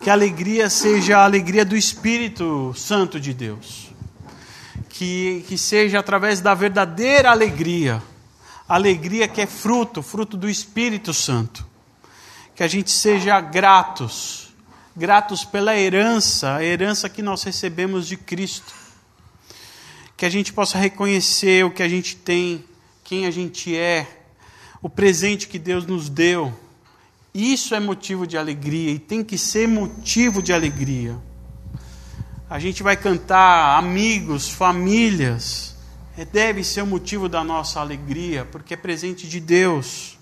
Que 0.00 0.10
a 0.10 0.12
alegria 0.12 0.70
seja 0.70 1.18
a 1.18 1.24
alegria 1.24 1.64
do 1.64 1.76
Espírito 1.76 2.72
Santo 2.76 3.18
de 3.18 3.32
Deus. 3.34 3.90
Que, 4.88 5.44
que 5.48 5.58
seja 5.58 5.98
através 5.98 6.40
da 6.40 6.54
verdadeira 6.54 7.30
alegria. 7.30 8.02
Alegria 8.68 9.28
que 9.28 9.40
é 9.40 9.46
fruto, 9.46 10.02
fruto 10.02 10.36
do 10.36 10.48
Espírito 10.48 11.12
Santo. 11.12 11.66
Que 12.54 12.62
a 12.62 12.68
gente 12.68 12.90
seja 12.90 13.40
gratos. 13.40 14.54
Gratos 14.96 15.44
pela 15.44 15.76
herança, 15.76 16.54
a 16.54 16.64
herança 16.64 17.08
que 17.08 17.20
nós 17.20 17.42
recebemos 17.42 18.06
de 18.06 18.16
Cristo. 18.16 18.72
Que 20.16 20.24
a 20.24 20.30
gente 20.30 20.52
possa 20.52 20.78
reconhecer 20.78 21.64
o 21.64 21.70
que 21.70 21.82
a 21.82 21.88
gente 21.88 22.16
tem, 22.16 22.64
quem 23.04 23.26
a 23.26 23.30
gente 23.30 23.76
é, 23.76 24.24
o 24.82 24.88
presente 24.88 25.48
que 25.48 25.58
Deus 25.58 25.84
nos 25.84 26.08
deu. 26.08 26.52
Isso 27.36 27.74
é 27.74 27.80
motivo 27.80 28.26
de 28.26 28.38
alegria 28.38 28.92
e 28.92 28.98
tem 28.98 29.22
que 29.22 29.36
ser 29.36 29.68
motivo 29.68 30.42
de 30.42 30.54
alegria. 30.54 31.18
A 32.48 32.58
gente 32.58 32.82
vai 32.82 32.96
cantar 32.96 33.76
amigos, 33.76 34.48
famílias, 34.48 35.76
é, 36.16 36.24
deve 36.24 36.64
ser 36.64 36.80
o 36.80 36.86
motivo 36.86 37.28
da 37.28 37.44
nossa 37.44 37.78
alegria, 37.78 38.46
porque 38.50 38.72
é 38.72 38.76
presente 38.76 39.28
de 39.28 39.38
Deus. 39.38 40.18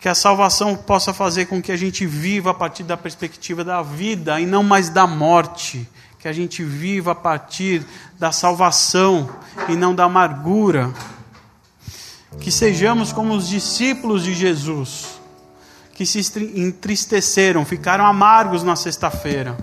Que 0.00 0.08
a 0.08 0.14
salvação 0.16 0.74
possa 0.74 1.14
fazer 1.14 1.46
com 1.46 1.62
que 1.62 1.70
a 1.70 1.76
gente 1.76 2.04
viva 2.04 2.50
a 2.50 2.54
partir 2.54 2.82
da 2.82 2.96
perspectiva 2.96 3.62
da 3.62 3.80
vida 3.80 4.40
e 4.40 4.44
não 4.44 4.64
mais 4.64 4.88
da 4.88 5.06
morte. 5.06 5.88
Que 6.18 6.26
a 6.26 6.32
gente 6.32 6.64
viva 6.64 7.12
a 7.12 7.14
partir 7.14 7.86
da 8.18 8.32
salvação 8.32 9.30
e 9.68 9.76
não 9.76 9.94
da 9.94 10.02
amargura 10.02 10.92
que 12.40 12.50
sejamos 12.50 13.12
como 13.12 13.34
os 13.34 13.48
discípulos 13.48 14.24
de 14.24 14.34
Jesus, 14.34 15.20
que 16.02 16.06
se 16.06 16.60
entristeceram, 16.60 17.64
ficaram 17.64 18.04
amargos 18.04 18.64
na 18.64 18.74
sexta-feira, 18.74 19.56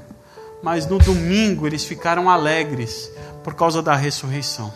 mas 0.63 0.85
no 0.85 0.97
domingo 0.97 1.67
eles 1.67 1.83
ficaram 1.83 2.29
alegres 2.29 3.11
por 3.43 3.53
causa 3.53 3.81
da 3.81 3.93
ressurreição. 3.93 4.73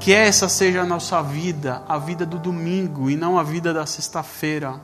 Que 0.00 0.14
essa 0.14 0.48
seja 0.48 0.80
a 0.80 0.86
nossa 0.86 1.22
vida, 1.22 1.82
a 1.86 1.98
vida 1.98 2.24
do 2.24 2.38
domingo 2.38 3.10
e 3.10 3.16
não 3.16 3.38
a 3.38 3.42
vida 3.42 3.74
da 3.74 3.84
sexta-feira, 3.84 4.80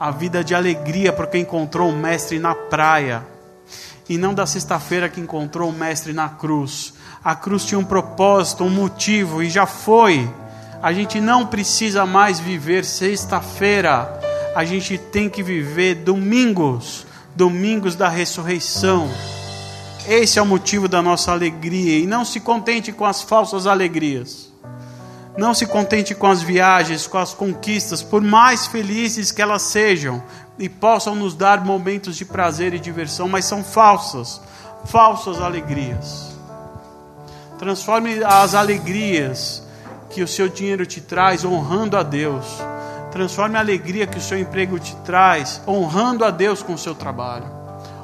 a 0.00 0.10
vida 0.10 0.42
de 0.42 0.54
alegria 0.54 1.12
porque 1.12 1.36
encontrou 1.36 1.90
o 1.90 1.96
Mestre 1.96 2.38
na 2.38 2.54
praia 2.54 3.26
e 4.08 4.16
não 4.16 4.32
da 4.32 4.46
sexta-feira 4.46 5.10
que 5.10 5.20
encontrou 5.20 5.68
o 5.68 5.74
Mestre 5.74 6.14
na 6.14 6.30
cruz. 6.30 6.94
A 7.22 7.34
cruz 7.34 7.66
tinha 7.66 7.78
um 7.78 7.84
propósito, 7.84 8.64
um 8.64 8.70
motivo 8.70 9.42
e 9.42 9.50
já 9.50 9.66
foi 9.66 10.26
a 10.80 10.92
gente 10.92 11.20
não 11.20 11.44
precisa 11.44 12.06
mais 12.06 12.38
viver 12.38 12.84
sexta-feira, 12.84 14.20
a 14.54 14.64
gente 14.64 14.98
tem 14.98 15.28
que 15.28 15.42
viver 15.42 15.96
domingos, 15.96 17.06
domingos 17.34 17.94
da 17.94 18.08
ressurreição. 18.08 19.08
Esse 20.06 20.38
é 20.38 20.42
o 20.42 20.46
motivo 20.46 20.88
da 20.88 21.02
nossa 21.02 21.32
alegria. 21.32 21.98
E 21.98 22.06
não 22.06 22.24
se 22.24 22.40
contente 22.40 22.92
com 22.92 23.04
as 23.04 23.22
falsas 23.22 23.66
alegrias. 23.66 24.48
Não 25.36 25.54
se 25.54 25.66
contente 25.66 26.14
com 26.14 26.26
as 26.26 26.42
viagens, 26.42 27.06
com 27.06 27.18
as 27.18 27.32
conquistas, 27.32 28.02
por 28.02 28.20
mais 28.20 28.66
felizes 28.66 29.30
que 29.30 29.40
elas 29.40 29.62
sejam 29.62 30.22
e 30.58 30.68
possam 30.68 31.14
nos 31.14 31.34
dar 31.34 31.64
momentos 31.64 32.16
de 32.16 32.24
prazer 32.24 32.74
e 32.74 32.80
diversão, 32.80 33.28
mas 33.28 33.44
são 33.44 33.62
falsas, 33.62 34.40
falsas 34.86 35.40
alegrias. 35.40 36.36
Transforme 37.58 38.22
as 38.24 38.54
alegrias 38.54 39.62
que 40.10 40.22
o 40.22 40.28
seu 40.28 40.48
dinheiro 40.48 40.86
te 40.86 41.00
traz 41.00 41.44
honrando 41.44 41.96
a 41.96 42.02
Deus. 42.02 42.46
Transforme 43.10 43.56
a 43.56 43.60
alegria 43.60 44.06
que 44.06 44.18
o 44.18 44.20
seu 44.20 44.38
emprego 44.38 44.78
te 44.78 44.94
traz 44.96 45.62
honrando 45.66 46.24
a 46.24 46.30
Deus 46.30 46.62
com 46.62 46.74
o 46.74 46.78
seu 46.78 46.94
trabalho. 46.94 47.46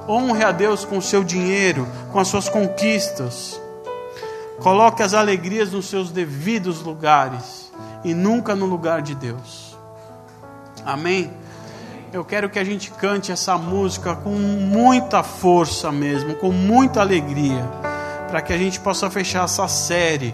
Honre 0.09 0.45
a 0.45 0.53
Deus 0.53 0.85
com 0.85 0.99
o 0.99 1.03
seu 1.03 1.23
dinheiro, 1.23 1.87
com 2.13 2.19
as 2.19 2.29
suas 2.29 2.49
conquistas. 2.49 3.61
Coloque 4.61 5.03
as 5.03 5.15
alegrias 5.15 5.73
nos 5.73 5.87
seus 5.87 6.11
devidos 6.11 6.81
lugares 6.81 7.73
e 8.03 8.15
nunca 8.15 8.55
no 8.55 8.67
lugar 8.67 9.03
de 9.03 9.15
Deus. 9.15 9.77
Amém? 10.85 11.33
Eu 12.13 12.25
quero 12.25 12.49
que 12.49 12.59
a 12.59 12.65
gente 12.65 12.91
cante 12.93 13.33
essa 13.33 13.59
música 13.59 14.15
com 14.15 14.31
muita 14.31 15.23
força 15.23 15.91
mesmo, 15.91 16.37
com 16.37 16.53
muita 16.53 17.01
alegria, 17.01 17.65
para 18.29 18.41
que 18.41 18.53
a 18.53 18.59
gente 18.59 18.79
possa 18.79 19.11
fechar 19.11 19.45
essa 19.45 19.67
série 19.67 20.33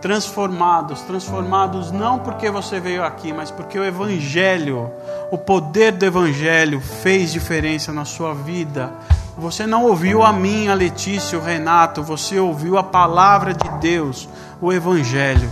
transformados, 0.00 1.02
transformados 1.02 1.90
não 1.90 2.18
porque 2.18 2.50
você 2.50 2.78
veio 2.78 3.04
aqui, 3.04 3.32
mas 3.32 3.50
porque 3.50 3.78
o 3.78 3.84
evangelho, 3.84 4.90
o 5.30 5.38
poder 5.38 5.92
do 5.92 6.04
evangelho 6.04 6.80
fez 6.80 7.32
diferença 7.32 7.92
na 7.92 8.04
sua 8.04 8.34
vida. 8.34 8.92
Você 9.36 9.66
não 9.66 9.84
ouviu 9.84 10.22
a 10.22 10.32
mim, 10.32 10.68
a 10.68 10.74
Letícia, 10.74 11.38
o 11.38 11.42
Renato, 11.42 12.02
você 12.02 12.38
ouviu 12.38 12.76
a 12.76 12.82
palavra 12.82 13.54
de 13.54 13.68
Deus, 13.78 14.28
o 14.60 14.72
evangelho. 14.72 15.50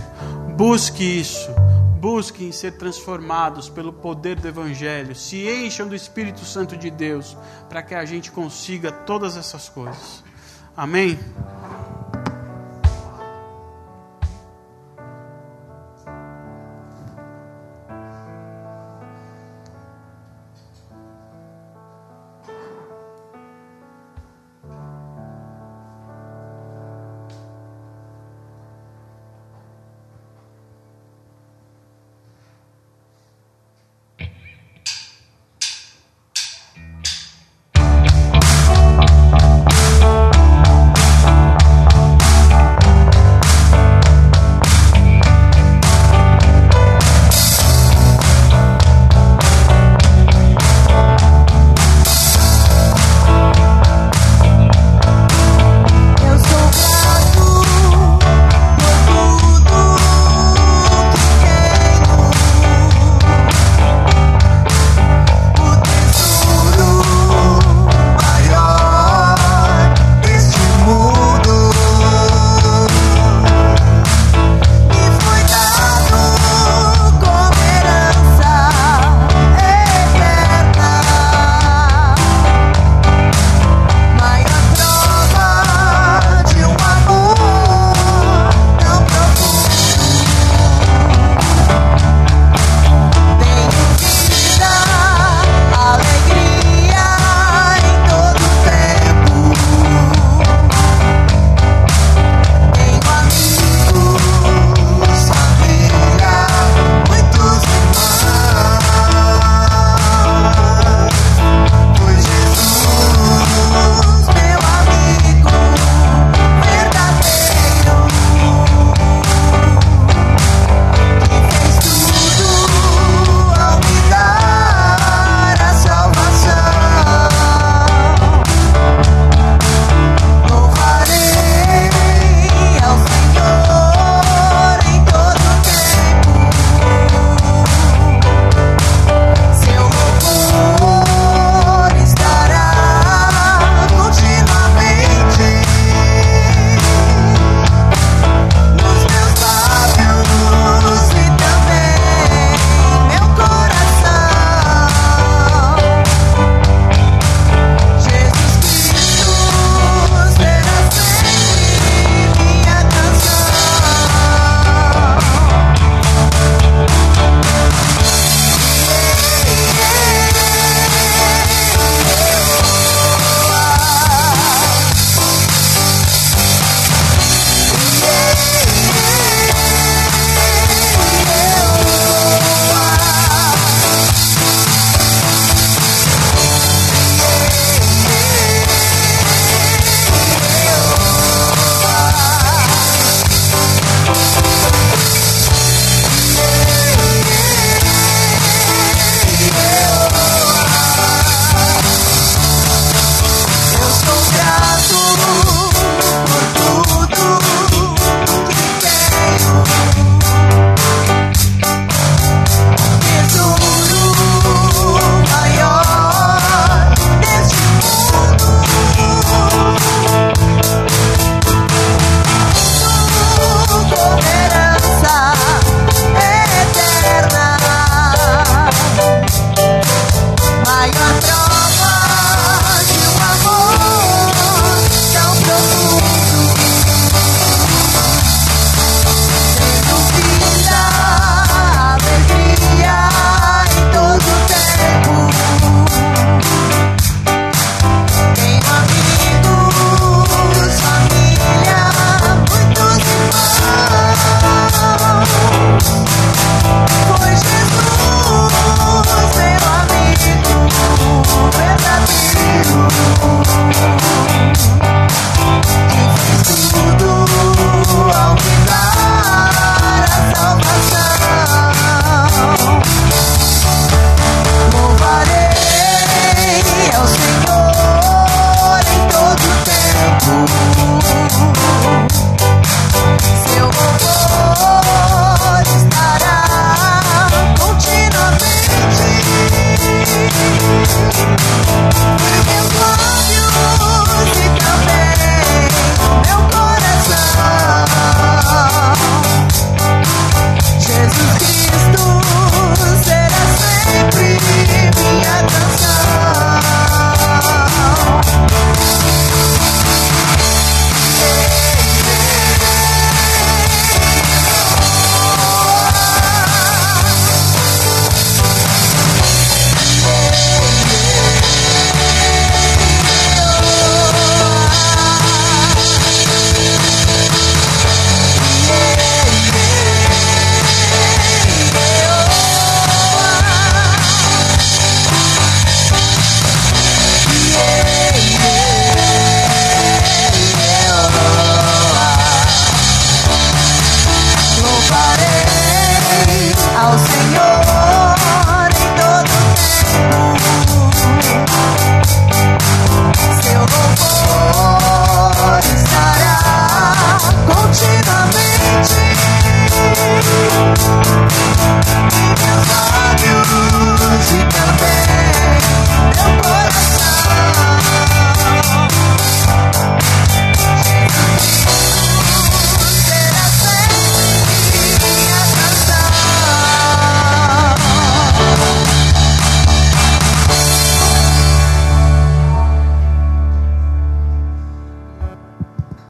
Busque 0.55 1.03
isso. 1.03 1.49
Busquem 1.99 2.51
ser 2.51 2.73
transformados 2.73 3.69
pelo 3.69 3.91
poder 3.91 4.39
do 4.39 4.47
Evangelho, 4.47 5.15
se 5.15 5.47
encham 5.49 5.87
do 5.87 5.95
Espírito 5.95 6.45
Santo 6.45 6.77
de 6.77 6.91
Deus, 6.91 7.35
para 7.67 7.81
que 7.81 7.95
a 7.95 8.05
gente 8.05 8.31
consiga 8.31 8.91
todas 8.91 9.35
essas 9.35 9.67
coisas. 9.67 10.23
Amém? 10.75 11.17